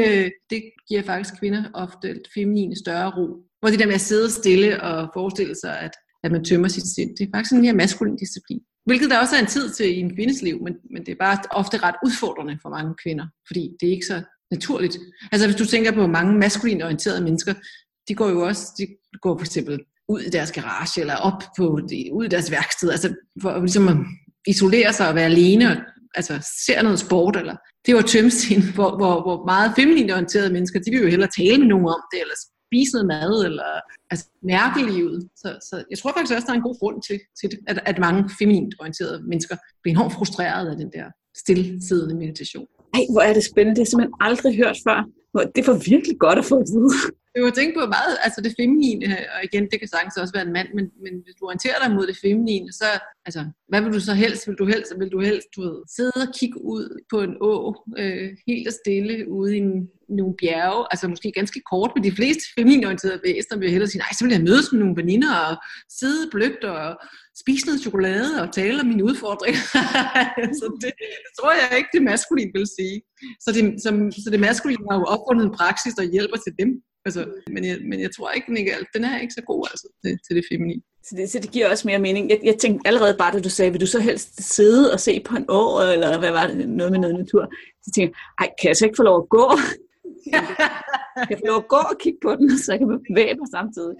det 0.49 0.61
giver 0.87 1.03
faktisk 1.11 1.33
kvinder 1.39 1.63
ofte 1.73 2.07
feminine 2.33 2.75
større 2.83 3.09
ro. 3.17 3.25
Hvor 3.59 3.69
det 3.69 3.79
der 3.79 3.91
med 3.91 4.01
at 4.01 4.09
sidde 4.11 4.31
stille 4.31 4.81
og 4.81 5.09
forestille 5.13 5.55
sig, 5.63 5.79
at 5.79 5.93
at 6.23 6.31
man 6.31 6.43
tømmer 6.43 6.67
sit 6.67 6.87
sind. 6.95 7.09
Det 7.17 7.23
er 7.23 7.31
faktisk 7.35 7.53
en 7.53 7.61
mere 7.61 7.73
maskulin 7.73 8.15
disciplin. 8.15 8.61
Hvilket 8.85 9.09
der 9.09 9.19
også 9.19 9.35
er 9.35 9.39
en 9.39 9.53
tid 9.55 9.69
til 9.69 9.97
i 9.97 9.99
en 9.99 10.15
kvindes 10.15 10.41
liv, 10.41 10.63
men, 10.63 10.73
men 10.93 11.05
det 11.05 11.11
er 11.11 11.15
bare 11.19 11.37
ofte 11.51 11.77
ret 11.77 11.95
udfordrende 12.05 12.57
for 12.61 12.69
mange 12.69 12.93
kvinder, 13.03 13.25
fordi 13.47 13.69
det 13.79 13.87
er 13.87 13.91
ikke 13.91 14.05
så 14.05 14.21
naturligt. 14.51 14.97
Altså 15.31 15.47
hvis 15.47 15.55
du 15.55 15.65
tænker 15.65 15.91
på 15.91 16.07
mange 16.07 16.37
maskulin 16.37 16.81
orienterede 16.81 17.23
mennesker, 17.23 17.53
de 18.07 18.15
går 18.15 18.29
jo 18.29 18.47
også, 18.47 18.63
de 18.77 18.87
går 19.21 19.37
for 19.37 19.45
eksempel 19.45 19.79
ud 20.09 20.21
i 20.21 20.29
deres 20.29 20.51
garage, 20.51 21.01
eller 21.01 21.15
op 21.15 21.43
på, 21.57 21.63
ud 22.13 22.25
i 22.25 22.27
deres 22.27 22.51
værksted, 22.51 22.91
altså 22.91 23.15
for 23.41 23.59
ligesom 23.59 23.87
at 23.87 23.97
isolere 24.47 24.93
sig 24.93 25.09
og 25.09 25.15
være 25.15 25.25
alene, 25.25 25.71
og 25.71 25.77
altså, 26.15 26.51
ser 26.65 26.81
noget 26.81 26.99
sport, 26.99 27.35
eller 27.37 27.55
det 27.85 27.95
var 27.95 28.01
tømsten, 28.01 28.61
hvor, 28.75 28.97
hvor, 28.97 29.21
hvor 29.21 29.45
meget 29.45 29.73
feminint 29.75 30.11
orienterede 30.11 30.53
mennesker, 30.53 30.79
de 30.79 30.91
vil 30.91 31.01
jo 31.01 31.07
hellere 31.07 31.29
tale 31.39 31.57
med 31.57 31.67
nogen 31.67 31.85
om 31.85 32.01
det, 32.11 32.19
eller 32.21 32.37
spise 32.71 32.91
noget 32.93 33.07
mad, 33.07 33.45
eller 33.49 33.69
altså, 34.11 34.25
mærke 34.43 34.79
livet. 34.91 35.29
Så, 35.41 35.49
så 35.69 35.75
jeg 35.91 35.97
tror 35.99 36.11
faktisk 36.13 36.35
også, 36.35 36.45
der 36.47 36.53
er 36.53 36.61
en 36.61 36.69
god 36.69 36.79
grund 36.79 36.97
til, 37.07 37.19
til 37.39 37.47
det, 37.51 37.59
at, 37.67 37.77
at 37.85 37.97
mange 37.99 38.21
feminint 38.39 38.73
orienterede 38.79 39.17
mennesker 39.31 39.55
bliver 39.81 39.95
enormt 39.95 40.13
frustreret 40.13 40.67
af 40.71 40.77
den 40.77 40.89
der 40.97 41.05
stillesiddende 41.43 42.15
meditation. 42.23 42.67
Ej, 42.93 43.03
hvor 43.11 43.21
er 43.21 43.33
det 43.33 43.43
spændende. 43.51 43.75
Det 43.75 43.81
har 43.81 43.87
jeg 43.87 43.91
simpelthen 43.93 44.15
aldrig 44.27 44.53
hørt 44.63 44.77
før. 44.87 44.97
Det 45.55 45.63
var 45.67 45.77
virkelig 45.93 46.15
godt 46.25 46.39
at 46.39 46.45
få 46.45 46.55
at 46.63 46.67
vide. 46.73 46.95
Du 47.37 47.43
har 47.45 47.51
tænkt 47.51 47.73
på 47.75 47.85
meget, 47.97 48.13
altså 48.25 48.41
det 48.41 48.55
feminine, 48.61 49.05
og 49.35 49.39
igen, 49.43 49.63
det 49.71 49.79
kan 49.79 49.87
sagtens 49.87 50.17
også 50.17 50.33
være 50.33 50.45
en 50.47 50.53
mand, 50.53 50.69
men, 50.77 50.85
men 51.03 51.13
hvis 51.23 51.35
du 51.35 51.45
orienterer 51.45 51.79
dig 51.83 51.95
mod 51.95 52.07
det 52.07 52.17
feminine, 52.25 52.71
så, 52.71 52.89
altså, 53.25 53.41
hvad 53.69 53.81
vil 53.81 53.93
du 53.93 53.99
så 53.99 54.13
helst? 54.13 54.47
Vil 54.47 54.55
du 54.61 54.65
helst, 54.65 54.93
vil 54.99 55.11
du 55.15 55.19
helst, 55.19 55.47
du 55.55 55.61
ved, 55.61 55.77
sidde 55.95 56.21
og 56.27 56.33
kigge 56.39 56.61
ud 56.75 56.85
på 57.11 57.17
en 57.25 57.33
å, 57.41 57.51
øh, 57.97 58.29
helt 58.47 58.67
og 58.67 58.73
stille 58.81 59.15
ude 59.29 59.55
i 59.55 59.59
en, 59.59 59.89
nogle 60.19 60.35
bjerge, 60.41 60.87
altså 60.91 61.07
måske 61.07 61.31
ganske 61.31 61.61
kort, 61.71 61.91
men 61.95 62.03
de 62.03 62.17
fleste 62.19 62.43
feminorienterede 62.57 63.21
væsener 63.27 63.59
vil 63.59 63.71
hellere 63.73 63.89
sige, 63.89 64.03
nej, 64.05 64.13
så 64.13 64.21
vil 64.25 64.35
jeg 64.37 64.47
mødes 64.49 64.71
med 64.71 64.79
nogle 64.79 64.99
veninder 65.01 65.33
og 65.47 65.55
sidde 65.99 66.29
blødt 66.31 66.63
og 66.63 66.83
spise 67.41 67.65
noget 67.65 67.81
chokolade 67.85 68.31
og 68.41 68.53
tale 68.53 68.79
om 68.81 68.87
mine 68.91 69.03
udfordringer. 69.09 69.63
så 70.59 70.65
det, 70.81 70.91
det 71.25 71.31
tror 71.37 71.51
jeg 71.59 71.77
ikke, 71.77 71.89
det 71.93 72.03
maskuline 72.11 72.51
vil 72.55 72.67
sige. 72.79 72.97
Så 73.43 73.49
det, 73.55 73.63
som, 73.85 74.11
så 74.11 74.27
det 74.33 74.39
maskuline 74.39 74.85
har 74.89 74.97
jo 74.99 75.05
opfundet 75.15 75.43
en 75.45 75.57
praksis, 75.59 75.93
der 75.99 76.11
hjælper 76.15 76.37
til 76.45 76.53
dem. 76.61 76.69
Altså, 77.05 77.25
men, 77.53 77.65
jeg, 77.65 77.77
men 77.89 78.01
jeg 78.01 78.11
tror 78.15 78.31
ikke, 78.31 78.47
den, 78.47 78.57
ikke, 78.57 78.71
den 78.93 79.03
er 79.03 79.19
ikke 79.19 79.33
så 79.33 79.41
god 79.41 79.67
altså, 79.71 79.87
til, 80.05 80.19
til 80.27 80.35
det 80.35 80.45
feminine. 80.51 80.81
Så 81.03 81.15
det, 81.15 81.29
så 81.29 81.39
det 81.39 81.51
giver 81.51 81.69
også 81.69 81.87
mere 81.87 81.99
mening. 81.99 82.29
Jeg, 82.29 82.39
jeg 82.43 82.55
tænkte 82.57 82.87
allerede 82.87 83.15
bare, 83.17 83.33
da 83.33 83.39
du 83.39 83.49
sagde, 83.49 83.71
vil 83.71 83.81
du 83.81 83.85
så 83.85 83.99
helst 83.99 84.55
sidde 84.55 84.93
og 84.93 84.99
se 84.99 85.21
på 85.25 85.35
en 85.35 85.45
år, 85.49 85.81
eller 85.81 86.19
hvad 86.19 86.31
var 86.31 86.47
det, 86.47 86.69
noget 86.69 86.91
med 86.91 86.99
noget 86.99 87.15
natur? 87.15 87.43
Så 87.83 87.91
tænkte 87.95 88.17
jeg, 88.17 88.45
ej, 88.45 88.53
kan 88.61 88.67
jeg 88.67 88.77
så 88.77 88.85
ikke 88.85 88.99
få 88.99 89.03
lov 89.03 89.17
at 89.23 89.29
gå? 89.29 89.45
jeg 91.19 91.27
kan 91.27 91.37
få 91.41 91.45
lov 91.51 91.57
at 91.63 91.67
gå 91.75 91.81
og 91.91 91.97
kigge 92.03 92.19
på 92.25 92.31
den, 92.35 92.49
så 92.59 92.67
jeg 92.71 92.79
kan 92.79 92.87
bevæge 93.09 93.35
mig 93.41 93.49
samtidig. 93.57 93.95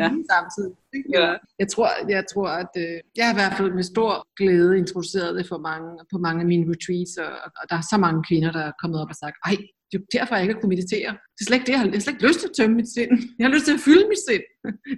Ja. 0.00 0.08
Samtidig. 0.34 0.72
Ja. 1.16 1.28
Jeg, 1.62 1.68
tror, 1.72 1.88
jeg 2.16 2.24
tror, 2.32 2.48
at 2.62 2.72
øh, 2.84 2.96
jeg 3.16 3.24
har 3.26 3.32
i 3.34 3.38
hvert 3.40 3.54
fald 3.58 3.72
med 3.78 3.86
stor 3.94 4.12
glæde 4.38 4.78
introduceret 4.82 5.36
det 5.38 5.46
for 5.52 5.58
mange, 5.70 5.90
på 6.12 6.18
mange 6.26 6.40
af 6.44 6.48
mine 6.52 6.66
retreats, 6.72 7.12
og, 7.24 7.32
og 7.60 7.64
der 7.70 7.76
er 7.82 7.86
så 7.92 7.96
mange 8.04 8.20
kvinder, 8.28 8.50
der 8.52 8.64
er 8.68 8.72
kommet 8.80 9.00
op 9.02 9.10
og 9.14 9.18
sagt, 9.24 9.36
ej, 9.48 9.56
det 9.90 9.96
er 10.00 10.18
derfor, 10.18 10.34
jeg 10.34 10.44
ikke 10.44 10.60
kunne 10.60 10.74
meditere. 10.76 11.10
Det 11.38 11.44
er 11.44 11.46
slet 11.48 11.58
ikke 11.58 11.66
det, 11.66 11.72
jeg 11.72 11.80
har, 11.80 11.86
jeg 11.86 11.94
har 11.94 12.00
slet 12.00 12.14
ikke 12.14 12.26
lyst 12.28 12.40
til 12.40 12.48
at 12.48 12.56
tømme 12.58 12.76
mit 12.76 12.88
sind. 12.96 13.10
Jeg 13.38 13.46
har 13.46 13.54
lyst 13.54 13.64
til 13.64 13.74
at 13.74 13.80
fylde 13.80 14.06
mit 14.12 14.22
sind. 14.28 14.44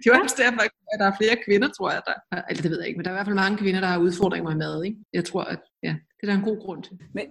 Det 0.01 0.07
er 0.07 0.15
jo 0.15 0.23
også 0.25 0.37
derfor, 0.45 0.61
at 0.93 0.99
der 1.01 1.07
er 1.07 1.17
flere 1.21 1.37
kvinder, 1.47 1.69
tror 1.69 1.91
jeg. 1.91 2.03
Der, 2.07 2.43
eller 2.49 2.63
det 2.63 2.71
ved 2.71 2.79
jeg 2.81 2.89
ikke, 2.89 2.99
men 2.99 3.05
der 3.05 3.11
er 3.11 3.15
i 3.15 3.19
hvert 3.19 3.27
fald 3.27 3.43
mange 3.45 3.59
kvinder, 3.59 3.81
der 3.81 3.87
har 3.87 3.99
udfordringer 3.99 4.51
med 4.51 4.57
mad. 4.57 4.85
Ikke? 4.85 4.99
Jeg 5.13 5.25
tror, 5.25 5.43
at 5.43 5.61
ja, 5.83 5.95
det 6.21 6.29
er 6.29 6.33
der 6.33 6.39
en 6.39 6.45
god 6.45 6.61
grund 6.61 6.83
til. 6.83 6.93
Men 7.15 7.25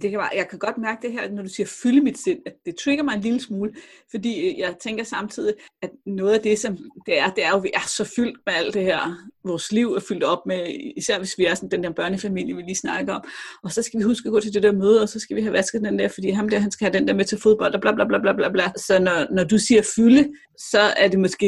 det 0.00 0.10
kan 0.10 0.18
bare, 0.18 0.30
jeg 0.36 0.48
kan 0.48 0.58
godt 0.58 0.78
mærke 0.78 1.06
det 1.06 1.12
her, 1.12 1.30
når 1.30 1.42
du 1.42 1.48
siger 1.48 1.66
fylde 1.82 2.00
mit 2.00 2.18
sind, 2.18 2.38
at 2.46 2.54
det 2.66 2.76
trigger 2.76 3.04
mig 3.04 3.14
en 3.14 3.20
lille 3.20 3.40
smule, 3.40 3.72
fordi 4.10 4.48
øh, 4.48 4.58
jeg 4.58 4.74
tænker 4.82 5.04
samtidig, 5.04 5.54
at 5.82 5.90
noget 6.06 6.34
af 6.34 6.40
det, 6.40 6.58
som 6.58 6.78
det 7.06 7.18
er, 7.18 7.30
det 7.30 7.44
er 7.44 7.50
jo, 7.50 7.56
at 7.56 7.62
vi 7.62 7.70
er 7.74 7.86
så 7.86 8.04
fyldt 8.16 8.38
med 8.46 8.54
alt 8.54 8.74
det 8.74 8.82
her. 8.82 9.00
Vores 9.44 9.72
liv 9.72 9.92
er 9.92 10.00
fyldt 10.08 10.24
op 10.24 10.46
med, 10.46 10.66
især 10.96 11.18
hvis 11.18 11.38
vi 11.38 11.44
er 11.44 11.54
sådan 11.54 11.70
den 11.70 11.84
der 11.84 11.90
børnefamilie, 11.90 12.56
vi 12.56 12.62
lige 12.62 12.76
snakker 12.76 13.14
om. 13.14 13.24
Og 13.62 13.72
så 13.72 13.82
skal 13.82 14.00
vi 14.00 14.04
huske 14.04 14.26
at 14.26 14.32
gå 14.32 14.40
til 14.40 14.54
det 14.54 14.62
der 14.62 14.72
møde, 14.72 15.02
og 15.02 15.08
så 15.08 15.20
skal 15.20 15.36
vi 15.36 15.42
have 15.42 15.52
vasket 15.52 15.82
den 15.82 15.98
der, 15.98 16.08
fordi 16.08 16.30
ham 16.30 16.48
der, 16.48 16.58
han 16.58 16.70
skal 16.70 16.84
have 16.84 16.98
den 16.98 17.08
der 17.08 17.14
med 17.14 17.24
til 17.24 17.38
fodbold, 17.42 17.74
og 17.74 17.80
bla 17.80 17.92
bla 17.92 18.04
bla 18.04 18.18
bla 18.18 18.32
bla 18.32 18.48
bla. 18.56 18.66
Så 18.86 18.94
når, 19.06 19.34
når 19.36 19.44
du 19.44 19.58
siger 19.58 19.82
fylde, 19.96 20.22
så 20.70 20.82
er 21.02 21.08
det 21.08 21.18
måske 21.26 21.46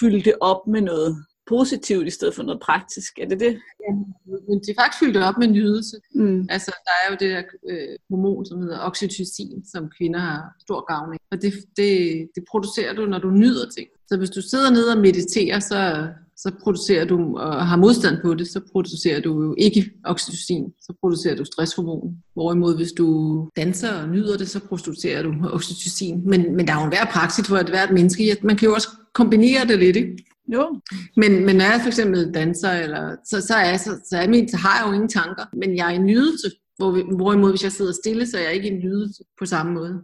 fylde 0.00 0.20
det 0.28 0.34
op 0.40 0.62
med 0.74 0.80
noget 0.80 1.10
positivt 1.48 2.06
i 2.06 2.10
stedet 2.10 2.34
for 2.34 2.42
noget 2.42 2.60
praktisk. 2.60 3.18
Er 3.18 3.28
det 3.28 3.40
det? 3.40 3.52
Ja, 3.84 3.92
men 4.48 4.56
det 4.62 4.68
er 4.70 4.80
faktisk 4.82 5.00
fyldt 5.02 5.16
op 5.16 5.38
med 5.38 5.48
nydelse. 5.48 5.96
Mm. 6.14 6.46
Altså, 6.50 6.70
der 6.86 6.94
er 7.00 7.06
jo 7.10 7.16
det 7.20 7.30
der 7.34 7.42
øh, 7.70 7.96
hormon, 8.10 8.46
som 8.46 8.62
hedder 8.62 8.78
oxytocin, 8.88 9.64
som 9.72 9.90
kvinder 9.96 10.20
har 10.20 10.40
stor 10.60 10.80
gavn 10.92 11.12
af. 11.12 11.18
Og 11.32 11.42
det, 11.42 11.52
det, 11.76 11.92
det 12.34 12.42
producerer 12.50 12.92
du, 12.94 13.06
når 13.06 13.18
du 13.18 13.30
nyder 13.30 13.66
ting. 13.76 13.88
Så 14.08 14.16
hvis 14.16 14.30
du 14.30 14.42
sidder 14.42 14.70
ned 14.70 14.86
og 14.94 14.98
mediterer, 14.98 15.60
så, 15.60 16.08
så 16.36 16.52
producerer 16.62 17.04
du, 17.04 17.38
og 17.38 17.66
har 17.66 17.76
modstand 17.76 18.16
på 18.22 18.34
det, 18.34 18.48
så 18.48 18.60
producerer 18.72 19.20
du 19.20 19.42
jo 19.42 19.54
ikke 19.58 19.90
oxytocin, 20.04 20.64
så 20.80 20.92
producerer 21.00 21.36
du 21.36 21.44
stresshormon. 21.44 22.16
Hvorimod 22.34 22.76
hvis 22.76 22.92
du 22.92 23.06
danser 23.56 23.92
og 24.02 24.08
nyder 24.08 24.36
det, 24.36 24.48
så 24.48 24.60
producerer 24.60 25.22
du 25.22 25.34
oxytocin. 25.52 26.22
Men, 26.26 26.56
men 26.56 26.66
der 26.66 26.72
er 26.72 26.78
jo 26.78 26.84
en 26.84 26.88
hver 26.88 27.04
praksis 27.04 27.48
for 27.48 27.56
at 27.56 27.68
hvert 27.68 27.90
menneske. 27.90 28.36
Man 28.42 28.56
kan 28.56 28.68
jo 28.68 28.74
også 28.74 28.88
kombinere 29.14 29.64
det 29.68 29.78
lidt, 29.78 29.96
ikke? 29.96 30.24
Jo. 30.52 30.80
Men, 31.16 31.46
men 31.46 31.56
når 31.56 31.64
jeg 31.64 31.80
for 31.80 31.88
eksempel 31.88 32.34
danser, 32.34 32.70
eller, 32.70 33.16
så, 33.24 33.40
så, 33.40 33.54
er, 33.54 33.76
så, 33.76 34.00
så, 34.08 34.16
er 34.16 34.28
min, 34.28 34.48
så 34.48 34.56
har 34.56 34.78
jeg 34.78 34.88
jo 34.88 34.92
ingen 34.92 35.08
tanker, 35.08 35.44
men 35.56 35.76
jeg 35.76 35.86
er 35.86 35.94
i 35.94 35.98
nydelse. 35.98 36.50
Hvor, 36.76 37.16
hvorimod 37.16 37.50
hvis 37.50 37.64
jeg 37.64 37.72
sidder 37.72 37.92
stille, 37.92 38.26
så 38.26 38.38
er 38.38 38.42
jeg 38.42 38.54
ikke 38.54 38.68
i 38.68 38.78
nydelse 38.78 39.24
på 39.38 39.46
samme 39.46 39.72
måde. 39.72 40.02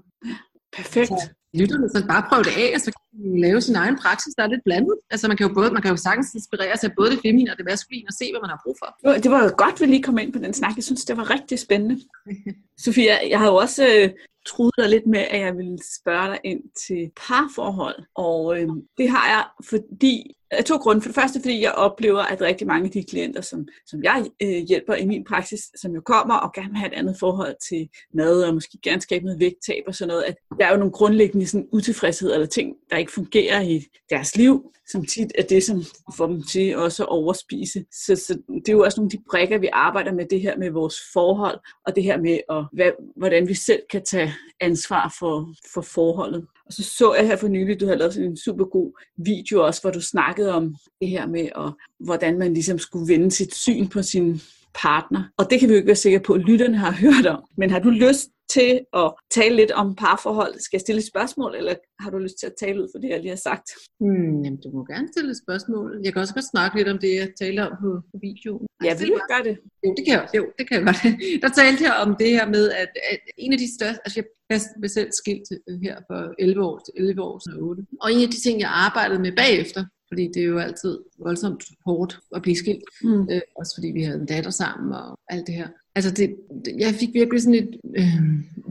Perfekt. 0.76 1.08
Så, 1.08 1.28
lytterne, 1.54 1.88
så 1.88 2.06
bare 2.06 2.24
prøv 2.28 2.40
det 2.48 2.54
af, 2.64 2.70
og 2.76 2.80
så 2.80 2.90
kan 2.94 3.02
man 3.30 3.40
lave 3.40 3.60
sin 3.60 3.76
egen 3.76 3.96
praksis, 4.02 4.34
der 4.36 4.42
er 4.42 4.50
lidt 4.54 4.64
blandet. 4.64 4.96
Altså 5.10 5.28
man 5.28 5.36
kan 5.36 5.46
jo, 5.48 5.54
både, 5.54 5.70
man 5.70 5.82
kan 5.82 5.90
jo 5.90 5.96
sagtens 5.96 6.34
inspirere 6.34 6.76
sig 6.76 6.90
af 6.90 6.96
både 6.96 7.10
det 7.10 7.20
feminine 7.24 7.50
og 7.52 7.56
det 7.58 7.66
maskuline, 7.70 8.08
og 8.08 8.14
se, 8.20 8.24
hvad 8.32 8.40
man 8.40 8.50
har 8.50 8.60
brug 8.64 8.76
for. 8.82 8.88
Det 9.24 9.30
var 9.30 9.42
godt, 9.62 9.74
at 9.74 9.80
vi 9.80 9.86
lige 9.86 10.02
kom 10.02 10.18
ind 10.18 10.32
på 10.32 10.38
den 10.38 10.54
snak. 10.54 10.76
Jeg 10.76 10.84
synes, 10.84 11.04
det 11.04 11.16
var 11.16 11.30
rigtig 11.30 11.58
spændende. 11.58 11.96
Sofia, 12.84 13.14
jeg 13.30 13.38
har 13.38 13.46
jo 13.46 13.56
også 13.56 13.82
øh, 13.94 14.10
troet 14.46 14.74
dig 14.78 14.88
lidt 14.88 15.06
med, 15.06 15.24
at 15.34 15.40
jeg 15.40 15.56
ville 15.56 15.78
spørge 16.00 16.28
dig 16.32 16.40
ind 16.44 16.62
til 16.86 17.10
parforhold. 17.26 17.98
Og 18.14 18.60
øh, 18.60 18.68
det 18.98 19.10
har 19.10 19.26
jeg, 19.34 19.44
fordi 19.70 20.36
af 20.50 20.64
to 20.64 20.76
grunde. 20.76 21.02
For 21.02 21.08
det 21.08 21.14
første, 21.14 21.40
fordi 21.40 21.62
jeg 21.62 21.72
oplever, 21.72 22.20
at 22.20 22.40
rigtig 22.40 22.66
mange 22.66 22.84
af 22.84 22.90
de 22.90 23.04
klienter, 23.04 23.40
som, 23.40 23.68
som 23.86 24.04
jeg 24.04 24.26
øh, 24.42 24.48
hjælper 24.48 24.94
i 24.94 25.06
min 25.06 25.24
praksis, 25.24 25.60
som 25.76 25.94
jo 25.94 26.00
kommer 26.00 26.34
og 26.34 26.52
gerne 26.52 26.68
vil 26.68 26.78
have 26.78 26.92
et 26.92 26.98
andet 26.98 27.16
forhold 27.20 27.54
til 27.68 27.88
mad, 28.14 28.42
og 28.42 28.54
måske 28.54 28.78
gerne 28.82 29.00
skabe 29.00 29.24
noget 29.24 29.40
vægttab 29.40 29.84
og 29.86 29.94
sådan 29.94 30.08
noget, 30.08 30.22
at 30.22 30.34
der 30.58 30.66
er 30.66 30.70
jo 30.70 30.76
nogle 30.76 30.92
grundlæggende 30.92 31.46
sådan, 31.46 31.68
utilfredshed 31.72 32.34
eller 32.34 32.46
ting, 32.46 32.74
der 32.90 32.96
ikke 32.96 33.12
fungerer 33.12 33.60
i 33.60 33.84
deres 34.10 34.36
liv, 34.36 34.72
som 34.88 35.04
tit 35.04 35.32
er 35.38 35.42
det, 35.42 35.64
som 35.64 35.82
får 36.16 36.26
dem 36.26 36.42
til 36.42 36.76
også 36.76 37.02
at 37.02 37.08
overspise. 37.08 37.84
Så, 37.92 38.16
så 38.16 38.38
det 38.48 38.68
er 38.68 38.72
jo 38.72 38.84
også 38.84 39.00
nogle 39.00 39.10
af 39.12 39.18
de 39.18 39.24
brækker, 39.30 39.58
vi 39.58 39.68
arbejder 39.72 40.12
med, 40.12 40.26
det 40.30 40.40
her 40.40 40.58
med 40.58 40.70
vores 40.70 40.96
forhold, 41.12 41.58
og 41.86 41.96
det 41.96 42.04
her 42.04 42.20
med, 42.20 42.38
at, 42.50 42.64
hvad, 42.72 42.90
hvordan 43.16 43.48
vi 43.48 43.54
selv 43.54 43.82
kan 43.90 44.04
tage 44.04 44.34
ansvar 44.60 45.14
for, 45.18 45.54
for 45.74 45.80
forholdet. 45.80 46.46
Og 46.70 46.74
så 46.74 46.82
så 46.82 47.14
jeg 47.14 47.26
her 47.26 47.36
for 47.36 47.48
nylig, 47.48 47.80
du 47.80 47.86
har 47.86 47.94
lavet 47.94 48.14
sådan 48.14 48.30
en 48.30 48.36
super 48.36 48.64
god 48.64 49.00
video 49.16 49.66
også, 49.66 49.80
hvor 49.80 49.90
du 49.90 50.00
snakkede 50.00 50.52
om 50.54 50.76
det 51.00 51.08
her 51.08 51.26
med, 51.26 51.48
og, 51.54 51.72
hvordan 52.00 52.38
man 52.38 52.54
ligesom 52.54 52.78
skulle 52.78 53.12
vende 53.12 53.30
sit 53.30 53.54
syn 53.54 53.88
på 53.88 54.02
sin 54.02 54.40
partner. 54.74 55.22
Og 55.36 55.50
det 55.50 55.60
kan 55.60 55.68
vi 55.68 55.74
jo 55.74 55.76
ikke 55.76 55.86
være 55.86 55.96
sikre 55.96 56.20
på, 56.20 56.32
at 56.32 56.40
lytterne 56.40 56.76
har 56.76 56.92
hørt 57.04 57.26
om. 57.26 57.42
Men 57.56 57.70
har 57.70 57.78
du 57.78 57.90
lyst 57.90 58.30
til 58.56 58.72
at 59.02 59.08
tale 59.30 59.56
lidt 59.56 59.70
om 59.70 59.94
parforhold? 59.94 60.54
Skal 60.60 60.76
jeg 60.76 60.80
stille 60.80 60.98
et 60.98 61.06
spørgsmål, 61.12 61.54
eller 61.54 61.74
har 62.02 62.10
du 62.10 62.18
lyst 62.18 62.38
til 62.40 62.46
at 62.46 62.56
tale 62.62 62.82
ud 62.82 62.88
for 62.92 62.98
det, 63.02 63.08
jeg 63.08 63.20
lige 63.20 63.36
har 63.36 63.44
sagt? 63.50 63.68
Hmm, 64.00 64.42
jamen, 64.44 64.60
du 64.64 64.68
må 64.76 64.80
gerne 64.92 65.08
stille 65.12 65.30
et 65.30 65.40
spørgsmål. 65.44 66.00
Jeg 66.04 66.12
kan 66.12 66.22
også 66.22 66.34
godt 66.34 66.50
snakke 66.54 66.76
lidt 66.76 66.88
om 66.88 66.98
det, 67.04 67.12
jeg 67.20 67.28
taler 67.42 67.62
om 67.66 67.74
på, 67.82 67.90
på 68.10 68.16
videoen. 68.26 68.66
Ja, 68.84 68.92
vil 68.98 69.08
du 69.08 69.20
gøre 69.32 69.44
det? 69.48 69.56
Jo, 69.84 69.90
det 69.96 70.02
kan 70.06 70.14
jeg, 70.18 70.28
jo, 70.38 70.44
det 70.58 70.64
kan 70.68 70.74
jeg 70.78 70.84
godt. 70.88 71.00
Der 71.42 71.50
talte 71.60 71.80
jeg 71.88 71.94
om 72.04 72.10
det 72.22 72.30
her 72.36 72.46
med, 72.56 72.64
at, 72.82 72.92
at 73.12 73.20
en 73.44 73.52
af 73.52 73.58
de 73.58 73.74
største, 73.76 74.00
altså 74.04 74.16
jeg 74.50 74.60
blev 74.80 74.88
selv 74.88 75.10
skilt 75.20 75.48
her 75.86 75.96
for 76.08 76.20
11 76.38 76.64
år 76.68 76.78
til 76.78 76.92
11 76.96 77.22
år, 77.22 77.38
så 77.38 77.50
8. 77.60 77.86
Og 78.00 78.12
en 78.12 78.22
af 78.26 78.30
de 78.34 78.40
ting, 78.40 78.60
jeg 78.60 78.70
arbejdede 78.86 79.20
med 79.26 79.32
bagefter, 79.42 79.84
fordi 80.10 80.24
det 80.34 80.42
er 80.42 80.50
jo 80.54 80.58
altid 80.58 80.98
voldsomt 81.18 81.64
hårdt 81.86 82.20
at 82.36 82.42
blive 82.42 82.56
skilt, 82.56 82.84
mm. 83.02 83.22
øh, 83.32 83.40
også 83.58 83.72
fordi 83.76 83.88
vi 83.88 84.02
havde 84.02 84.20
en 84.20 84.26
datter 84.26 84.50
sammen 84.50 84.92
og 84.92 85.18
alt 85.28 85.46
det 85.46 85.54
her. 85.54 85.68
Altså 85.94 86.10
det, 86.10 86.36
jeg 86.78 86.94
fik 86.94 87.08
virkelig 87.12 87.42
sådan 87.42 87.54
et 87.54 87.76
øh, 87.98 88.22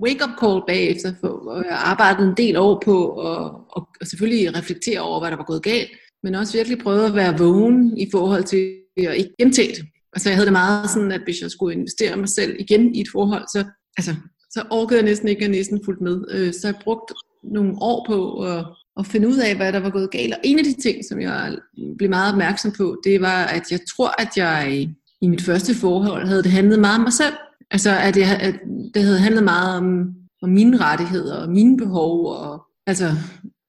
wake-up 0.02 0.30
call 0.42 0.62
bagefter, 0.68 1.14
for, 1.22 1.44
hvor 1.44 1.56
jeg 1.56 1.78
arbejdede 1.78 2.28
en 2.30 2.38
del 2.38 2.58
år 2.58 2.82
på 2.86 3.20
at 3.20 3.52
og, 3.70 3.90
og 4.02 4.08
selvfølgelig 4.08 4.58
reflektere 4.58 5.00
over, 5.00 5.20
hvad 5.20 5.32
der 5.32 5.38
var 5.38 5.44
gået 5.44 5.64
galt, 5.64 5.90
men 6.24 6.36
også 6.36 6.58
virkelig 6.58 6.80
prøve 6.80 7.06
at 7.06 7.16
være 7.16 7.38
vågen 7.38 7.98
i 7.98 8.08
forhold 8.12 8.44
til 8.44 8.76
at 8.98 9.18
ikke 9.18 9.34
gentage 9.40 9.76
det. 9.76 9.86
Altså 10.14 10.30
jeg 10.30 10.36
havde 10.36 10.46
det 10.46 10.54
meget 10.54 10.90
sådan, 10.90 11.12
at 11.12 11.22
hvis 11.24 11.42
jeg 11.42 11.52
skulle 11.52 11.76
investere 11.76 12.16
mig 12.16 12.30
selv 12.30 12.56
igen 12.60 12.96
i 12.96 13.02
et 13.02 13.08
forhold, 13.12 13.44
så, 13.54 13.66
altså, 13.98 14.16
så 14.52 14.64
orkede 14.72 15.00
jeg 15.00 15.06
næsten 15.06 15.28
ikke, 15.28 15.46
at 15.46 15.52
næsten 15.52 15.82
fuldt 15.86 16.02
med. 16.02 16.26
Øh, 16.32 16.54
så 16.54 16.68
jeg 16.68 16.76
brugte 16.84 17.14
nogle 17.44 17.74
år 17.82 18.06
på 18.10 18.44
at 18.44 18.66
at 19.00 19.08
finde 19.08 19.28
ud 19.28 19.38
af, 19.38 19.56
hvad 19.56 19.74
der 19.74 19.80
var 19.80 19.90
gået 19.90 20.12
galt. 20.12 20.34
Og 20.34 20.40
en 20.44 20.60
af 20.60 20.64
de 20.64 20.82
ting, 20.82 21.06
som 21.06 21.22
jeg 21.22 21.58
blev 21.98 22.10
meget 22.10 22.32
opmærksom 22.32 22.72
på, 22.78 23.02
det 23.04 23.22
var, 23.22 23.44
at 23.44 23.72
jeg 23.72 23.80
tror, 23.96 24.22
at 24.22 24.38
jeg 24.38 24.90
i 25.22 25.28
mit 25.28 25.42
første 25.42 25.76
forhold 25.76 26.28
havde 26.28 26.44
det 26.44 26.52
handlet 26.52 26.80
meget 26.80 26.96
om 26.96 27.04
mig 27.04 27.14
selv. 27.14 27.34
Altså, 27.72 27.90
at, 27.90 28.18
jeg, 28.18 28.40
at 28.42 28.56
det 28.94 29.04
havde 29.04 29.20
handlet 29.20 29.44
meget 29.44 29.78
om, 29.78 30.08
om 30.42 30.50
mine 30.50 30.78
rettigheder 30.78 31.36
og 31.36 31.50
mine 31.50 31.78
behov. 31.78 32.28
Og, 32.28 32.66
altså, 32.88 33.12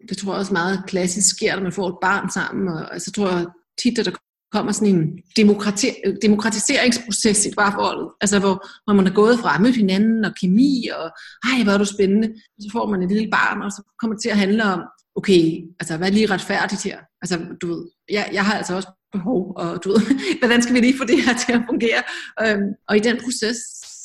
det 0.09 0.19
tror 0.19 0.33
jeg 0.33 0.39
også 0.39 0.53
meget 0.53 0.85
klassisk 0.87 1.37
sker, 1.37 1.55
når 1.57 1.63
man 1.63 1.73
får 1.73 1.89
et 1.89 1.99
barn 2.03 2.31
sammen. 2.31 2.69
Og, 2.69 2.93
altså, 2.93 3.13
tror 3.13 3.31
jeg 3.31 3.47
tit, 3.83 3.99
at 3.99 4.07
der 4.07 4.13
kommer 4.53 4.73
sådan 4.73 4.95
en 4.95 5.19
demokrati- 5.39 6.19
demokratiseringsproces 6.23 7.47
i 7.47 7.51
parforholdet. 7.59 8.09
Altså, 8.21 8.39
hvor, 8.39 8.67
hvor 8.85 8.95
man 8.95 9.07
er 9.07 9.15
gået 9.15 9.39
fra 9.39 9.55
at 9.55 9.61
møde 9.61 9.73
hinanden 9.73 10.25
og 10.25 10.33
kemi, 10.41 10.89
og 10.97 11.11
ej, 11.51 11.63
hvor 11.63 11.73
er 11.73 11.79
du 11.79 11.85
spændende. 11.85 12.29
Og 12.29 12.63
så 12.63 12.69
får 12.73 12.87
man 12.91 13.03
et 13.03 13.09
lille 13.09 13.31
barn, 13.31 13.63
og 13.63 13.71
så 13.71 13.83
kommer 14.01 14.15
det 14.17 14.23
til 14.23 14.31
at 14.31 14.39
handle 14.39 14.65
om, 14.65 14.81
okay, 15.17 15.61
altså 15.81 15.97
hvad 15.97 16.09
er 16.09 16.13
lige 16.13 16.31
retfærdigt 16.31 16.85
her? 16.85 16.99
Altså, 17.23 17.39
du 17.61 17.67
ved, 17.67 17.83
jeg, 18.11 18.31
jeg 18.33 18.45
har 18.45 18.55
altså 18.55 18.75
også 18.77 18.89
behov, 19.13 19.53
og 19.57 19.85
du 19.85 19.89
ved, 19.89 20.01
hvordan 20.41 20.63
skal 20.63 20.75
vi 20.75 20.81
lige 20.81 20.99
få 20.99 21.05
det 21.05 21.23
her 21.25 21.35
til 21.47 21.53
at 21.53 21.63
fungere? 21.71 22.03
Øhm, 22.43 22.69
og 22.89 22.97
i 22.97 23.01
den 23.01 23.17
proces, 23.25 23.57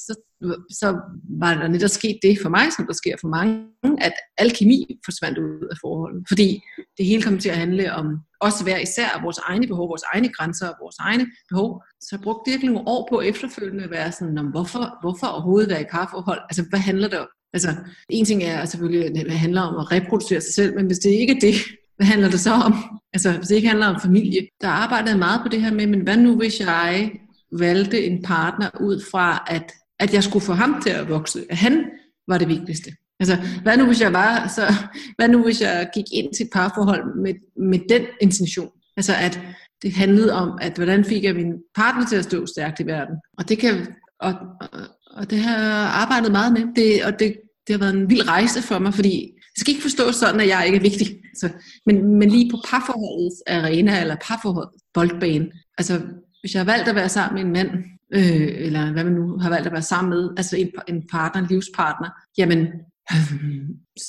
så, 0.05 0.13
så 0.69 0.87
var 1.39 1.53
der 1.53 1.67
netop 1.67 1.89
sket 1.89 2.19
det 2.21 2.39
for 2.41 2.49
mig, 2.49 2.73
som 2.73 2.85
der 2.85 2.93
sker 2.93 3.15
for 3.21 3.27
mange, 3.27 3.65
at 4.01 4.13
alkemi 4.37 4.99
forsvandt 5.05 5.37
ud 5.37 5.67
af 5.71 5.77
forholdet. 5.81 6.25
Fordi 6.27 6.61
det 6.97 7.05
hele 7.05 7.23
kom 7.23 7.39
til 7.39 7.49
at 7.49 7.57
handle 7.57 7.93
om 7.93 8.07
os 8.39 8.61
hver 8.61 8.79
især, 8.79 9.21
vores 9.23 9.37
egne 9.37 9.67
behov, 9.67 9.89
vores 9.89 10.03
egne 10.13 10.29
grænser 10.29 10.67
og 10.67 10.75
vores 10.81 10.95
egne 10.99 11.25
behov. 11.49 11.83
Så 12.01 12.09
jeg 12.11 12.21
brugte 12.21 12.51
virkelig 12.51 12.73
nogle 12.73 12.87
år 12.87 13.07
på 13.11 13.21
efterfølgende 13.21 13.83
at 13.83 13.91
være 13.91 14.11
sådan, 14.11 14.37
om 14.37 14.45
hvorfor, 14.45 14.97
hvorfor 15.01 15.27
overhovedet 15.27 15.69
være 15.69 15.81
i 15.81 15.91
parforhold? 15.91 16.41
Altså, 16.49 16.63
hvad 16.69 16.79
handler 16.79 17.07
det 17.07 17.19
om? 17.19 17.27
Altså, 17.53 17.69
en 18.09 18.25
ting 18.25 18.43
er 18.43 18.65
selvfølgelig, 18.65 19.05
at 19.05 19.15
det 19.15 19.31
handler 19.31 19.61
om 19.61 19.75
at 19.79 19.91
reproducere 19.91 20.41
sig 20.41 20.53
selv, 20.53 20.75
men 20.75 20.85
hvis 20.85 20.99
det 20.99 21.09
ikke 21.09 21.35
er 21.35 21.39
det, 21.39 21.55
hvad 21.97 22.07
handler 22.07 22.29
det 22.29 22.39
så 22.39 22.51
om? 22.51 22.73
Altså, 23.13 23.31
hvis 23.31 23.47
det 23.47 23.55
ikke 23.55 23.67
handler 23.67 23.87
om 23.87 24.01
familie. 24.01 24.47
Der 24.61 24.67
arbejdede 24.67 25.17
meget 25.17 25.41
på 25.41 25.47
det 25.49 25.61
her 25.61 25.73
med, 25.73 25.87
men 25.87 26.01
hvad 26.01 26.17
nu 26.17 26.35
hvis 26.35 26.59
jeg 26.59 27.11
valgte 27.51 28.05
en 28.05 28.23
partner 28.23 28.69
ud 28.79 29.03
fra, 29.11 29.45
at, 29.47 29.71
at 29.99 30.13
jeg 30.13 30.23
skulle 30.23 30.45
få 30.45 30.53
ham 30.53 30.81
til 30.81 30.89
at 30.89 31.09
vokse? 31.09 31.45
At 31.49 31.57
han 31.57 31.85
var 32.27 32.37
det 32.37 32.47
vigtigste. 32.47 32.91
Altså, 33.19 33.37
hvad 33.63 33.77
nu 33.77 33.85
hvis 33.85 34.01
jeg 34.01 34.13
var, 34.13 34.47
så, 34.47 34.61
hvad 35.15 35.27
nu 35.27 35.43
hvis 35.43 35.61
jeg 35.61 35.89
gik 35.93 36.05
ind 36.13 36.33
til 36.33 36.43
et 36.43 36.49
parforhold 36.53 37.21
med, 37.21 37.33
med 37.57 37.79
den 37.89 38.01
intention? 38.21 38.69
Altså, 38.97 39.13
at 39.19 39.39
det 39.81 39.93
handlede 39.93 40.33
om, 40.33 40.57
at 40.61 40.75
hvordan 40.75 41.05
fik 41.05 41.23
jeg 41.23 41.35
min 41.35 41.53
partner 41.75 42.05
til 42.05 42.15
at 42.15 42.23
stå 42.23 42.45
stærkt 42.45 42.79
i 42.79 42.85
verden? 42.85 43.15
Og 43.37 43.49
det 43.49 43.57
kan, 43.57 43.87
og, 44.19 44.33
og, 44.61 44.69
og 45.11 45.29
det 45.29 45.39
har 45.39 45.57
jeg 45.57 45.89
arbejdet 45.89 46.31
meget 46.31 46.53
med, 46.53 46.63
det, 46.75 47.05
og 47.05 47.19
det, 47.19 47.35
det 47.67 47.73
har 47.73 47.77
været 47.77 47.95
en 47.95 48.09
vild 48.09 48.27
rejse 48.27 48.61
for 48.61 48.79
mig, 48.79 48.93
fordi 48.93 49.31
det 49.55 49.61
skal 49.61 49.71
ikke 49.71 49.81
forstås 49.81 50.15
sådan, 50.15 50.41
at 50.41 50.47
jeg 50.47 50.63
ikke 50.65 50.77
er 50.77 50.81
vigtig. 50.81 51.07
Altså, 51.29 51.49
men, 51.85 52.19
men 52.19 52.29
lige 52.29 52.51
på 52.51 52.57
parforholdets 52.69 53.41
arena, 53.47 54.01
eller 54.01 54.15
parforhold, 54.27 54.69
boldbane, 54.93 55.51
altså 55.77 56.01
hvis 56.41 56.53
jeg 56.53 56.59
har 56.59 56.71
valgt 56.71 56.89
at 56.89 56.95
være 56.95 57.09
sammen 57.09 57.35
med 57.35 57.43
en 57.45 57.53
mand, 57.53 57.69
øh, 58.13 58.65
eller 58.65 58.91
hvad 58.91 59.03
man 59.03 59.13
nu 59.13 59.37
har 59.37 59.49
valgt 59.49 59.67
at 59.67 59.73
være 59.73 59.81
sammen 59.81 60.09
med, 60.09 60.29
altså 60.37 60.57
en, 60.57 60.71
en 60.87 61.03
partner, 61.11 61.41
en 61.41 61.47
livspartner, 61.49 62.09
jamen, 62.37 62.67
øh, 63.11 63.33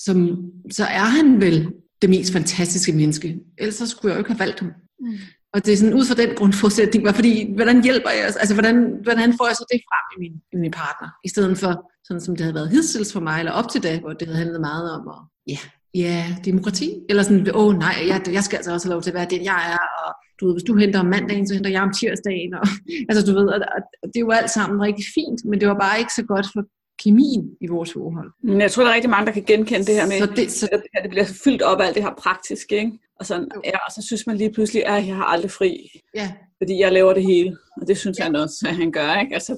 som, 0.05 0.39
så 0.71 0.85
er 0.85 1.09
han 1.19 1.41
vel 1.41 1.73
det 2.03 2.11
mest 2.11 2.33
fantastiske 2.33 2.93
menneske. 2.93 3.39
Ellers 3.59 3.75
så 3.75 3.87
skulle 3.87 4.11
jeg 4.11 4.17
jo 4.17 4.21
ikke 4.21 4.31
have 4.31 4.39
valgt 4.39 4.61
ham. 4.61 4.71
Mm. 5.01 5.19
Og 5.55 5.67
det 5.67 5.73
er 5.73 5.77
sådan 5.77 5.95
ud 5.95 6.05
fra 6.05 6.15
den 6.15 6.37
grundforudsætning, 6.37 7.05
var 7.05 7.13
fordi, 7.13 7.55
hvordan 7.55 7.85
hjælper 7.85 8.11
jeg, 8.11 8.25
altså 8.25 8.55
hvordan, 8.55 8.77
hvordan 9.03 9.35
får 9.39 9.47
jeg 9.47 9.57
så 9.57 9.65
det 9.73 9.81
frem 9.89 10.07
i 10.17 10.17
min, 10.25 10.41
i 10.53 10.57
min 10.57 10.71
partner, 10.71 11.09
i 11.25 11.29
stedet 11.29 11.59
for 11.59 11.91
sådan 12.05 12.21
som 12.21 12.37
det 12.37 12.45
havde 12.45 12.55
været 12.55 12.71
hidstils 12.71 13.13
for 13.13 13.21
mig, 13.21 13.39
eller 13.39 13.53
op 13.53 13.69
til 13.71 13.83
da, 13.83 14.01
hvor 14.01 14.13
det 14.13 14.29
havde 14.29 14.39
handlet 14.39 14.61
meget 14.61 14.91
om, 14.91 15.09
at, 15.09 15.21
ja, 15.47 15.59
ja, 15.95 16.37
demokrati, 16.45 16.91
eller 17.09 17.23
sådan, 17.23 17.55
åh 17.55 17.67
oh, 17.67 17.79
nej, 17.79 17.97
jeg, 18.09 18.23
jeg 18.33 18.45
skal 18.45 18.57
altså 18.57 18.73
også 18.73 18.87
have 18.87 18.93
lov 18.93 19.03
til 19.03 19.11
at 19.11 19.15
være 19.15 19.27
den, 19.31 19.45
jeg 19.45 19.61
er, 19.73 20.07
og 20.07 20.15
du 20.41 20.47
ved, 20.47 20.55
hvis 20.55 20.63
du 20.63 20.77
henter 20.77 21.01
om 21.01 21.07
mandagen, 21.07 21.49
så 21.49 21.55
henter 21.55 21.71
jeg 21.71 21.83
om 21.83 21.93
tirsdagen, 21.93 22.55
og, 22.55 22.67
altså 23.09 23.27
du 23.27 23.33
ved, 23.39 23.49
og, 23.49 23.61
og 24.03 24.09
det 24.09 24.17
er 24.17 24.27
jo 24.29 24.31
alt 24.31 24.51
sammen 24.51 24.83
rigtig 24.83 25.05
fint, 25.15 25.45
men 25.45 25.61
det 25.61 25.69
var 25.69 25.79
bare 25.79 25.99
ikke 25.99 26.13
så 26.17 26.25
godt 26.25 26.47
for 26.55 26.63
kemien 27.03 27.51
i 27.61 27.67
vores 27.67 27.93
forhold. 27.93 28.31
Men 28.43 28.61
jeg 28.61 28.71
tror, 28.71 28.83
der 28.83 28.91
er 28.91 28.95
rigtig 28.95 29.11
mange, 29.11 29.27
der 29.27 29.33
kan 29.33 29.45
genkende 29.45 29.87
det 29.87 29.95
her 29.95 30.07
med, 30.07 30.19
så 30.19 30.27
det, 30.37 30.53
så... 30.53 30.69
at 30.73 31.03
det 31.03 31.11
bliver 31.11 31.29
fyldt 31.45 31.63
op 31.63 31.81
af 31.81 31.87
alt 31.87 31.95
det 31.95 32.03
her 32.03 32.15
praktiske, 32.19 32.77
ikke? 32.79 32.99
Og, 33.21 33.27
sådan, 33.27 33.49
ja, 33.65 33.79
og 33.87 33.93
så 33.93 34.03
synes 34.07 34.27
man 34.27 34.37
lige 34.37 34.53
pludselig, 34.53 34.87
at 34.87 35.07
jeg 35.07 35.17
har 35.17 35.25
aldrig 35.25 35.51
fri. 35.51 35.91
Ja. 36.15 36.33
Fordi 36.59 36.81
jeg 36.81 36.93
laver 36.93 37.13
det 37.15 37.27
hele. 37.27 37.57
Og 37.81 37.89
det 37.89 37.99
synes 37.99 38.19
ja. 38.19 38.25
han 38.25 38.37
også, 38.37 38.67
at 38.69 38.77
han 38.77 38.93
gør. 38.93 39.21
Ikke? 39.21 39.35
Altså, 39.35 39.53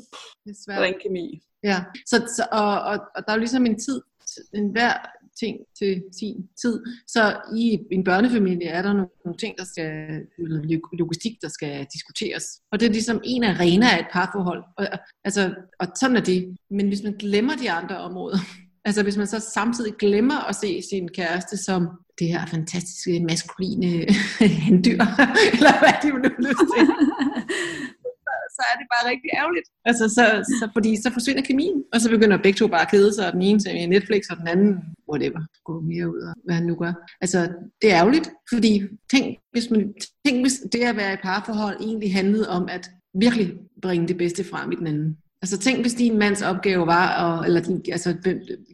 det 0.44 0.50
er 0.50 0.54
svært. 0.64 0.80
ren 0.82 0.94
kemi. 1.02 1.40
Ja, 1.64 1.78
så, 2.06 2.16
så, 2.36 2.46
og, 2.52 2.80
og, 2.80 2.98
og 3.16 3.22
der 3.26 3.32
er 3.32 3.34
jo 3.34 3.38
ligesom 3.38 3.66
en 3.66 3.78
tid, 3.78 4.00
en 4.54 4.70
hver 4.70 4.92
ting 5.40 5.56
til 5.78 6.02
sin 6.18 6.36
tid. 6.62 6.80
Så 7.06 7.36
i 7.56 7.78
en 7.92 8.04
børnefamilie 8.04 8.68
er 8.68 8.82
der 8.82 8.92
nogle 8.92 9.38
ting, 9.38 9.58
der 9.58 9.64
skal, 9.64 9.90
logistik, 10.92 11.32
der 11.42 11.48
skal 11.48 11.86
diskuteres. 11.92 12.44
Og 12.72 12.80
det 12.80 12.86
er 12.86 12.92
ligesom 12.92 13.20
en 13.24 13.44
arena 13.44 13.86
af 13.90 14.00
et 14.00 14.06
parforhold. 14.12 14.62
Og, 14.78 14.86
altså, 15.24 15.54
og 15.80 15.86
sådan 16.00 16.16
er 16.16 16.20
det. 16.20 16.56
Men 16.70 16.88
hvis 16.88 17.02
man 17.02 17.12
glemmer 17.18 17.56
de 17.56 17.70
andre 17.70 17.98
områder, 17.98 18.38
altså 18.88 19.02
hvis 19.02 19.16
man 19.16 19.26
så 19.26 19.40
samtidig 19.54 19.92
glemmer 19.98 20.48
at 20.48 20.56
se 20.56 20.82
sin 20.90 21.08
kæreste 21.08 21.56
som 21.56 21.88
det 22.18 22.28
her 22.28 22.46
fantastiske 22.46 23.20
maskuline 23.20 23.86
handdyr, 24.64 25.00
eller 25.56 25.78
hvad 25.78 25.94
de 26.02 26.08
nu 26.08 26.30
lyst 26.38 26.64
til, 26.74 26.86
bare 28.98 29.10
rigtig 29.10 29.30
ærgerligt. 29.40 29.68
Altså, 29.84 30.08
så, 30.08 30.24
så, 30.60 30.68
fordi 30.72 30.96
så 31.02 31.10
forsvinder 31.12 31.42
kemien, 31.42 31.84
og 31.92 32.00
så 32.00 32.10
begynder 32.10 32.36
begge 32.36 32.58
to 32.58 32.66
bare 32.66 32.82
at 32.82 32.90
kede 32.90 33.14
sig, 33.14 33.26
og 33.26 33.32
den 33.32 33.42
ene 33.42 33.60
ser 33.60 33.86
Netflix, 33.86 34.22
og 34.30 34.36
den 34.36 34.48
anden, 34.48 34.74
whatever, 35.10 35.40
går 35.64 35.80
mere 35.80 36.08
ud 36.10 36.20
af, 36.20 36.32
hvad 36.44 36.54
han 36.54 36.66
nu 36.66 36.74
gør. 36.74 36.92
Altså, 37.20 37.38
det 37.82 37.92
er 37.92 37.98
ærgerligt, 37.98 38.30
fordi 38.52 38.82
tænk 39.12 39.38
hvis, 39.52 39.70
man, 39.70 39.94
tænk, 40.26 40.40
hvis 40.40 40.58
det 40.72 40.82
at 40.84 40.96
være 40.96 41.12
i 41.14 41.22
parforhold 41.22 41.76
egentlig 41.80 42.14
handlede 42.14 42.48
om 42.48 42.68
at 42.70 42.90
virkelig 43.14 43.54
bringe 43.82 44.08
det 44.08 44.18
bedste 44.18 44.44
frem 44.44 44.72
i 44.72 44.76
den 44.76 44.86
anden. 44.86 45.16
Altså 45.42 45.58
tænk, 45.58 45.80
hvis 45.80 45.94
din 45.94 46.18
mands 46.18 46.42
opgave 46.42 46.86
var, 46.86 47.24
og, 47.24 47.46
eller 47.46 47.60
din, 47.60 47.82
altså, 47.92 48.14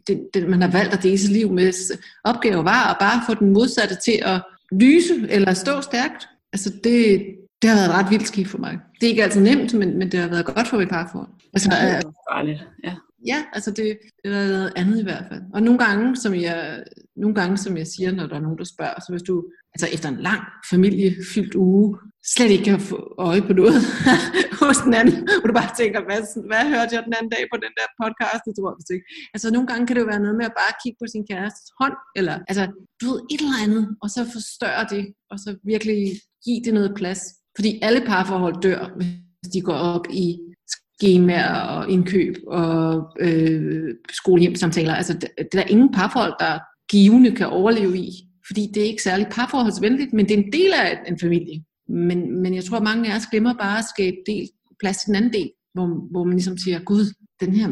den, 0.07 0.19
den, 0.33 0.49
man 0.49 0.61
har 0.61 0.71
valgt 0.71 0.93
at 0.93 1.03
dele 1.03 1.17
sit 1.17 1.31
liv 1.31 1.51
med, 1.51 1.97
opgave 2.23 2.65
var 2.65 2.91
at 2.91 2.97
bare 2.99 3.23
få 3.27 3.39
den 3.39 3.53
modsatte 3.53 3.95
til 4.05 4.19
at 4.25 4.41
lyse 4.71 5.27
eller 5.29 5.53
stå 5.53 5.81
stærkt. 5.81 6.27
Altså 6.53 6.73
det, 6.83 7.25
det 7.61 7.69
har 7.69 7.77
været 7.77 7.93
ret 7.97 8.11
vildt 8.11 8.27
skidt 8.27 8.47
for 8.47 8.57
mig. 8.57 8.79
Det 8.99 9.07
er 9.07 9.09
ikke 9.09 9.23
altid 9.23 9.41
nemt, 9.41 9.73
men, 9.73 9.97
men 9.99 10.11
det 10.11 10.19
har 10.19 10.27
været 10.27 10.45
godt 10.45 10.67
for 10.67 10.77
mit 10.77 10.89
parforhold. 10.89 11.29
Altså, 11.53 11.69
det 11.69 11.77
er 11.89 12.01
farligt, 12.31 12.59
ja. 12.83 12.95
Ja, 13.31 13.39
altså 13.53 13.71
det, 13.71 13.97
det 14.23 14.33
har 14.33 14.41
været 14.41 14.73
andet 14.75 14.99
i 14.99 15.03
hvert 15.03 15.25
fald. 15.29 15.41
Og 15.53 15.63
nogle 15.63 15.79
gange, 15.85 16.15
som 16.15 16.35
jeg, 16.35 16.83
nogle 17.15 17.35
gange, 17.35 17.57
som 17.57 17.77
jeg 17.77 17.87
siger, 17.87 18.11
når 18.11 18.27
der 18.27 18.35
er 18.35 18.45
nogen, 18.45 18.57
der 18.57 18.63
spørger, 18.63 18.99
så 18.99 19.07
hvis 19.11 19.27
du 19.29 19.35
altså 19.73 19.87
efter 19.95 20.09
en 20.09 20.21
lang 20.29 20.41
familiefyldt 20.71 21.55
uge, 21.55 21.97
slet 22.33 22.51
ikke 22.51 22.63
kan 22.63 22.79
få 22.79 22.99
øje 23.17 23.41
på 23.41 23.53
noget 23.59 23.79
hos 24.61 24.77
den 24.85 24.93
anden, 24.99 25.17
hvor 25.39 25.47
du 25.51 25.55
bare 25.61 25.75
tænker, 25.81 25.99
hvad, 26.07 26.21
hvad 26.49 26.63
hørte 26.73 26.93
jeg 26.95 27.01
den 27.07 27.15
anden 27.17 27.31
dag 27.35 27.43
på 27.53 27.57
den 27.65 27.73
der 27.79 27.87
podcast, 28.01 28.41
det 28.45 28.53
tror 28.55 28.69
jeg 28.71 28.95
ikke. 28.95 29.07
Altså 29.33 29.47
nogle 29.55 29.67
gange 29.69 29.83
kan 29.85 29.95
det 29.95 30.01
jo 30.03 30.11
være 30.13 30.23
noget 30.25 30.37
med 30.39 30.47
at 30.51 30.57
bare 30.61 30.73
kigge 30.81 30.97
på 31.01 31.07
sin 31.13 31.23
kærestes 31.29 31.69
hånd, 31.79 31.97
eller 32.19 32.35
altså 32.49 32.63
du 32.99 33.05
ved, 33.09 33.19
et 33.33 33.41
eller 33.41 33.63
andet, 33.65 33.83
og 34.03 34.07
så 34.15 34.21
forstørre 34.37 34.85
det, 34.93 35.03
og 35.31 35.37
så 35.43 35.49
virkelig 35.73 36.01
give 36.45 36.61
det 36.65 36.73
noget 36.77 36.91
plads. 36.99 37.21
Fordi 37.55 37.79
alle 37.81 38.01
parforhold 38.05 38.61
dør, 38.61 38.91
hvis 38.97 39.51
de 39.53 39.61
går 39.61 39.73
op 39.73 40.05
i 40.09 40.37
skemaer 40.99 41.59
og 41.59 41.89
indkøb 41.89 42.35
og 42.47 43.11
øh, 43.19 43.95
skolehjemsamtaler. 44.11 44.93
Altså, 44.93 45.13
det, 45.13 45.29
det 45.37 45.47
er 45.53 45.61
der 45.61 45.69
ingen 45.69 45.91
parforhold, 45.91 46.33
der 46.39 46.59
givende 46.89 47.31
kan 47.31 47.47
overleve 47.47 47.97
i. 47.97 48.09
Fordi 48.47 48.67
det 48.73 48.83
er 48.83 48.87
ikke 48.87 49.03
særlig 49.03 49.27
parforholdsvenligt, 49.31 50.13
men 50.13 50.25
det 50.25 50.33
er 50.39 50.43
en 50.43 50.53
del 50.53 50.73
af 50.73 50.99
en 51.07 51.19
familie. 51.19 51.63
Men, 51.89 52.41
men 52.41 52.55
jeg 52.55 52.63
tror, 52.63 52.77
at 52.77 52.83
mange 52.83 53.11
af 53.11 53.15
os 53.15 53.27
glemmer 53.31 53.53
bare 53.53 53.77
at 53.77 53.85
skabe 53.95 54.17
del, 54.25 54.49
plads 54.79 54.97
til 54.97 55.07
den 55.07 55.15
anden 55.15 55.33
del, 55.33 55.51
hvor, 55.73 56.11
hvor 56.11 56.23
man 56.23 56.33
ligesom 56.33 56.57
siger, 56.57 56.79
gud, 56.79 57.13
den 57.39 57.53
her 57.53 57.67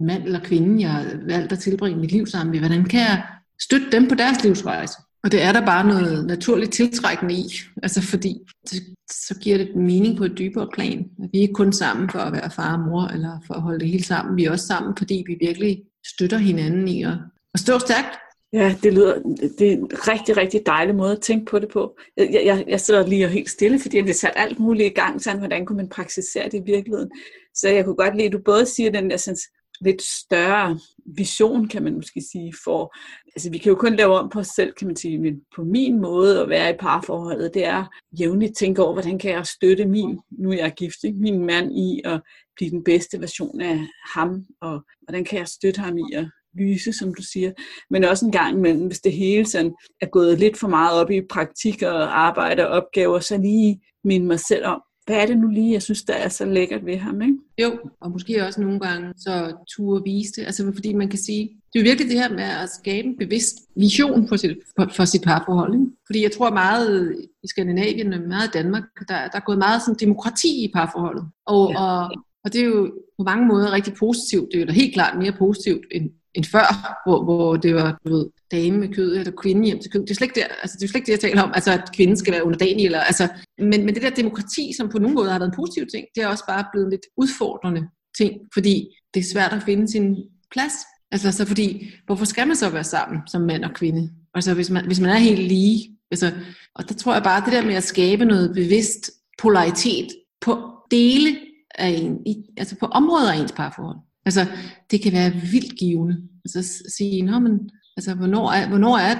mand 0.00 0.22
eller 0.22 0.40
kvinde, 0.40 0.82
jeg 0.82 0.90
har 0.90 1.04
valgt 1.28 1.52
at 1.52 1.58
tilbringe 1.58 2.00
mit 2.00 2.12
liv 2.12 2.26
sammen 2.26 2.50
med, 2.50 2.58
hvordan 2.58 2.84
kan 2.84 3.00
jeg 3.00 3.26
støtte 3.60 3.86
dem 3.92 4.08
på 4.08 4.14
deres 4.14 4.44
livsrejse? 4.44 4.94
Og 5.26 5.32
det 5.32 5.42
er 5.42 5.52
der 5.52 5.66
bare 5.66 5.86
noget 5.86 6.26
naturligt 6.26 6.72
tiltrækkende 6.72 7.34
i, 7.34 7.46
altså 7.82 8.02
fordi 8.02 8.38
det, 8.70 8.82
så 9.10 9.34
giver 9.40 9.58
det 9.58 9.76
mening 9.76 10.18
på 10.18 10.24
et 10.24 10.38
dybere 10.38 10.68
plan. 10.72 11.10
Vi 11.18 11.38
er 11.38 11.42
ikke 11.42 11.54
kun 11.54 11.72
sammen 11.72 12.10
for 12.10 12.18
at 12.18 12.32
være 12.32 12.50
far 12.50 12.72
og 12.72 12.88
mor, 12.88 13.02
eller 13.02 13.38
for 13.46 13.54
at 13.54 13.62
holde 13.62 13.80
det 13.80 13.88
hele 13.88 14.04
sammen. 14.04 14.36
Vi 14.36 14.44
er 14.44 14.50
også 14.50 14.66
sammen, 14.66 14.96
fordi 14.98 15.24
vi 15.26 15.36
virkelig 15.40 15.82
støtter 16.06 16.38
hinanden 16.38 16.88
i 16.88 17.02
at, 17.02 17.12
at 17.54 17.60
stå 17.60 17.78
stærkt. 17.78 18.18
Ja, 18.52 18.74
det 18.82 18.94
lyder 18.94 19.14
det 19.58 19.72
er 19.72 19.72
en 19.72 19.90
rigtig, 19.92 20.36
rigtig 20.36 20.60
dejlig 20.66 20.94
måde 20.94 21.12
at 21.12 21.20
tænke 21.20 21.50
på 21.50 21.58
det 21.58 21.68
på. 21.68 21.98
Jeg, 22.16 22.42
jeg, 22.44 22.64
jeg 22.68 22.80
sidder 22.80 23.06
lige 23.06 23.24
og 23.24 23.30
helt 23.30 23.50
stille, 23.50 23.80
fordi 23.80 23.96
jeg 23.96 24.04
har 24.04 24.12
sat 24.12 24.32
alt 24.36 24.58
muligt 24.58 24.86
i 24.86 24.94
gang, 24.94 25.22
sådan, 25.22 25.38
hvordan 25.38 25.66
kunne 25.66 25.76
man 25.76 25.88
praktisere 25.88 26.44
det 26.44 26.54
i 26.54 26.72
virkeligheden. 26.72 27.10
Så 27.54 27.68
jeg 27.68 27.84
kunne 27.84 27.96
godt 27.96 28.16
lide, 28.16 28.26
at 28.26 28.32
du 28.32 28.38
både 28.44 28.66
siger 28.66 28.90
den 28.90 29.10
der 29.10 29.16
sådan, 29.16 29.36
lidt 29.80 30.02
større 30.02 30.78
vision, 31.16 31.68
kan 31.68 31.82
man 31.82 31.94
måske 31.94 32.22
sige, 32.32 32.54
for, 32.64 32.96
altså 33.36 33.50
vi 33.50 33.58
kan 33.58 33.70
jo 33.70 33.76
kun 33.76 33.96
lave 33.96 34.18
om 34.18 34.28
på 34.28 34.38
os 34.38 34.46
selv, 34.46 34.72
kan 34.72 34.86
man 34.86 34.96
sige, 34.96 35.18
men 35.18 35.40
på 35.56 35.64
min 35.64 36.00
måde 36.00 36.40
at 36.40 36.48
være 36.48 36.70
i 36.70 36.76
parforholdet, 36.80 37.54
det 37.54 37.64
er 37.64 37.84
jævnligt 38.20 38.56
tænke 38.56 38.82
over, 38.82 38.92
hvordan 38.92 39.18
kan 39.18 39.30
jeg 39.30 39.46
støtte 39.46 39.86
min, 39.86 40.18
nu 40.38 40.50
er 40.50 40.56
jeg 40.56 40.74
gift, 40.76 41.04
ikke? 41.04 41.18
min 41.18 41.46
mand 41.46 41.78
i 41.78 42.00
at 42.04 42.20
blive 42.56 42.70
den 42.70 42.84
bedste 42.84 43.20
version 43.20 43.60
af 43.60 43.80
ham, 44.14 44.44
og 44.60 44.82
hvordan 45.02 45.24
kan 45.24 45.38
jeg 45.38 45.48
støtte 45.48 45.80
ham 45.80 45.98
i 45.98 46.14
at 46.14 46.26
lyse, 46.58 46.92
som 46.92 47.14
du 47.14 47.22
siger, 47.22 47.52
men 47.90 48.04
også 48.04 48.26
en 48.26 48.32
gang 48.32 48.56
imellem, 48.56 48.86
hvis 48.86 49.00
det 49.00 49.12
hele 49.12 49.46
sådan 49.46 49.74
er 50.00 50.06
gået 50.06 50.38
lidt 50.38 50.58
for 50.58 50.68
meget 50.68 51.00
op 51.00 51.10
i 51.10 51.20
praktik 51.30 51.82
og 51.82 52.20
arbejde 52.20 52.68
og 52.68 52.82
opgaver, 52.82 53.20
så 53.20 53.38
lige 53.38 53.80
minde 54.04 54.26
mig 54.26 54.40
selv 54.40 54.66
om, 54.66 54.82
hvad 55.06 55.16
er 55.16 55.26
det 55.26 55.38
nu 55.38 55.48
lige, 55.48 55.72
jeg 55.72 55.82
synes, 55.82 56.02
der 56.02 56.14
er 56.14 56.28
så 56.28 56.44
lækkert 56.44 56.86
ved 56.86 56.96
ham, 56.96 57.22
ikke? 57.22 57.38
Jo, 57.62 57.78
og 58.00 58.10
måske 58.10 58.44
også 58.46 58.60
nogle 58.60 58.80
gange 58.80 59.12
så 59.16 59.56
turde 59.76 60.04
vise 60.04 60.32
det, 60.36 60.46
altså 60.46 60.72
fordi 60.74 60.92
man 60.92 61.08
kan 61.08 61.18
sige, 61.18 61.50
det 61.72 61.78
er 61.78 61.84
virkelig 61.84 62.10
det 62.10 62.18
her 62.20 62.30
med 62.30 62.42
at 62.62 62.68
skabe 62.80 63.08
en 63.08 63.18
bevidst 63.18 63.56
vision 63.76 64.28
for 64.28 64.36
sit, 64.36 64.56
for, 64.76 64.88
for 64.92 65.04
sit 65.04 65.22
parforhold, 65.22 65.74
ikke? 65.74 65.86
Fordi 66.06 66.22
jeg 66.22 66.32
tror 66.32 66.50
meget 66.50 67.16
i 67.42 67.48
Skandinavien 67.48 68.12
og 68.12 68.20
meget 68.20 68.48
i 68.48 68.58
Danmark, 68.58 68.82
der, 69.08 69.28
der 69.28 69.36
er 69.38 69.46
gået 69.46 69.58
meget 69.58 69.82
sådan 69.82 70.00
demokrati 70.00 70.64
i 70.64 70.70
parforholdet, 70.74 71.24
og, 71.46 71.70
ja. 71.72 71.80
og, 71.80 72.10
og 72.44 72.52
det 72.52 72.60
er 72.60 72.64
jo 72.64 72.92
på 73.18 73.22
mange 73.24 73.46
måder 73.46 73.72
rigtig 73.72 73.94
positivt, 73.94 74.48
det 74.52 74.56
er 74.56 74.60
jo 74.60 74.66
da 74.66 74.72
helt 74.72 74.94
klart 74.94 75.18
mere 75.18 75.32
positivt 75.38 75.84
end, 75.90 76.10
end 76.36 76.44
før, 76.44 76.68
hvor, 77.06 77.24
hvor 77.24 77.56
det 77.56 77.74
var, 77.74 77.98
du 78.06 78.16
ved, 78.16 78.26
dame 78.50 78.78
med 78.78 78.94
kød, 78.94 79.16
eller 79.16 79.32
kvinde 79.42 79.64
hjem 79.64 79.78
til 79.80 79.90
kød. 79.90 80.00
Det 80.00 80.10
er 80.10 80.14
slet 80.14 80.26
ikke, 80.28 80.40
der, 80.40 80.46
altså, 80.62 80.76
det 80.80 80.84
er 80.84 80.88
slet 80.88 81.00
ikke 81.00 81.06
det, 81.06 81.12
jeg 81.12 81.30
taler 81.30 81.42
om, 81.42 81.52
altså 81.54 81.72
at 81.72 81.92
kvinden 81.96 82.16
skal 82.16 82.32
være 82.32 82.44
underdanig. 82.44 82.84
Eller, 82.84 83.00
altså, 83.00 83.28
men, 83.58 83.84
men 83.84 83.94
det 83.94 84.02
der 84.02 84.10
demokrati, 84.10 84.72
som 84.76 84.88
på 84.88 84.98
nogen 84.98 85.14
måde 85.14 85.30
har 85.30 85.38
været 85.38 85.50
en 85.50 85.56
positiv 85.56 85.86
ting, 85.94 86.04
det 86.14 86.22
er 86.22 86.28
også 86.28 86.44
bare 86.48 86.64
blevet 86.72 86.90
lidt 86.90 87.06
udfordrende. 87.16 87.88
ting, 88.18 88.32
fordi 88.54 88.88
det 89.14 89.20
er 89.20 89.24
svært 89.32 89.52
at 89.52 89.62
finde 89.62 89.88
sin 89.88 90.16
plads. 90.50 90.72
Altså, 91.10 91.32
så 91.32 91.46
fordi, 91.46 91.90
hvorfor 92.06 92.24
skal 92.24 92.46
man 92.46 92.56
så 92.56 92.70
være 92.70 92.84
sammen 92.84 93.20
som 93.28 93.42
mand 93.42 93.64
og 93.64 93.74
kvinde? 93.74 94.10
Altså, 94.34 94.54
hvis 94.54 94.70
man, 94.70 94.86
hvis 94.86 95.00
man 95.00 95.10
er 95.10 95.18
helt 95.18 95.48
lige. 95.48 95.96
Altså, 96.10 96.32
og 96.74 96.88
der 96.88 96.94
tror 96.94 97.14
jeg 97.14 97.22
bare, 97.22 97.44
det 97.44 97.52
der 97.52 97.64
med 97.64 97.74
at 97.74 97.82
skabe 97.82 98.24
noget 98.24 98.54
bevidst 98.54 99.10
polaritet 99.38 100.08
på 100.40 100.70
dele 100.90 101.36
af 101.74 101.88
en, 101.88 102.26
i, 102.26 102.44
altså 102.56 102.76
på 102.76 102.86
områder 102.86 103.32
af 103.32 103.36
ens 103.36 103.52
parforhold. 103.52 103.96
Altså, 104.26 104.46
det 104.90 105.02
kan 105.02 105.12
være 105.12 105.32
vildt 105.52 105.78
givende. 105.78 106.16
Altså, 106.44 106.82
sige, 106.96 107.22
Nå, 107.22 107.38
men, 107.38 107.70
altså, 107.96 108.14
hvornår 108.14 108.50
er, 108.52 108.68
hvornår 108.68 108.96
er 108.98 109.14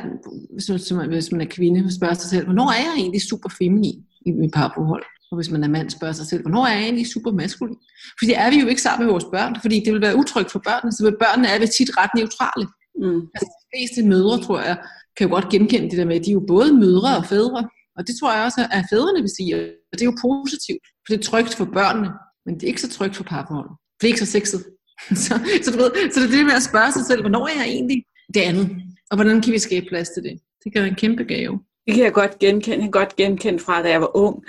hvis, 0.53 0.93
man, 0.93 1.09
hvis 1.09 1.33
man 1.33 1.41
er 1.41 1.51
kvinde, 1.57 1.95
spørger 1.95 2.15
sig 2.15 2.31
selv, 2.31 2.45
hvornår 2.45 2.69
er 2.71 2.81
jeg 2.87 2.95
egentlig 2.97 3.23
super 3.23 3.49
feminin 3.59 4.01
i 4.27 4.31
mit 4.31 4.53
parforhold? 4.53 5.05
Og 5.31 5.37
hvis 5.37 5.51
man 5.51 5.65
er 5.65 5.69
mand, 5.69 5.91
spørger 5.91 6.15
sig 6.15 6.27
selv, 6.27 6.43
hvornår 6.43 6.67
er 6.67 6.75
jeg 6.75 6.83
egentlig 6.83 7.07
super 7.07 7.33
maskulin? 7.33 7.77
Fordi 8.19 8.27
det 8.31 8.39
er 8.39 8.51
vi 8.51 8.61
jo 8.61 8.67
ikke 8.67 8.83
sammen 8.83 9.07
med 9.07 9.13
vores 9.13 9.29
børn, 9.35 9.57
fordi 9.61 9.77
det 9.85 9.93
vil 9.93 10.01
være 10.01 10.17
utrygt 10.17 10.53
for 10.53 10.63
børnene, 10.69 10.93
så 10.93 11.17
børnene 11.25 11.49
er 11.49 11.59
vi 11.59 11.67
tit 11.67 11.91
ret 12.01 12.11
neutrale. 12.19 12.67
Mm. 13.03 13.21
Altså, 13.35 13.49
de 13.59 13.65
fleste 13.73 14.01
mødre, 14.13 14.37
tror 14.47 14.61
jeg, 14.69 14.77
kan 15.17 15.27
jo 15.27 15.35
godt 15.35 15.49
genkende 15.49 15.91
det 15.91 15.99
der 15.99 16.11
med, 16.11 16.17
at 16.17 16.25
de 16.25 16.31
er 16.31 16.39
jo 16.41 16.45
både 16.55 16.73
mødre 16.85 17.17
og 17.17 17.25
fædre. 17.27 17.61
Og 17.97 18.07
det 18.07 18.15
tror 18.17 18.33
jeg 18.35 18.45
også, 18.45 18.61
at 18.77 18.85
fædrene 18.93 19.21
vil 19.21 19.37
sige. 19.39 19.51
Og 19.91 19.95
det 19.97 20.03
er 20.03 20.11
jo 20.13 20.17
positivt, 20.29 20.85
for 21.03 21.09
det 21.11 21.19
er 21.19 21.29
trygt 21.31 21.55
for 21.55 21.65
børnene, 21.79 22.11
men 22.47 22.55
det 22.55 22.63
er 22.63 22.73
ikke 22.73 22.87
så 22.87 22.91
trygt 22.97 23.17
for 23.17 23.25
parforholdet. 23.25 23.75
For 23.95 24.01
det 24.01 24.07
er 24.09 24.15
ikke 24.15 24.27
så 24.27 24.33
sexet. 24.37 24.63
så, 25.25 25.35
så, 25.63 25.71
du 25.71 25.79
ved, 25.79 26.11
så 26.13 26.21
det 26.21 26.27
er 26.27 26.37
det 26.37 26.47
med 26.47 26.55
at 26.55 26.63
spørge 26.63 26.93
sig 26.93 27.05
selv, 27.07 27.21
hvornår 27.21 27.47
er 27.47 27.55
jeg 27.57 27.69
egentlig 27.69 28.05
det 28.35 28.41
andet? 28.41 28.71
Og 29.11 29.17
hvordan 29.17 29.41
kan 29.43 29.53
vi 29.53 29.59
skabe 29.59 29.87
plads 29.89 30.09
til 30.09 30.23
det? 30.23 30.41
Det 30.65 30.73
kan 30.73 30.83
være 30.83 30.91
en 30.91 30.97
kæmpe 30.97 31.25
gave. 31.25 31.61
Det 31.87 31.95
kan 31.95 32.05
jeg 32.05 32.13
godt 32.13 32.39
genkende. 32.39 32.77
Jeg 32.77 32.83
kan 32.83 32.91
godt 32.91 33.17
genkende 33.17 33.59
fra, 33.59 33.83
da 33.83 33.89
jeg 33.91 34.01
var 34.01 34.17
ung 34.17 34.45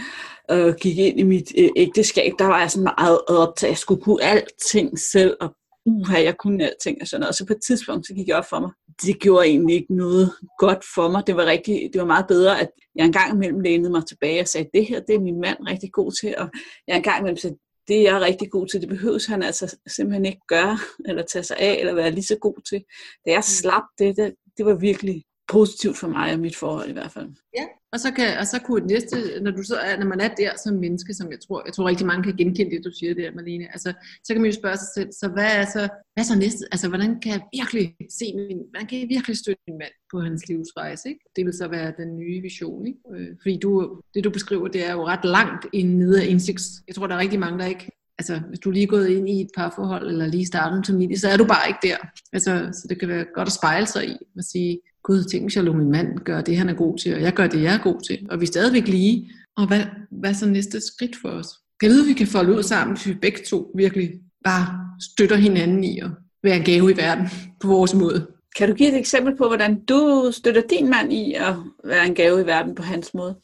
og 0.50 0.76
gik 0.76 0.98
ind 0.98 1.20
i 1.20 1.24
mit 1.24 1.52
øh, 1.58 1.70
ægteskab. 1.76 2.32
Der 2.40 2.46
var 2.46 2.60
jeg 2.60 2.72
sådan 2.72 2.92
meget 2.98 3.20
optaget. 3.28 3.72
Jeg 3.72 3.78
skulle 3.78 4.02
kunne 4.02 4.24
alting 4.24 5.00
selv, 5.00 5.38
og 5.42 5.56
uha, 5.86 6.24
jeg 6.24 6.38
kunne 6.38 6.64
alting 6.64 6.98
og 7.02 7.08
sådan 7.08 7.20
noget. 7.20 7.30
Og 7.30 7.36
så 7.36 7.46
på 7.46 7.54
et 7.54 7.62
tidspunkt, 7.68 8.08
så 8.08 8.14
gik 8.14 8.28
jeg 8.28 8.36
op 8.36 8.50
for 8.50 8.60
mig. 8.60 8.72
Det 9.02 9.20
gjorde 9.20 9.48
egentlig 9.48 9.76
ikke 9.76 9.96
noget 9.96 10.32
godt 10.60 10.84
for 10.96 11.12
mig. 11.12 11.24
Det 11.28 11.36
var, 11.36 11.46
rigtig, 11.46 11.90
det 11.94 12.02
var 12.02 12.08
meget 12.08 12.28
bedre, 12.28 12.62
at 12.62 12.70
jeg 12.96 13.06
engang 13.06 13.34
imellem 13.34 13.60
lænede 13.60 13.92
mig 13.92 14.06
tilbage 14.06 14.42
og 14.42 14.48
sagde, 14.48 14.70
det 14.74 14.86
her, 14.86 15.00
det 15.00 15.16
er 15.16 15.20
min 15.20 15.42
mand 15.42 15.58
rigtig 15.68 15.92
god 15.92 16.12
til. 16.22 16.36
Og 16.38 16.50
jeg 16.88 16.96
engang 16.98 17.20
imellem 17.20 17.38
sagde, 17.38 17.58
det 17.88 17.98
er 17.98 18.02
jeg 18.02 18.22
rigtig 18.22 18.52
god 18.52 18.68
til. 18.68 18.82
Det 18.82 18.90
behøves 18.90 19.26
han 19.26 19.44
altså 19.44 19.78
simpelthen 19.88 20.26
ikke 20.26 20.42
gøre, 20.48 20.80
eller 21.06 21.24
tage 21.24 21.44
sig 21.44 21.58
af, 21.58 21.80
eller 21.80 21.94
være 21.94 22.12
lige 22.12 22.24
så 22.24 22.38
god 22.42 22.62
til. 22.70 22.84
Da 23.26 23.32
jeg 23.32 23.38
mm. 23.38 23.42
slap 23.42 23.84
det, 24.00 24.18
det, 24.18 24.36
det 24.58 24.66
var 24.66 24.76
virkelig 24.76 25.24
positivt 25.48 25.98
for 25.98 26.08
mig 26.08 26.34
og 26.34 26.40
mit 26.40 26.56
forhold 26.56 26.90
i 26.90 26.94
hvert 26.94 27.12
fald. 27.12 27.30
Ja, 27.58 27.66
og 27.94 28.00
så, 28.00 28.12
kan, 28.14 28.38
og 28.40 28.48
så 28.48 28.60
kunne 28.66 28.82
det 28.82 28.92
næste, 28.92 29.42
når, 29.42 29.52
du 29.52 29.64
så 29.64 29.76
er, 29.76 29.98
når 29.98 30.06
man 30.06 30.22
er 30.22 30.28
der 30.28 30.52
som 30.64 30.76
menneske, 30.76 31.14
som 31.14 31.32
jeg 31.32 31.40
tror, 31.48 31.64
jeg 31.66 31.74
tror 31.74 31.88
rigtig 31.88 32.08
mange 32.08 32.24
kan 32.24 32.36
genkende 32.38 32.72
det, 32.76 32.86
du 32.86 32.92
siger 33.00 33.14
der, 33.14 33.32
Marlene, 33.36 33.68
altså, 33.76 33.94
så 34.24 34.34
kan 34.34 34.42
man 34.42 34.52
jo 34.52 34.58
spørge 34.58 34.78
sig 34.78 34.88
selv, 34.96 35.10
så 35.12 35.28
hvad 35.28 35.52
er 35.62 35.66
så, 35.66 35.80
hvad 36.14 36.24
er 36.24 36.28
så 36.28 36.38
næste, 36.38 36.66
altså 36.72 36.88
hvordan 36.88 37.20
kan 37.20 37.32
jeg 37.32 37.42
virkelig 37.54 37.96
se 38.20 38.26
min, 38.36 38.60
hvordan 38.70 38.88
kan 38.88 39.00
jeg 39.00 39.10
virkelig 39.10 39.38
støtte 39.38 39.62
min 39.68 39.78
mand 39.78 39.94
på 40.12 40.20
hans 40.20 40.48
livsrejse, 40.48 41.10
ikke? 41.10 41.22
Det 41.36 41.46
vil 41.46 41.54
så 41.54 41.68
være 41.68 41.94
den 41.98 42.18
nye 42.18 42.42
vision, 42.42 42.88
ikke? 42.88 43.00
Øh, 43.14 43.30
fordi 43.42 43.58
du, 43.58 44.02
det 44.14 44.24
du 44.24 44.30
beskriver, 44.30 44.68
det 44.68 44.88
er 44.90 44.94
jo 44.94 45.08
ret 45.08 45.26
langt 45.26 45.66
ind 45.74 45.98
nede 45.98 46.22
af 46.22 46.28
indsigts. 46.28 46.68
Jeg 46.88 46.96
tror, 46.96 47.08
der 47.08 47.16
er 47.16 47.20
rigtig 47.20 47.40
mange, 47.40 47.60
der 47.60 47.66
ikke 47.66 47.92
altså, 48.20 48.42
hvis 48.50 48.60
du 48.60 48.70
er 48.70 48.74
lige 48.74 48.88
gået 48.88 49.08
ind 49.08 49.30
i 49.30 49.42
et 49.42 49.50
parforhold, 49.58 50.08
eller 50.08 50.28
lige 50.28 50.46
startet 50.46 50.78
en 50.78 50.86
familie, 50.86 51.20
så 51.20 51.30
er 51.30 51.38
du 51.38 51.46
bare 51.46 51.68
ikke 51.68 51.80
der. 51.84 51.98
Altså, 52.34 52.70
så 52.74 52.86
det 52.90 53.00
kan 53.00 53.10
være 53.10 53.26
godt 53.36 53.48
at 53.48 53.54
spejle 53.54 53.88
sig 53.88 54.08
i, 54.08 54.18
og 54.38 54.44
sige, 54.44 54.80
gud, 55.08 55.24
tænk 55.24 55.44
hvis 55.44 55.56
jeg 55.56 55.64
lå 55.64 55.74
min 55.74 55.92
mand 55.92 56.20
gøre 56.20 56.42
det, 56.42 56.58
han 56.58 56.70
er 56.70 56.74
god 56.74 56.98
til, 56.98 57.16
og 57.16 57.22
jeg 57.22 57.34
gør 57.34 57.48
det, 57.48 57.64
jeg 57.64 57.74
er 57.74 57.84
god 57.84 58.02
til, 58.08 58.28
og 58.32 58.40
vi 58.40 58.46
er 58.46 58.48
stadigvæk 58.48 58.88
lige. 58.88 59.32
Og 59.58 59.68
hvad, 59.68 59.82
hvad 60.12 60.30
er 60.30 60.34
så 60.34 60.46
næste 60.46 60.82
skridt 60.82 61.16
for 61.22 61.30
os? 61.30 61.48
Kan 61.80 61.90
vide, 61.90 62.02
at 62.02 62.08
vi 62.08 62.14
kan 62.14 62.28
folde 62.28 62.58
ud 62.58 62.64
sammen, 62.64 62.98
hvis 62.98 63.08
vi 63.08 63.14
begge 63.14 63.40
to 63.50 63.72
virkelig 63.76 64.12
bare 64.44 64.66
støtter 65.12 65.36
hinanden 65.36 65.84
i 65.84 66.00
at 66.00 66.10
være 66.44 66.58
en 66.58 66.64
gave 66.64 66.92
i 66.92 66.98
verden 66.98 67.26
på 67.62 67.68
vores 67.68 67.94
måde. 67.94 68.28
Kan 68.58 68.70
du 68.70 68.76
give 68.76 68.90
et 68.90 68.98
eksempel 68.98 69.36
på, 69.36 69.48
hvordan 69.48 69.86
du 69.86 70.32
støtter 70.32 70.62
din 70.70 70.90
mand 70.90 71.14
i 71.14 71.34
at 71.34 71.56
være 71.84 72.08
en 72.08 72.16
gave 72.16 72.42
i 72.42 72.46
verden 72.46 72.76
på 72.76 72.84
hans 72.84 73.14
måde? 73.14 73.36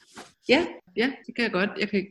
Ja, 0.49 0.65
ja, 0.97 1.11
det 1.25 1.35
kan 1.35 1.43
jeg 1.43 1.51
godt. 1.51 1.69
Jeg 1.79 1.89
kan, 1.89 2.05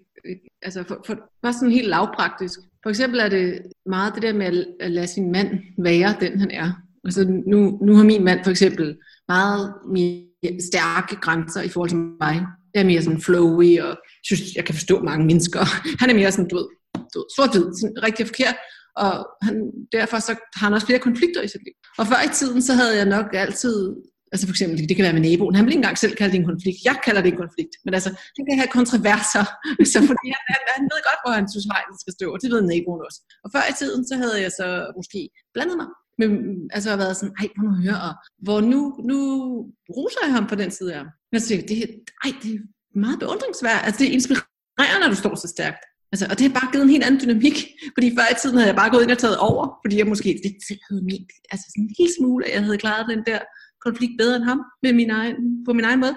altså 0.63 0.85
for, 0.89 1.03
for, 1.07 1.19
bare 1.43 1.53
sådan 1.53 1.71
helt 1.71 1.89
lavpraktisk. 1.89 2.59
For 2.83 2.91
eksempel 2.91 3.21
er 3.21 3.29
det 3.29 3.63
meget 3.87 4.15
det 4.15 4.23
der 4.23 4.33
med 4.33 4.65
at 4.81 4.91
lade 4.91 5.07
sin 5.07 5.33
mand 5.33 5.59
være 5.79 6.17
den, 6.21 6.41
han 6.41 6.51
er. 6.51 6.73
Altså 7.05 7.43
nu, 7.47 7.79
nu 7.83 7.95
har 7.95 8.05
min 8.05 8.25
mand 8.25 8.45
for 8.45 8.51
eksempel 8.51 8.97
meget 9.35 9.75
mere 9.97 10.61
stærke 10.71 11.17
grænser 11.25 11.63
i 11.63 11.69
forhold 11.69 11.91
til 11.91 11.99
mig. 11.99 12.35
Jeg 12.75 12.81
er 12.81 12.91
mere 12.93 13.03
sådan 13.03 13.21
flowy, 13.27 13.71
og 13.87 13.93
synes, 14.25 14.43
jeg 14.57 14.65
kan 14.65 14.75
forstå 14.75 15.03
mange 15.11 15.27
mennesker. 15.27 15.63
Han 16.01 16.11
er 16.11 16.15
mere 16.15 16.33
sådan, 16.33 16.49
du 16.49 16.57
ved, 16.57 16.69
du 17.13 17.17
ved 17.21 17.29
sort-hvid, 17.37 17.67
sådan 17.81 17.99
rigtig 18.07 18.27
forkert. 18.27 18.57
Og 18.97 19.13
han, 19.47 19.55
derfor 19.93 20.19
så 20.19 20.33
har 20.57 20.67
han 20.67 20.75
også 20.75 20.87
flere 20.87 21.07
konflikter 21.09 21.43
i 21.43 21.49
sit 21.49 21.65
liv. 21.67 21.77
Og 21.99 22.05
før 22.11 22.21
i 22.29 22.31
tiden, 22.39 22.63
så 22.63 22.73
havde 22.81 22.97
jeg 23.01 23.09
nok 23.17 23.29
altid 23.45 23.77
Altså 24.33 24.45
for 24.49 24.55
eksempel, 24.57 24.77
det 24.89 24.97
kan 24.97 25.07
være 25.09 25.19
med 25.19 25.27
naboen. 25.29 25.55
Han 25.55 25.65
vil 25.65 25.73
ikke 25.73 25.83
engang 25.85 25.99
selv 26.05 26.15
kalde 26.21 26.33
det 26.33 26.41
en 26.43 26.51
konflikt. 26.53 26.79
Jeg 26.89 26.97
kalder 27.07 27.21
det 27.23 27.31
en 27.33 27.43
konflikt. 27.45 27.75
Men 27.85 27.93
altså, 27.99 28.11
det 28.37 28.43
kan 28.47 28.57
have 28.61 28.77
kontroverser. 28.81 29.45
Så 29.93 29.99
fordi 30.11 30.27
han, 30.37 30.43
han, 30.53 30.61
han 30.77 30.85
ved 30.93 31.01
godt, 31.09 31.21
hvor 31.23 31.33
han 31.39 31.47
synes, 31.53 31.67
vejen 31.75 31.95
skal 32.03 32.13
stå. 32.19 32.27
Og 32.35 32.39
det 32.43 32.49
ved 32.55 32.63
naboen 32.73 33.01
også. 33.09 33.21
Og 33.45 33.49
før 33.55 33.65
i 33.73 33.75
tiden, 33.81 34.03
så 34.11 34.15
havde 34.23 34.39
jeg 34.45 34.53
så 34.61 34.69
måske 34.99 35.21
blandet 35.55 35.77
mig. 35.81 35.89
Men 36.19 36.31
altså 36.75 36.91
har 36.91 36.97
været 36.97 37.17
sådan, 37.17 37.35
ej, 37.41 37.49
hvor 37.55 37.65
nu 37.69 37.75
hører. 37.85 38.01
Og 38.09 38.15
hvor 38.45 38.61
nu, 38.61 38.81
nu 39.11 39.19
roser 39.97 40.23
jeg 40.25 40.33
ham 40.35 40.47
på 40.47 40.55
den 40.55 40.71
side 40.71 40.95
af 40.95 41.05
Men 41.33 41.41
jeg 41.51 41.69
det, 41.69 41.79
ej, 42.25 42.31
det 42.43 42.51
er 42.55 42.61
meget 43.05 43.19
beundringsværdigt. 43.19 43.87
Altså 43.87 43.99
det 43.99 44.09
er 44.09 44.13
inspirerende, 44.19 45.01
når 45.03 45.09
du 45.09 45.21
står 45.25 45.35
så 45.35 45.49
stærkt. 45.57 45.83
Altså, 46.13 46.25
og 46.31 46.35
det 46.39 46.45
har 46.47 46.55
bare 46.61 46.73
givet 46.73 46.85
en 46.85 46.95
helt 46.95 47.05
anden 47.05 47.21
dynamik, 47.23 47.59
fordi 47.97 48.07
før 48.17 48.27
i 48.33 48.37
tiden 48.41 48.57
havde 48.57 48.71
jeg 48.73 48.81
bare 48.83 48.91
gået 48.91 49.03
ind 49.03 49.17
og 49.17 49.23
taget 49.25 49.39
over, 49.49 49.65
fordi 49.85 49.95
jeg 49.99 50.07
måske 50.13 50.41
lidt 50.45 50.59
selv 50.69 50.83
havde 50.89 51.03
ment, 51.11 51.31
altså 51.53 51.67
sådan 51.69 51.85
en 51.85 51.95
lille 51.99 52.13
smule, 52.19 52.43
at 52.47 52.53
jeg 52.55 52.65
havde 52.65 52.83
klaret 52.85 53.07
den 53.13 53.23
der 53.31 53.41
konflikt 53.87 54.15
bedre 54.19 54.37
end 54.37 54.45
ham 54.51 54.61
med 54.83 54.93
min 55.01 55.11
egen, 55.11 55.37
på 55.67 55.73
min 55.73 55.85
egen 55.85 56.01
måde. 56.05 56.17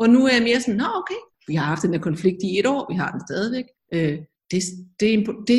Og 0.00 0.06
nu 0.14 0.20
er 0.26 0.32
jeg 0.36 0.42
mere 0.48 0.60
sådan, 0.60 0.80
nå 0.82 0.88
okay, 1.00 1.20
vi 1.48 1.54
har 1.54 1.66
haft 1.72 1.82
den 1.82 1.92
der 1.92 2.06
konflikt 2.08 2.40
i 2.48 2.58
et 2.58 2.66
år, 2.66 2.82
vi 2.92 2.96
har 3.02 3.10
den 3.10 3.20
stadigvæk. 3.28 3.66
Øh, 3.94 4.18
det, 4.50 4.60
det, 5.00 5.08
er, 5.14 5.18
det, 5.48 5.58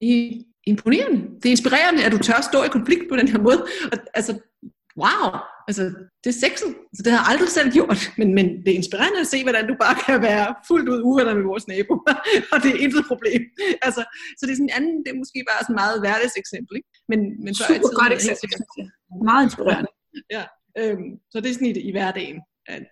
det 0.00 0.44
imponerende. 0.66 1.18
Det 1.40 1.46
er 1.46 1.54
inspirerende, 1.58 2.04
at 2.04 2.12
du 2.12 2.18
tør 2.18 2.40
stå 2.50 2.58
i 2.64 2.68
konflikt 2.68 3.04
på 3.10 3.16
den 3.16 3.28
her 3.28 3.40
måde. 3.46 3.60
Og, 3.92 3.96
altså, 4.14 4.32
wow, 5.02 5.24
altså, 5.68 5.82
det 6.22 6.28
er 6.34 6.38
sexet. 6.46 6.70
Altså, 6.90 7.02
det 7.04 7.10
har 7.12 7.18
jeg 7.20 7.28
aldrig 7.32 7.50
selv 7.58 7.68
gjort, 7.76 8.00
men, 8.18 8.28
men 8.38 8.46
det 8.64 8.70
er 8.72 8.80
inspirerende 8.82 9.20
at 9.24 9.30
se, 9.34 9.38
hvordan 9.46 9.64
du 9.70 9.74
bare 9.84 9.96
kan 10.06 10.22
være 10.30 10.48
fuldt 10.68 10.88
ud 10.92 11.00
uvenner 11.08 11.34
med 11.38 11.46
vores 11.52 11.68
nabo, 11.72 11.94
og 12.52 12.56
det 12.62 12.70
er 12.74 12.78
intet 12.84 13.04
problem. 13.12 13.42
Altså, 13.86 14.02
så 14.36 14.42
det 14.46 14.52
er 14.52 14.58
sådan 14.60 14.70
en 14.70 14.76
anden, 14.78 14.96
det 15.04 15.10
er 15.12 15.18
måske 15.22 15.38
bare 15.50 15.62
sådan 15.64 15.80
meget 15.82 15.96
hverdags 16.02 16.36
eksempel, 16.42 16.74
ikke? 16.78 16.88
Men, 17.10 17.20
men 17.44 17.52
så 17.54 17.64
Super 17.68 17.90
godt 18.00 18.12
eksempel. 18.18 18.48
Meget 19.30 19.44
inspirerende. 19.48 19.90
Ja, 20.36 20.44
Øhm, 20.78 21.10
så 21.30 21.40
det 21.40 21.50
er 21.50 21.54
sådan 21.54 21.66
i, 21.66 21.80
i 21.88 21.90
hverdagen, 21.90 22.40
at 22.66 22.82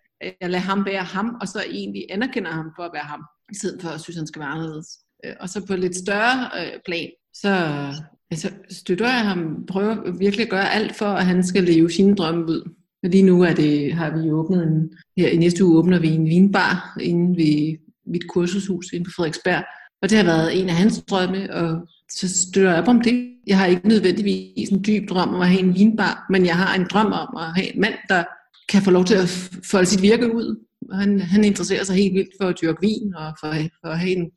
jeg 0.40 0.50
lader 0.50 0.64
ham 0.70 0.84
være 0.86 1.04
ham, 1.04 1.36
og 1.40 1.48
så 1.48 1.60
egentlig 1.62 2.06
anerkender 2.10 2.50
ham 2.50 2.68
for 2.76 2.82
at 2.82 2.92
være 2.92 3.08
ham, 3.12 3.22
i 3.52 3.54
stedet 3.54 3.82
for 3.82 3.88
at 3.88 4.00
synes, 4.00 4.16
han 4.16 4.26
skal 4.26 4.40
være 4.40 4.48
anderledes. 4.48 4.88
Øh, 5.24 5.34
og 5.40 5.48
så 5.48 5.66
på 5.66 5.72
et 5.72 5.80
lidt 5.80 5.96
større 5.96 6.50
øh, 6.58 6.80
plan, 6.86 7.10
så 7.34 7.84
altså, 8.30 8.50
støtter 8.70 9.06
jeg 9.06 9.28
ham, 9.28 9.64
prøver 9.68 10.18
virkelig 10.18 10.44
at 10.44 10.50
gøre 10.50 10.72
alt 10.72 10.96
for, 10.96 11.06
at 11.06 11.26
han 11.26 11.44
skal 11.44 11.64
leve 11.64 11.90
sine 11.90 12.16
drømme 12.16 12.46
ud. 12.46 12.70
Lige 13.02 13.22
nu 13.22 13.42
er 13.42 13.54
det, 13.54 13.92
har 13.92 14.16
vi 14.16 14.30
åbnet 14.30 14.62
en, 14.62 14.92
her 15.16 15.28
i 15.28 15.36
næste 15.36 15.64
uge 15.64 15.78
åbner 15.78 15.98
vi 15.98 16.08
en 16.08 16.26
vinbar 16.26 16.96
inde 17.00 17.36
ved 17.36 17.78
mit 18.06 18.28
kursushus 18.28 18.92
inde 18.92 19.04
på 19.04 19.10
Frederiksberg. 19.16 19.64
Og 20.02 20.10
det 20.10 20.18
har 20.18 20.24
været 20.24 20.60
en 20.60 20.68
af 20.68 20.74
hans 20.74 21.02
drømme, 21.10 21.54
og 21.54 21.88
så 22.10 22.28
støtter 22.28 22.70
jeg 22.70 22.82
op 22.82 22.88
om 22.88 23.00
det. 23.00 23.30
Jeg 23.46 23.58
har 23.58 23.66
ikke 23.66 23.88
nødvendigvis 23.88 24.68
en 24.68 24.84
dyb 24.86 25.08
drøm 25.08 25.34
om 25.34 25.40
at 25.40 25.48
have 25.48 25.60
en 25.60 25.74
vinbar, 25.74 26.26
men 26.30 26.46
jeg 26.46 26.56
har 26.56 26.74
en 26.74 26.86
drøm 26.90 27.12
om 27.12 27.36
at 27.36 27.54
have 27.54 27.74
en 27.74 27.80
mand, 27.80 27.94
der 28.08 28.24
kan 28.68 28.82
få 28.82 28.90
lov 28.90 29.04
til 29.04 29.14
at 29.14 29.50
folde 29.70 29.86
sit 29.86 30.02
virke 30.02 30.34
ud. 30.34 30.64
Han, 30.92 31.20
han 31.20 31.44
interesserer 31.44 31.84
sig 31.84 31.96
helt 31.96 32.14
vildt 32.14 32.34
for 32.40 32.48
at 32.48 32.58
dyrke 32.62 32.80
vin 32.80 33.14
og 33.14 33.34
for, 33.40 33.52
for 33.84 33.88
at 33.88 33.98
have 33.98 34.16
en, 34.16 34.30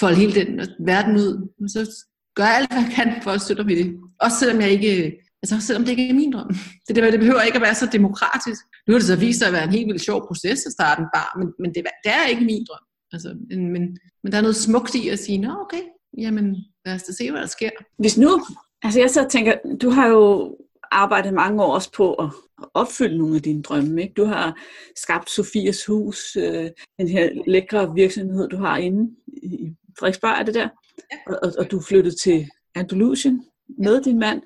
folde 0.00 0.16
hele 0.16 0.34
den 0.34 0.60
verden 0.86 1.16
ud. 1.16 1.48
Så 1.68 2.04
gør 2.38 2.44
alt, 2.58 2.72
hvad 2.72 2.82
jeg 2.82 2.92
kan 2.98 3.08
for 3.22 3.30
at 3.30 3.40
støtte 3.40 3.64
mig 3.64 3.72
i 3.78 3.82
det. 3.82 3.88
Også 4.20 4.36
selvom 4.38 4.60
jeg 4.60 4.70
ikke 4.70 4.94
Altså 5.42 5.60
selvom 5.66 5.84
det 5.84 5.90
ikke 5.90 6.08
er 6.08 6.14
min 6.14 6.32
drøm. 6.32 6.54
Det, 6.88 6.96
det, 6.96 7.12
det 7.12 7.20
behøver 7.20 7.42
ikke 7.42 7.56
at 7.56 7.62
være 7.62 7.74
så 7.74 7.88
demokratisk. 7.92 8.60
Nu 8.86 8.92
har 8.92 8.98
det 8.98 9.06
så 9.06 9.16
vist 9.16 9.38
sig 9.38 9.46
at 9.48 9.52
være 9.52 9.64
en 9.64 9.70
helt 9.70 9.86
vildt 9.86 10.02
sjov 10.02 10.26
proces 10.26 10.66
at 10.66 10.72
starte 10.72 11.00
en 11.02 11.08
bar, 11.14 11.38
men, 11.38 11.48
men 11.58 11.74
det, 11.74 11.86
det 12.04 12.12
er 12.12 12.26
ikke 12.26 12.44
min 12.44 12.66
drøm. 12.68 12.84
Altså, 13.12 13.36
men, 13.48 13.72
men, 13.72 13.98
men 14.22 14.32
der 14.32 14.38
er 14.38 14.42
noget 14.42 14.56
smukt 14.56 14.94
i 14.94 15.08
at 15.08 15.18
sige, 15.18 15.38
nå 15.38 15.50
okay, 15.60 15.82
jamen 16.18 16.56
lad 16.86 16.94
os 16.94 17.02
da 17.02 17.12
se, 17.12 17.30
hvad 17.30 17.40
der 17.40 17.46
sker. 17.46 17.70
Hvis 17.98 18.18
nu, 18.18 18.40
altså 18.82 19.00
jeg 19.00 19.10
så 19.10 19.26
tænker, 19.30 19.54
du 19.82 19.90
har 19.90 20.06
jo 20.08 20.56
arbejdet 20.90 21.34
mange 21.34 21.62
år 21.62 21.74
også 21.74 21.92
på 21.92 22.14
at 22.14 22.30
opfylde 22.74 23.18
nogle 23.18 23.36
af 23.36 23.42
dine 23.42 23.62
drømme. 23.62 24.02
Ikke? 24.02 24.14
Du 24.14 24.24
har 24.24 24.58
skabt 24.96 25.30
Sofias 25.30 25.86
Hus, 25.86 26.36
øh, 26.36 26.70
den 26.98 27.08
her 27.08 27.30
lækre 27.46 27.94
virksomhed, 27.94 28.48
du 28.48 28.56
har 28.56 28.76
inde 28.76 29.10
i 29.42 29.74
Frederiksberg, 29.98 30.40
er 30.40 30.42
det 30.42 30.54
der? 30.54 30.68
Ja. 31.12 31.34
Og, 31.42 31.52
og 31.58 31.70
du 31.70 31.80
flyttede 31.80 32.16
til 32.16 32.48
Andalusien 32.74 33.44
med 33.78 34.02
din 34.02 34.18
mand. 34.18 34.42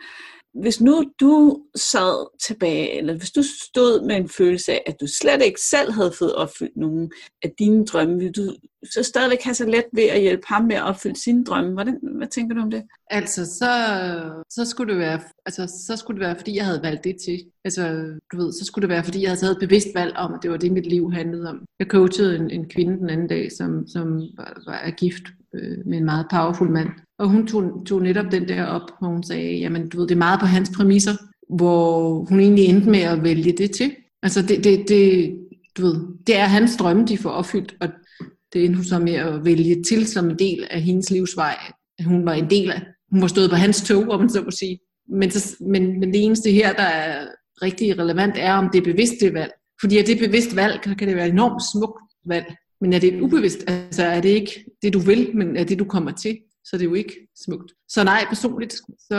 hvis 0.62 0.80
nu 0.80 1.04
du 1.20 1.62
sad 1.76 2.38
tilbage, 2.46 2.98
eller 2.98 3.14
hvis 3.16 3.30
du 3.30 3.42
stod 3.42 4.06
med 4.06 4.16
en 4.16 4.28
følelse 4.28 4.72
af, 4.72 4.82
at 4.86 5.00
du 5.00 5.06
slet 5.06 5.42
ikke 5.42 5.60
selv 5.60 5.92
havde 5.92 6.12
fået 6.18 6.34
opfyldt 6.34 6.76
nogen 6.76 7.12
af 7.42 7.50
dine 7.58 7.86
drømme, 7.86 8.18
ville 8.18 8.32
du 8.32 8.56
så 8.92 9.02
stadigvæk 9.02 9.42
have 9.42 9.54
så 9.54 9.66
let 9.66 9.84
ved 9.92 10.02
at 10.02 10.20
hjælpe 10.20 10.42
ham 10.46 10.64
med 10.64 10.76
at 10.76 10.82
opfylde 10.82 11.22
sine 11.22 11.44
drømme? 11.44 11.72
Hvordan, 11.72 11.98
hvad 12.16 12.28
tænker 12.28 12.54
du 12.54 12.62
om 12.62 12.70
det? 12.70 12.82
Altså, 13.10 13.46
så, 13.46 13.70
så, 14.50 14.64
skulle 14.64 14.92
det 14.92 15.00
være, 15.00 15.20
altså, 15.46 15.84
så 15.86 15.96
skulle 15.96 16.20
det 16.20 16.26
være, 16.26 16.36
fordi 16.36 16.56
jeg 16.56 16.64
havde 16.64 16.82
valgt 16.82 17.04
det 17.04 17.16
til. 17.24 17.44
Altså, 17.64 17.82
du 18.32 18.36
ved, 18.36 18.52
så 18.52 18.64
skulle 18.64 18.82
det 18.82 18.94
være, 18.94 19.04
fordi 19.04 19.22
jeg 19.22 19.30
havde 19.30 19.40
taget 19.40 19.52
et 19.52 19.68
bevidst 19.68 19.88
valg 19.94 20.16
om, 20.16 20.34
at 20.34 20.40
det 20.42 20.50
var 20.50 20.56
det, 20.56 20.72
mit 20.72 20.86
liv 20.86 21.12
handlede 21.12 21.48
om. 21.48 21.64
Jeg 21.78 21.86
coachede 21.86 22.36
en, 22.36 22.50
en 22.50 22.68
kvinde 22.68 22.98
den 22.98 23.10
anden 23.10 23.28
dag, 23.28 23.52
som, 23.52 23.86
som 23.88 24.20
var, 24.36 24.62
var 24.66 24.90
gift 24.90 25.22
øh, 25.54 25.86
med 25.86 25.98
en 25.98 26.04
meget 26.04 26.26
powerful 26.30 26.70
mand. 26.70 26.88
Og 27.18 27.28
hun 27.28 27.46
tog, 27.46 27.82
tog 27.86 28.02
netop 28.02 28.26
den 28.32 28.48
der 28.48 28.64
op, 28.64 28.90
hvor 28.98 29.08
hun 29.08 29.22
sagde, 29.22 29.58
jamen 29.58 29.88
du 29.88 29.98
ved, 29.98 30.08
det 30.08 30.14
er 30.14 30.18
meget 30.18 30.40
på 30.40 30.46
hans 30.46 30.70
præmisser, 30.76 31.12
hvor 31.56 32.14
hun 32.24 32.40
egentlig 32.40 32.64
endte 32.64 32.90
med 32.90 33.00
at 33.00 33.22
vælge 33.22 33.52
det 33.52 33.70
til. 33.70 33.94
Altså 34.22 34.42
det, 34.42 34.64
det, 34.64 34.84
det, 34.88 35.34
du 35.76 35.82
ved, 35.82 35.96
det 36.26 36.36
er 36.36 36.44
hans 36.44 36.76
drømme, 36.76 37.06
de 37.06 37.18
får 37.18 37.30
opfyldt, 37.30 37.74
og 37.80 37.88
det 38.52 38.64
endte 38.64 38.76
hun 38.76 38.84
så 38.84 38.98
med 38.98 39.14
at 39.14 39.44
vælge 39.44 39.82
til 39.82 40.06
som 40.06 40.30
en 40.30 40.38
del 40.38 40.66
af 40.70 40.80
hendes 40.80 41.10
livsvej. 41.10 41.56
Hun 42.04 42.26
var 42.26 42.32
en 42.32 42.50
del 42.50 42.70
af, 42.70 42.82
hun 43.10 43.22
var 43.22 43.26
stået 43.28 43.50
på 43.50 43.56
hans 43.56 43.82
tog, 43.82 44.08
om 44.08 44.20
man 44.20 44.30
så 44.30 44.42
må 44.42 44.50
sige. 44.50 44.78
Men, 45.08 45.30
så, 45.30 45.56
men, 45.60 46.00
men 46.00 46.12
det 46.12 46.24
eneste 46.24 46.50
her, 46.50 46.72
der 46.72 46.82
er 46.82 47.26
rigtig 47.62 47.98
relevant, 47.98 48.34
er, 48.36 48.54
om 48.54 48.68
det 48.72 48.78
er 48.78 48.92
bevidst 48.92 49.14
det 49.20 49.34
valg. 49.34 49.52
Fordi 49.80 49.98
er 49.98 50.04
det 50.04 50.18
bevidst 50.18 50.56
valg, 50.56 50.80
kan 50.82 51.08
det 51.08 51.16
være 51.16 51.26
et 51.26 51.32
enormt 51.32 51.62
smukt 51.72 52.02
valg. 52.26 52.46
Men 52.82 52.92
er 52.92 52.98
det 52.98 53.20
ubevidst? 53.20 53.64
Altså 53.66 54.02
er 54.02 54.20
det 54.20 54.28
ikke 54.28 54.64
det, 54.82 54.92
du 54.92 54.98
vil, 54.98 55.36
men 55.36 55.56
er 55.56 55.64
det, 55.64 55.78
du 55.78 55.84
kommer 55.84 56.12
til? 56.12 56.38
Så 56.64 56.76
det 56.76 56.82
er 56.82 56.88
jo 56.88 56.94
ikke 56.94 57.28
smukt. 57.44 57.72
Så 57.88 58.04
nej, 58.04 58.24
personligt, 58.28 58.72
så 58.98 59.16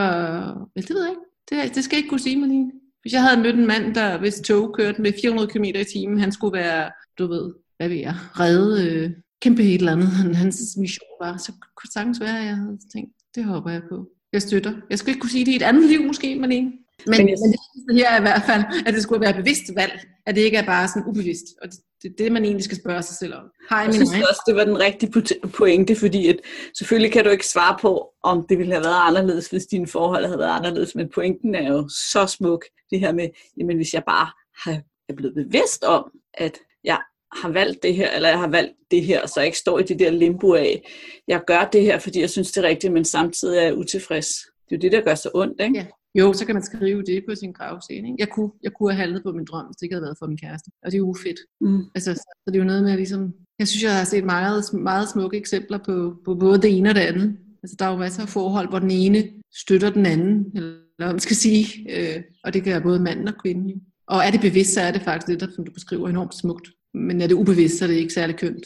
ja, 0.76 0.82
det 0.82 0.89
ved 0.89 1.01
jeg 1.01 1.09
ikke. 1.09 1.22
Det, 1.49 1.76
det 1.76 1.84
skal 1.84 1.95
jeg 1.95 1.99
ikke 1.99 2.09
kunne 2.09 2.20
sige, 2.20 2.39
Malene. 2.39 2.72
Hvis 3.01 3.14
jeg 3.14 3.24
havde 3.24 3.41
mødt 3.41 3.55
en 3.55 3.68
mand, 3.68 3.95
der 3.95 4.20
hvis 4.20 4.39
tog 4.39 4.76
kørte 4.78 5.01
med 5.01 5.14
400 5.22 5.47
km 5.47 5.64
i 5.64 5.84
timen, 5.93 6.20
han 6.20 6.32
skulle 6.32 6.57
være, 6.57 6.91
du 7.18 7.28
ved, 7.28 7.53
hvad 7.78 7.89
ved 7.89 7.97
jeg, 7.97 8.16
redde 8.39 8.89
øh, 8.89 9.11
kæmpe 9.41 9.64
et 9.64 9.74
eller 9.74 9.91
andet. 9.91 10.07
Hans 10.36 10.78
mission 10.78 11.07
var, 11.22 11.38
så 11.38 11.51
kunne 11.51 11.88
det 11.88 11.93
sagtens 11.93 12.20
være, 12.20 12.39
at 12.39 12.45
jeg 12.45 12.55
havde 12.55 12.78
tænkt, 12.95 13.11
det 13.36 13.43
håber 13.43 13.72
jeg 13.72 13.82
på. 13.89 14.09
Jeg 14.34 14.41
støtter. 14.41 14.74
Jeg 14.89 14.99
skulle 14.99 15.11
ikke 15.11 15.22
kunne 15.22 15.30
sige 15.30 15.45
det 15.45 15.51
i 15.51 15.55
et 15.55 15.61
andet 15.61 15.89
liv 15.89 16.03
måske, 16.03 16.39
Malene. 16.39 16.72
Men, 17.08 17.26
men, 17.26 17.26
men 17.26 17.88
det 17.88 17.95
her 17.95 18.10
er 18.10 18.18
i 18.18 18.22
hvert 18.22 18.43
fald, 18.45 18.64
at 18.86 18.93
det 18.93 19.04
skulle 19.04 19.22
være 19.22 19.34
bevidst 19.34 19.64
valg, 19.76 19.99
at 20.26 20.36
det 20.36 20.41
ikke 20.41 20.58
er 20.58 20.66
bare 20.66 20.88
sådan 20.88 21.04
ubevidst. 21.08 21.45
Og 21.62 21.68
det, 21.72 21.80
det 22.01 22.10
er 22.12 22.16
det, 22.18 22.32
man 22.32 22.45
egentlig 22.45 22.64
skal 22.64 22.78
spørge 22.78 23.01
sig 23.01 23.16
selv 23.16 23.34
om. 23.34 23.43
Har 23.70 23.80
jeg, 23.80 23.88
jeg 23.88 23.93
synes 23.93 24.12
også, 24.30 24.43
det 24.47 24.56
var 24.56 24.64
den 24.64 24.80
rigtige 24.80 25.12
pointe, 25.54 25.95
fordi 25.95 26.28
at, 26.28 26.39
selvfølgelig 26.78 27.12
kan 27.12 27.24
du 27.24 27.30
ikke 27.30 27.47
svare 27.47 27.78
på, 27.82 28.10
om 28.24 28.45
det 28.49 28.58
ville 28.58 28.74
have 28.74 28.84
været 28.84 29.08
anderledes, 29.08 29.47
hvis 29.47 29.66
dine 29.66 29.88
forhold 29.88 30.26
havde 30.26 30.39
været 30.39 30.58
anderledes, 30.58 30.95
men 30.95 31.10
pointen 31.16 31.56
er 31.56 31.74
jo 31.74 31.89
så 31.89 32.28
smuk, 32.28 32.66
det 32.89 32.99
her 32.99 33.12
med, 33.12 33.30
jamen 33.58 33.76
hvis 33.76 33.93
jeg 33.93 34.04
bare 34.08 34.28
har, 34.64 34.82
er 35.10 35.14
blevet 35.14 35.36
bevidst 35.36 35.84
om, 35.84 36.12
at 36.34 36.58
jeg 36.84 36.99
har 37.32 37.49
valgt 37.49 37.84
det 37.84 37.95
her, 37.95 38.12
eller 38.12 38.30
jeg 38.30 38.39
har 38.39 38.47
valgt 38.47 38.74
det 38.91 39.06
her, 39.06 39.28
så 39.28 39.34
jeg 39.39 39.45
ikke 39.45 39.58
står 39.58 39.80
i 39.80 39.84
det 39.84 39.99
der 39.99 40.10
limbo 40.12 40.54
af, 40.54 40.91
jeg 41.28 41.41
gør 41.47 41.70
det 41.74 41.82
her, 41.82 41.99
fordi 41.99 42.22
jeg 42.22 42.30
synes, 42.30 42.51
det 42.51 42.66
er 42.66 42.68
rigtigt, 42.68 42.93
men 42.93 43.06
samtidig 43.06 43.58
er 43.58 43.62
jeg 43.62 43.78
utilfres. 43.78 44.28
Det 44.70 44.76
er 44.76 44.78
jo 44.78 44.82
det, 44.82 44.91
der 44.91 45.01
gør 45.01 45.16
så 45.16 45.30
ondt, 45.34 45.62
ikke? 45.62 45.78
Ja. 45.78 45.86
Jo, 46.16 46.34
så 46.34 46.45
kan 46.45 46.55
man 46.55 46.64
skrive 46.64 47.03
det 47.03 47.24
på 47.30 47.36
sin 47.36 47.51
gravsten. 47.51 48.05
Ikke? 48.05 48.16
Jeg, 48.20 48.30
kunne, 48.30 48.51
jeg 48.64 48.72
kunne 48.74 48.91
have 48.91 49.01
handlet 49.01 49.24
på 49.24 49.32
min 49.32 49.45
drøm, 49.45 49.66
hvis 49.66 49.76
det 49.76 49.84
ikke 49.84 49.95
havde 49.95 50.03
været 50.03 50.18
for 50.20 50.28
min 50.28 50.38
kæreste. 50.38 50.72
Og 50.84 50.91
det 50.91 50.97
er 50.97 51.01
ufedt. 51.01 51.39
Mm. 51.61 51.84
Altså, 51.95 52.14
så 52.14 52.43
det 52.47 52.55
er 52.55 52.59
jo 52.59 52.66
noget 52.66 52.84
med, 52.84 52.91
at 52.91 52.97
ligesom, 52.97 53.34
jeg 53.59 53.68
synes, 53.68 53.84
jeg 53.84 53.97
har 53.97 54.03
set 54.03 54.24
meget, 54.24 54.64
meget 54.74 55.09
smukke 55.09 55.38
eksempler 55.38 55.80
på, 55.86 56.16
på 56.26 56.36
både 56.36 56.61
det 56.61 56.78
ene 56.78 56.89
og 56.89 56.95
det 56.95 57.01
andet. 57.01 57.38
Altså, 57.64 57.76
der 57.80 57.86
er 57.86 57.91
jo 57.91 57.97
masser 57.97 58.22
af 58.22 58.30
forhold, 58.30 58.70
hvor 58.70 58.80
den 58.80 58.91
ene 58.91 59.30
støtter 59.55 59.89
den 59.89 60.05
anden, 60.05 60.51
eller 60.55 60.78
hvad 60.97 61.07
man 61.07 61.20
skal 61.20 61.36
sige. 61.36 61.66
Øh, 61.89 62.24
og 62.43 62.53
det 62.53 62.64
kan 62.64 62.82
både 62.82 62.99
mand 62.99 63.28
og 63.28 63.34
kvinde. 63.43 63.82
Og 64.07 64.18
er 64.26 64.32
det 64.32 64.41
bevidst, 64.41 64.74
så 64.74 64.82
er 64.82 64.91
det 64.91 65.01
faktisk 65.01 65.28
det, 65.28 65.39
der, 65.39 65.55
som 65.55 65.66
du 65.66 65.72
beskriver, 65.72 66.09
enormt 66.09 66.36
smukt. 66.36 66.70
Men 66.93 67.22
er 67.22 67.28
det 67.28 67.36
ubevidst, 67.36 67.78
så 67.78 67.86
er 67.86 67.88
det 67.88 67.95
ikke 67.95 68.14
særlig 68.14 68.36
kønt. 68.36 68.66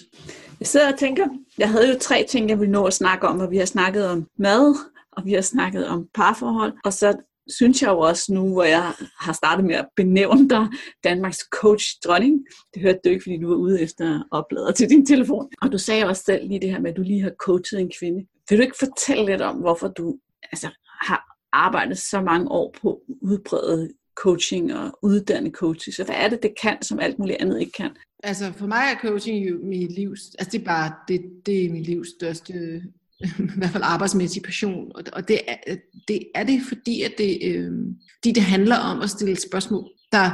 Jeg 0.60 0.68
sidder 0.68 0.92
og 0.92 1.00
tænker, 1.00 1.28
jeg 1.58 1.70
havde 1.70 1.94
jo 1.94 2.00
tre 2.00 2.26
ting, 2.30 2.50
jeg 2.50 2.60
ville 2.60 2.72
nå 2.72 2.86
at 2.86 2.94
snakke 2.94 3.28
om, 3.28 3.40
og 3.40 3.52
vi 3.52 3.58
har 3.58 3.66
snakket 3.66 4.08
om 4.08 4.28
mad, 4.40 4.76
og 5.12 5.26
vi 5.26 5.34
har 5.34 5.42
snakket 5.42 5.88
om 5.88 6.08
parforhold, 6.14 6.74
og 6.86 6.94
så 6.94 7.16
synes 7.50 7.82
jeg 7.82 7.90
jo 7.90 8.00
også 8.00 8.34
nu, 8.34 8.54
hvor 8.54 8.64
jeg 8.64 8.94
har 9.20 9.34
startet 9.34 9.66
med 9.66 9.76
at 9.76 9.88
benævne 9.96 10.50
dig 10.50 10.68
Danmarks 11.04 11.40
coach 11.52 11.86
dronning. 12.06 12.46
Det 12.74 12.82
hørte 12.82 13.00
du 13.06 13.10
ikke, 13.10 13.24
fordi 13.24 13.38
du 13.42 13.48
var 13.48 13.56
ude 13.56 13.82
efter 13.82 14.24
oplader 14.32 14.72
til 14.72 14.90
din 14.90 15.06
telefon. 15.06 15.50
Og 15.62 15.72
du 15.72 15.78
sagde 15.78 16.06
også 16.06 16.24
selv 16.26 16.48
lige 16.48 16.62
det 16.62 16.72
her 16.72 16.80
med, 16.80 16.92
at 16.92 16.98
du 16.98 17.02
lige 17.02 17.22
har 17.22 17.32
coachet 17.40 17.80
en 17.80 17.92
kvinde. 18.00 18.26
Vil 18.50 18.58
du 18.58 18.64
ikke 18.64 18.78
fortælle 18.80 19.26
lidt 19.26 19.42
om, 19.42 19.56
hvorfor 19.56 19.88
du 19.88 20.18
altså, 20.52 20.70
har 21.02 21.38
arbejdet 21.54 21.98
så 21.98 22.22
mange 22.22 22.52
år 22.52 22.76
på 22.82 23.02
udbredet 23.22 23.92
coaching 24.16 24.74
og 24.74 25.00
uddannet 25.02 25.54
coaching? 25.54 25.94
Så 25.94 26.04
hvad 26.04 26.16
er 26.16 26.30
det, 26.30 26.44
det 26.44 26.54
kan, 26.62 26.82
som 26.82 27.00
alt 27.00 27.20
muligt 27.20 27.38
andet 27.42 27.60
ikke 27.60 27.72
kan? 27.72 27.92
Altså 28.24 28.54
for 28.54 28.68
mig 28.68 28.84
er 28.94 29.00
coaching 29.10 29.50
jo 29.50 29.60
mit 29.64 29.92
livs, 29.92 30.22
altså 30.40 30.52
det 30.52 30.62
er 30.62 30.66
bare, 30.66 30.94
det, 31.08 31.22
det 31.46 31.66
er 31.66 31.72
mit 31.72 31.86
livs 31.86 32.08
største 32.10 32.84
i 33.20 33.58
hvert 33.58 33.70
fald 33.70 33.84
arbejdsmæssig 33.86 34.44
passion. 34.44 34.92
Og 35.14 35.28
det 35.28 35.40
er 35.48 35.76
det, 36.08 36.20
er 36.36 36.44
det 36.44 36.62
fordi, 36.68 37.02
at 37.02 37.12
det, 37.18 37.40
øh, 37.46 37.72
fordi 38.18 38.32
det 38.32 38.44
handler 38.44 38.76
om 38.76 39.02
at 39.02 39.10
stille 39.10 39.40
spørgsmål, 39.40 39.84
der 40.12 40.32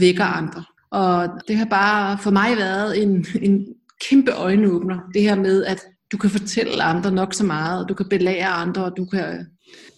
vækker 0.00 0.24
andre. 0.24 0.64
Og 0.90 1.28
det 1.48 1.56
har 1.56 1.64
bare 1.64 2.18
for 2.18 2.30
mig 2.30 2.56
været 2.56 3.02
en, 3.02 3.26
en 3.42 3.66
kæmpe 4.08 4.30
øjenåbner. 4.30 4.98
Det 5.14 5.22
her 5.22 5.34
med, 5.34 5.64
at 5.64 5.80
du 6.12 6.18
kan 6.18 6.30
fortælle 6.30 6.82
andre 6.82 7.10
nok 7.10 7.34
så 7.34 7.44
meget, 7.44 7.82
og 7.82 7.88
du 7.88 7.94
kan 7.94 8.08
belære 8.08 8.46
andre, 8.46 8.84
og 8.84 8.92
du 8.96 9.04
kan 9.04 9.20
øh, 9.20 9.44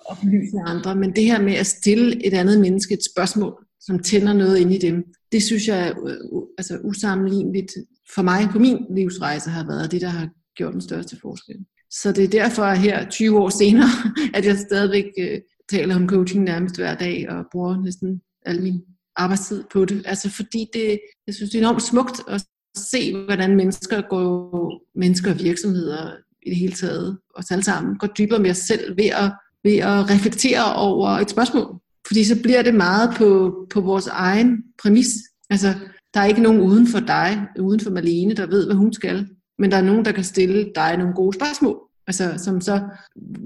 oplyse 0.04 0.56
andre. 0.66 0.96
Men 0.96 1.16
det 1.16 1.24
her 1.24 1.42
med 1.42 1.54
at 1.54 1.66
stille 1.66 2.26
et 2.26 2.34
andet 2.34 2.60
menneske 2.60 2.94
et 2.94 3.04
spørgsmål, 3.14 3.54
som 3.80 3.98
tænder 3.98 4.32
noget 4.32 4.58
ind 4.58 4.72
i 4.72 4.78
dem, 4.78 5.04
det 5.32 5.42
synes 5.42 5.68
jeg 5.68 5.88
er 5.88 5.92
øh, 6.06 6.42
altså, 6.58 6.78
usammenligneligt 6.84 7.72
for 8.14 8.22
mig 8.22 8.48
på 8.52 8.58
min 8.58 8.78
livsrejse 8.96 9.50
har 9.50 9.66
været 9.66 9.92
det, 9.92 10.00
der 10.00 10.08
har 10.08 10.28
gjort 10.56 10.72
den 10.72 10.80
største 10.80 11.16
forskel. 11.22 11.56
Så 11.90 12.12
det 12.12 12.24
er 12.24 12.28
derfor 12.28 12.70
her 12.70 13.10
20 13.10 13.38
år 13.38 13.48
senere, 13.48 13.88
at 14.34 14.46
jeg 14.46 14.58
stadigvæk 14.58 15.04
øh, 15.18 15.40
taler 15.70 15.96
om 15.96 16.08
coaching 16.08 16.44
nærmest 16.44 16.76
hver 16.76 16.94
dag 16.94 17.30
og 17.30 17.44
bruger 17.52 17.84
næsten 17.84 18.20
al 18.46 18.62
min 18.62 18.80
arbejdstid 19.16 19.64
på 19.72 19.84
det. 19.84 20.02
Altså 20.04 20.30
fordi 20.30 20.66
det, 20.72 20.98
jeg 21.26 21.34
synes, 21.34 21.50
det 21.50 21.58
er 21.58 21.62
enormt 21.62 21.82
smukt 21.82 22.20
at 22.28 22.44
se, 22.76 23.24
hvordan 23.24 23.56
mennesker 23.56 24.02
går, 24.10 24.72
mennesker 24.98 25.30
og 25.32 25.38
virksomheder 25.38 26.12
i 26.42 26.48
det 26.50 26.58
hele 26.58 26.72
taget, 26.72 27.18
og 27.34 27.44
alle 27.50 27.64
sammen, 27.64 27.98
går 27.98 28.06
dybere 28.06 28.38
med 28.38 28.50
os 28.50 28.58
selv 28.58 28.96
ved 28.96 29.04
at, 29.04 29.32
ved 29.64 29.76
at 29.76 30.10
reflektere 30.10 30.74
over 30.74 31.08
et 31.08 31.30
spørgsmål. 31.30 31.80
Fordi 32.06 32.24
så 32.24 32.42
bliver 32.42 32.62
det 32.62 32.74
meget 32.74 33.14
på, 33.16 33.54
på 33.70 33.80
vores 33.80 34.06
egen 34.06 34.62
præmis. 34.82 35.08
Altså, 35.50 35.74
der 36.14 36.20
er 36.20 36.24
ikke 36.24 36.42
nogen 36.42 36.60
uden 36.60 36.86
for 36.86 37.00
dig, 37.00 37.46
uden 37.58 37.80
for 37.80 37.90
Malene, 37.90 38.34
der 38.34 38.46
ved, 38.46 38.66
hvad 38.66 38.76
hun 38.76 38.92
skal 38.92 39.28
men 39.58 39.70
der 39.70 39.76
er 39.76 39.82
nogen, 39.82 40.04
der 40.04 40.12
kan 40.12 40.24
stille 40.24 40.72
dig 40.74 40.96
nogle 40.96 41.14
gode 41.14 41.36
spørgsmål, 41.36 41.78
altså, 42.06 42.34
som 42.36 42.60
så, 42.60 42.80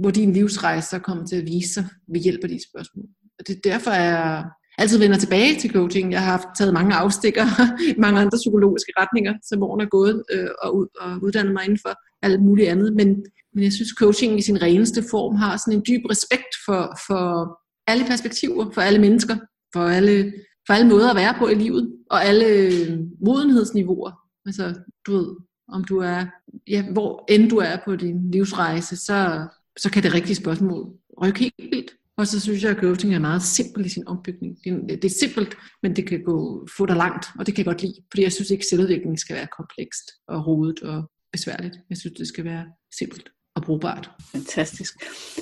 hvor 0.00 0.10
din 0.10 0.32
livsrejse 0.32 0.88
så 0.88 0.98
kommer 0.98 1.26
til 1.26 1.36
at 1.36 1.46
vise 1.46 1.74
sig 1.74 1.84
ved 2.12 2.20
hjælp 2.20 2.40
af 2.42 2.48
de 2.48 2.58
spørgsmål. 2.70 3.04
Og 3.38 3.46
det 3.46 3.56
er 3.56 3.70
derfor, 3.70 3.90
jeg 3.90 4.44
altid 4.78 4.98
vender 4.98 5.18
tilbage 5.18 5.60
til 5.60 5.72
coaching. 5.72 6.12
Jeg 6.12 6.20
har 6.20 6.30
haft 6.30 6.48
taget 6.58 6.74
mange 6.74 6.94
afstikker 6.94 7.44
i 7.88 7.94
mange 8.04 8.20
andre 8.20 8.36
psykologiske 8.36 8.92
retninger, 8.98 9.34
som 9.42 9.62
årene 9.62 9.84
er 9.84 9.88
gået 9.88 10.22
øh, 10.32 10.48
og, 10.62 10.76
ud, 10.76 10.86
og 11.00 11.22
uddannet 11.22 11.52
mig 11.52 11.64
inden 11.64 11.78
for 11.86 11.94
alt 12.22 12.42
muligt 12.42 12.68
andet. 12.68 12.96
Men, 12.96 13.08
men 13.54 13.64
jeg 13.64 13.72
synes, 13.72 13.90
coaching 13.98 14.38
i 14.38 14.42
sin 14.42 14.62
reneste 14.62 15.04
form 15.10 15.34
har 15.34 15.56
sådan 15.56 15.78
en 15.78 15.84
dyb 15.88 16.04
respekt 16.10 16.52
for, 16.66 16.98
for 17.06 17.58
alle 17.86 18.04
perspektiver, 18.04 18.70
for 18.74 18.80
alle 18.80 18.98
mennesker, 18.98 19.36
for 19.72 19.80
alle, 19.80 20.32
for 20.66 20.72
alle 20.74 20.88
måder 20.88 21.10
at 21.10 21.16
være 21.16 21.34
på 21.38 21.48
i 21.48 21.54
livet, 21.54 21.92
og 22.10 22.24
alle 22.24 22.46
øh, 22.46 22.98
modenhedsniveauer. 23.26 24.12
Altså, 24.46 24.74
du 25.06 25.12
ved, 25.12 25.26
om 25.72 25.84
du 25.84 25.98
er, 25.98 26.26
ja, 26.68 26.84
hvor 26.92 27.24
end 27.28 27.50
du 27.50 27.56
er 27.56 27.76
på 27.84 27.96
din 27.96 28.30
livsrejse, 28.30 28.96
så, 28.96 29.46
så 29.78 29.90
kan 29.90 30.02
det 30.02 30.14
rigtige 30.14 30.36
spørgsmål 30.36 30.92
rykke 31.22 31.40
helt 31.40 31.54
vildt. 31.58 31.90
Og 32.16 32.26
så 32.26 32.40
synes 32.40 32.62
jeg, 32.62 32.70
at 32.70 32.76
coaching 32.76 33.14
er 33.14 33.18
meget 33.18 33.42
simpel 33.42 33.86
i 33.86 33.88
sin 33.88 34.08
ombygning. 34.08 34.58
Det 34.88 35.04
er 35.04 35.18
simpelt, 35.20 35.54
men 35.82 35.96
det 35.96 36.08
kan 36.08 36.22
gå, 36.22 36.68
få 36.76 36.86
dig 36.86 36.96
langt, 36.96 37.26
og 37.38 37.46
det 37.46 37.54
kan 37.54 37.64
jeg 37.64 37.72
godt 37.72 37.82
lide. 37.82 37.94
Fordi 38.10 38.22
jeg 38.22 38.32
synes 38.32 38.50
ikke, 38.50 38.62
at 38.62 38.68
selvudvikling 38.70 39.18
skal 39.18 39.36
være 39.36 39.48
komplekst 39.56 40.10
og 40.28 40.46
rodet 40.46 40.80
og 40.82 41.10
besværligt. 41.32 41.76
Jeg 41.90 41.98
synes, 41.98 42.18
det 42.18 42.28
skal 42.28 42.44
være 42.44 42.64
simpelt 42.98 43.30
og 43.56 43.62
brugbart. 43.62 44.10
Fantastisk. 44.32 44.94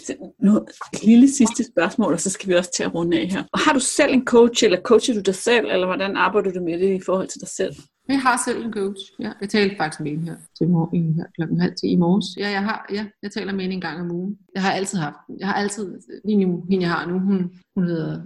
Så 0.07 0.33
nu 0.43 0.57
et 0.95 1.05
lille 1.05 1.33
sidste 1.33 1.65
spørgsmål, 1.73 2.13
og 2.13 2.21
så 2.21 2.31
skal 2.31 2.49
vi 2.49 2.55
også 2.55 2.73
til 2.77 2.83
at 2.83 2.95
runde 2.95 3.21
af 3.21 3.29
her. 3.29 3.45
Og 3.53 3.59
har 3.59 3.73
du 3.73 3.81
selv 3.81 4.13
en 4.13 4.25
coach, 4.25 4.65
eller 4.65 4.81
coacher 4.81 5.15
du 5.15 5.21
dig 5.21 5.35
selv, 5.35 5.67
eller 5.67 5.87
hvordan 5.87 6.17
arbejder 6.17 6.53
du 6.53 6.61
med 6.61 6.79
det 6.79 6.95
i 6.95 7.03
forhold 7.07 7.29
til 7.29 7.41
dig 7.41 7.49
selv? 7.49 7.75
Jeg 8.09 8.21
har 8.21 8.43
selv 8.45 8.65
en 8.65 8.73
coach. 8.73 9.01
Ja, 9.21 9.33
jeg 9.41 9.49
talte 9.49 9.77
faktisk 9.77 10.01
med 10.01 10.13
en 10.13 10.25
her 10.25 10.37
til 10.59 10.69
morgen, 10.69 11.15
her 11.15 11.25
klokken 11.35 11.61
halv 11.61 11.75
til 11.75 11.91
i 11.91 11.97
morges. 11.97 12.27
Ja, 12.37 12.51
jeg 12.51 12.63
har, 12.63 12.87
ja, 12.93 13.07
jeg 13.23 13.31
taler 13.31 13.53
med 13.53 13.65
en 13.65 13.73
en 13.73 13.81
gang 13.81 14.01
om 14.01 14.11
ugen. 14.11 14.39
Jeg 14.55 14.63
har 14.63 14.73
altid 14.73 14.99
haft 14.99 15.17
Jeg 15.39 15.49
har 15.49 15.55
altid, 15.55 16.01
lige 16.25 16.45
nu, 16.45 16.65
hende 16.71 16.85
jeg 16.87 16.93
har 16.93 17.07
nu, 17.07 17.19
hun, 17.19 17.51
hun 17.77 17.87
hedder 17.87 18.21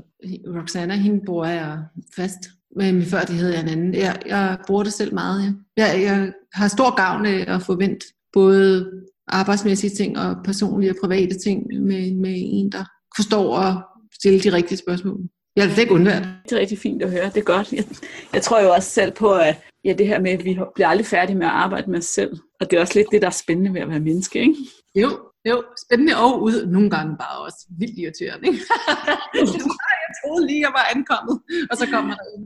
Roxana, 0.61 0.95
hende 0.95 1.24
bruger 1.26 1.47
jeg 1.47 1.83
fast. 2.16 2.39
Men 2.76 3.03
før 3.03 3.20
det 3.20 3.35
havde 3.35 3.53
jeg 3.53 3.62
en 3.62 3.68
anden. 3.68 3.95
Jeg, 3.95 4.22
jeg 4.26 4.59
bruger 4.66 4.83
det 4.83 4.93
selv 4.93 5.14
meget, 5.14 5.43
ja. 5.43 5.53
Jeg, 5.76 6.03
jeg 6.03 6.33
har 6.53 6.68
stor 6.68 6.97
gavn 6.97 7.26
af 7.26 7.55
at 7.55 7.62
få 7.62 7.76
vendt 7.76 8.05
både 8.33 8.91
arbejdsmæssige 9.28 9.91
ting 9.91 10.18
og 10.18 10.37
personlige 10.45 10.91
og 10.91 10.97
private 11.03 11.39
ting 11.39 11.66
med, 11.83 12.14
med 12.14 12.35
en, 12.37 12.72
der 12.72 12.85
forstår 13.16 13.57
og 13.57 13.83
stille 14.14 14.41
de 14.41 14.53
rigtige 14.53 14.78
spørgsmål. 14.78 15.20
Jeg 15.57 15.68
vil 15.68 15.78
ikke 15.78 15.95
undvære 15.95 16.20
det. 16.20 16.28
Det 16.45 16.53
er 16.53 16.61
rigtig 16.61 16.78
fint 16.78 17.03
at 17.03 17.11
høre. 17.11 17.26
Det 17.26 17.37
er 17.37 17.45
godt. 17.45 17.72
Jeg, 17.72 17.85
jeg 18.33 18.43
tror 18.43 18.61
jo 18.61 18.70
også 18.72 18.91
selv 18.91 19.12
på, 19.12 19.33
at 19.33 19.57
ja, 19.85 19.93
det 19.93 20.07
her 20.07 20.20
med, 20.20 20.30
at 20.30 20.45
vi 20.45 20.59
bliver 20.74 20.89
aldrig 20.89 21.07
færdige 21.07 21.37
med 21.37 21.47
at 21.47 21.53
arbejde 21.53 21.91
med 21.91 21.99
os 21.99 22.05
selv. 22.05 22.37
Og 22.61 22.70
det 22.70 22.76
er 22.76 22.80
også 22.80 22.99
lidt 22.99 23.11
det, 23.12 23.22
der 23.22 23.28
er 23.28 23.41
spændende 23.45 23.74
ved 23.74 23.80
at 23.80 23.89
være 23.89 24.01
menneske, 24.01 24.39
ikke? 24.41 24.57
Jo, 24.95 25.11
jo. 25.49 25.64
Spændende 25.87 26.14
og 26.16 26.43
ud. 26.43 26.66
Nogle 26.66 26.91
gange 26.91 27.16
bare 27.16 27.45
også 27.47 27.66
vildt 27.78 27.99
irriterende. 27.99 28.49
Ikke? 28.49 28.61
jeg 29.35 30.12
troede 30.20 30.47
lige, 30.47 30.61
jeg 30.61 30.72
var 30.78 30.87
ankommet. 30.95 31.37
Og 31.70 31.76
så 31.76 31.87
kommer 31.95 32.14
der 32.14 32.24
en. 32.35 32.43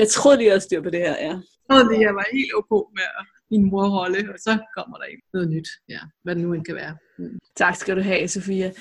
Jeg 0.00 0.08
troede 0.08 0.36
lige, 0.36 0.46
jeg 0.46 0.52
havde 0.52 0.66
styr 0.68 0.82
på 0.82 0.90
det 0.90 1.00
her, 1.00 1.16
ja. 1.26 1.34
Jeg 1.34 1.64
troede 1.70 1.88
lige, 1.92 2.06
jeg 2.08 2.14
var 2.14 2.26
helt 2.32 2.52
ok 2.54 2.72
med 2.98 3.08
min 3.50 3.64
morrolle, 3.70 4.18
og 4.32 4.38
så 4.38 4.52
kommer 4.76 4.96
der 4.96 5.06
noget 5.34 5.50
nyt. 5.50 5.68
Ja, 5.88 6.00
hvad 6.22 6.34
det 6.34 6.42
nu 6.42 6.52
end 6.52 6.64
kan 6.64 6.74
være. 6.74 6.96
Mm. 7.18 7.38
Tak 7.56 7.76
skal 7.76 7.96
du 7.96 8.02
have, 8.02 8.28
Sofia. 8.28 8.72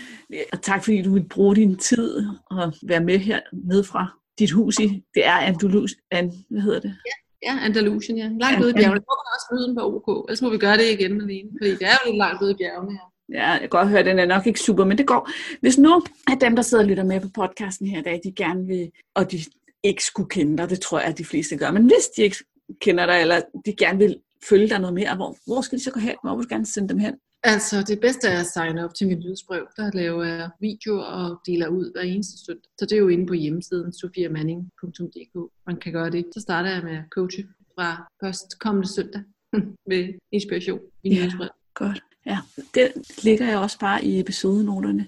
Og 0.54 0.62
tak 0.62 0.84
fordi 0.84 1.02
du 1.02 1.14
vil 1.14 1.30
bruge 1.30 1.56
din 1.56 1.78
tid 1.78 2.28
og 2.52 2.74
være 2.88 3.04
med 3.04 3.18
her 3.20 3.40
ned 3.54 3.84
fra 3.84 4.04
dit 4.40 4.52
hus 4.52 4.80
i, 4.80 4.88
det 5.14 5.26
er 5.26 5.38
Andalus, 5.48 5.96
and, 6.12 6.32
hvad 6.50 6.62
hedder 6.62 6.80
det? 6.80 6.94
Ja, 7.10 7.16
ja 7.46 7.54
Andalusien, 7.66 8.18
ja. 8.18 8.30
Langt 8.44 8.62
ude 8.64 8.70
i 8.70 8.74
bjergene. 8.74 8.94
Jeg 8.94 9.12
håber 9.12 9.28
også 9.36 9.48
lyden 9.56 9.76
på 9.76 9.82
OK, 9.96 10.30
ellers 10.30 10.42
må 10.42 10.50
vi 10.50 10.58
gøre 10.58 10.78
det 10.78 10.88
igen 10.92 11.22
alene, 11.22 11.50
fordi 11.60 11.72
det 11.72 11.88
er 11.92 11.98
jo 12.00 12.12
lidt 12.12 12.18
langt 12.18 12.42
ude 12.44 12.52
i 12.52 12.56
bjergene 12.62 12.92
her. 12.92 13.08
Ja, 13.34 13.50
jeg 13.50 13.60
kan 13.60 13.70
godt 13.70 13.90
høre, 13.90 14.00
at 14.00 14.06
den 14.06 14.20
er 14.20 14.26
nok 14.26 14.48
ikke 14.48 14.60
super, 14.60 14.86
men 14.86 14.98
det 14.98 15.08
går. 15.08 15.30
Hvis 15.62 15.78
nu 15.78 16.04
af 16.28 16.38
dem, 16.42 16.56
der 16.56 16.64
sidder 16.64 16.84
og 16.84 16.90
lytter 16.90 17.04
med 17.04 17.22
på 17.22 17.28
podcasten 17.36 17.88
her 17.88 18.00
i 18.00 18.04
dag, 18.04 18.22
de 18.24 18.32
gerne 18.32 18.68
vil, 18.68 18.92
og 19.16 19.32
de 19.32 19.40
ikke 19.84 20.04
skulle 20.04 20.30
kende 20.30 20.58
dig, 20.58 20.70
det 20.70 20.80
tror 20.80 21.00
jeg, 21.00 21.08
at 21.08 21.18
de 21.18 21.26
fleste 21.26 21.58
gør, 21.58 21.72
men 21.72 21.84
hvis 21.84 22.08
de 22.18 22.22
ikke 22.22 22.38
kender 22.82 23.06
dig, 23.06 23.22
eller 23.22 23.42
de 23.66 23.74
gerne 23.74 23.98
vil 23.98 24.20
følge 24.50 24.70
dig 24.70 24.80
noget 24.80 24.94
mere, 24.94 25.16
hvor, 25.16 25.36
hvor 25.46 25.62
skal 25.62 25.78
de 25.78 25.84
så 25.84 25.92
gå 25.92 26.00
hen? 26.00 26.16
Hvor 26.24 26.36
vil 26.36 26.44
du 26.44 26.54
gerne 26.54 26.66
sende 26.66 26.90
dem 26.90 26.98
hen? 26.98 27.14
Altså, 27.44 27.84
det 27.88 28.00
bedste 28.00 28.28
er 28.28 28.40
at 28.40 28.46
signe 28.46 28.86
op 28.86 28.96
til 28.96 29.08
mit 29.08 29.24
lydsbrev. 29.24 29.68
Der 29.78 29.92
laver 29.94 30.24
jeg 30.24 30.50
videoer 30.60 31.04
og 31.04 31.40
deler 31.46 31.68
ud 31.68 31.92
hver 31.92 32.02
eneste 32.02 32.38
stund. 32.44 32.60
Så 32.80 32.86
det 32.86 32.92
er 32.92 32.98
jo 32.98 33.08
inde 33.08 33.26
på 33.28 33.34
hjemmesiden 33.34 33.94
sofiamanning.dk. 33.94 35.52
Man 35.68 35.78
kan 35.78 35.94
gøre 35.94 36.10
det. 36.10 36.26
Så 36.34 36.40
starter 36.42 36.70
jeg 36.70 36.84
med 36.84 36.98
at 36.98 37.04
coache 37.16 37.44
fra 37.76 38.10
først 38.24 38.60
kommende 38.60 38.88
søndag 38.88 39.22
med 39.92 40.14
inspiration 40.32 40.80
i 41.04 41.10
ja, 41.10 41.16
nyhedsbrev. 41.16 41.50
Godt. 41.74 42.04
Ja, 42.26 42.40
det 42.76 42.92
ligger 43.24 43.48
jeg 43.48 43.58
også 43.58 43.80
bare 43.80 44.06
i 44.06 44.20
episodenoterne. 44.20 45.08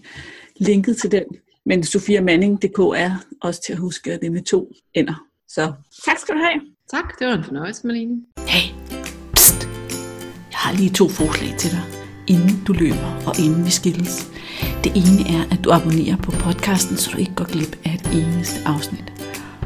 Linket 0.57 0.97
til 0.97 1.11
den. 1.11 1.23
Men 1.65 1.83
sofiamanning.dk 1.83 2.79
er 2.79 3.25
også 3.41 3.61
til 3.65 3.73
at 3.73 3.79
huske, 3.79 4.13
at 4.13 4.19
det 4.19 4.27
er 4.27 4.31
med 4.31 4.43
to 4.43 4.71
ender. 4.93 5.27
Så 5.47 5.73
tak 6.05 6.17
skal 6.17 6.35
du 6.35 6.39
have. 6.39 6.61
Tak, 6.91 7.19
det 7.19 7.27
var 7.27 7.33
en 7.33 7.43
fornøjelse, 7.43 7.87
Malene. 7.87 8.21
Hey, 8.47 8.73
pst. 9.33 9.67
Jeg 10.51 10.59
har 10.63 10.73
lige 10.77 10.89
to 10.89 11.07
forslag 11.09 11.57
til 11.59 11.71
dig, 11.71 12.02
inden 12.27 12.63
du 12.67 12.73
løber 12.73 13.21
og 13.25 13.39
inden 13.39 13.65
vi 13.65 13.71
skilles. 13.71 14.27
Det 14.83 14.91
ene 14.95 15.29
er, 15.37 15.43
at 15.51 15.63
du 15.63 15.71
abonnerer 15.71 16.17
på 16.17 16.31
podcasten, 16.31 16.97
så 16.97 17.09
du 17.13 17.17
ikke 17.17 17.35
går 17.35 17.45
glip 17.45 17.75
af 17.85 17.93
et 17.93 18.09
eneste 18.13 18.59
afsnit. 18.65 19.13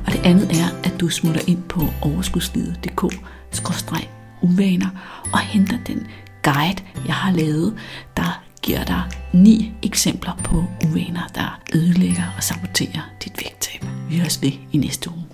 Og 0.05 0.11
det 0.13 0.21
andet 0.23 0.61
er, 0.61 0.67
at 0.83 0.93
du 0.99 1.09
smutter 1.09 1.41
ind 1.47 1.63
på 1.63 1.81
overskudslivet.dk-uvaner 2.01 4.89
og 5.33 5.39
henter 5.39 5.77
den 5.87 6.07
guide, 6.43 6.83
jeg 7.07 7.15
har 7.15 7.31
lavet, 7.31 7.73
der 8.17 8.43
giver 8.61 8.83
dig 8.83 9.03
ni 9.33 9.73
eksempler 9.83 10.37
på 10.43 10.65
uvaner, 10.85 11.27
der 11.35 11.59
ødelægger 11.75 12.23
og 12.37 12.43
saboterer 12.43 13.01
dit 13.23 13.33
vægttab. 13.37 13.85
Vi 14.09 14.17
høres 14.17 14.41
ved 14.41 14.51
i 14.71 14.77
næste 14.77 15.11
uge. 15.11 15.26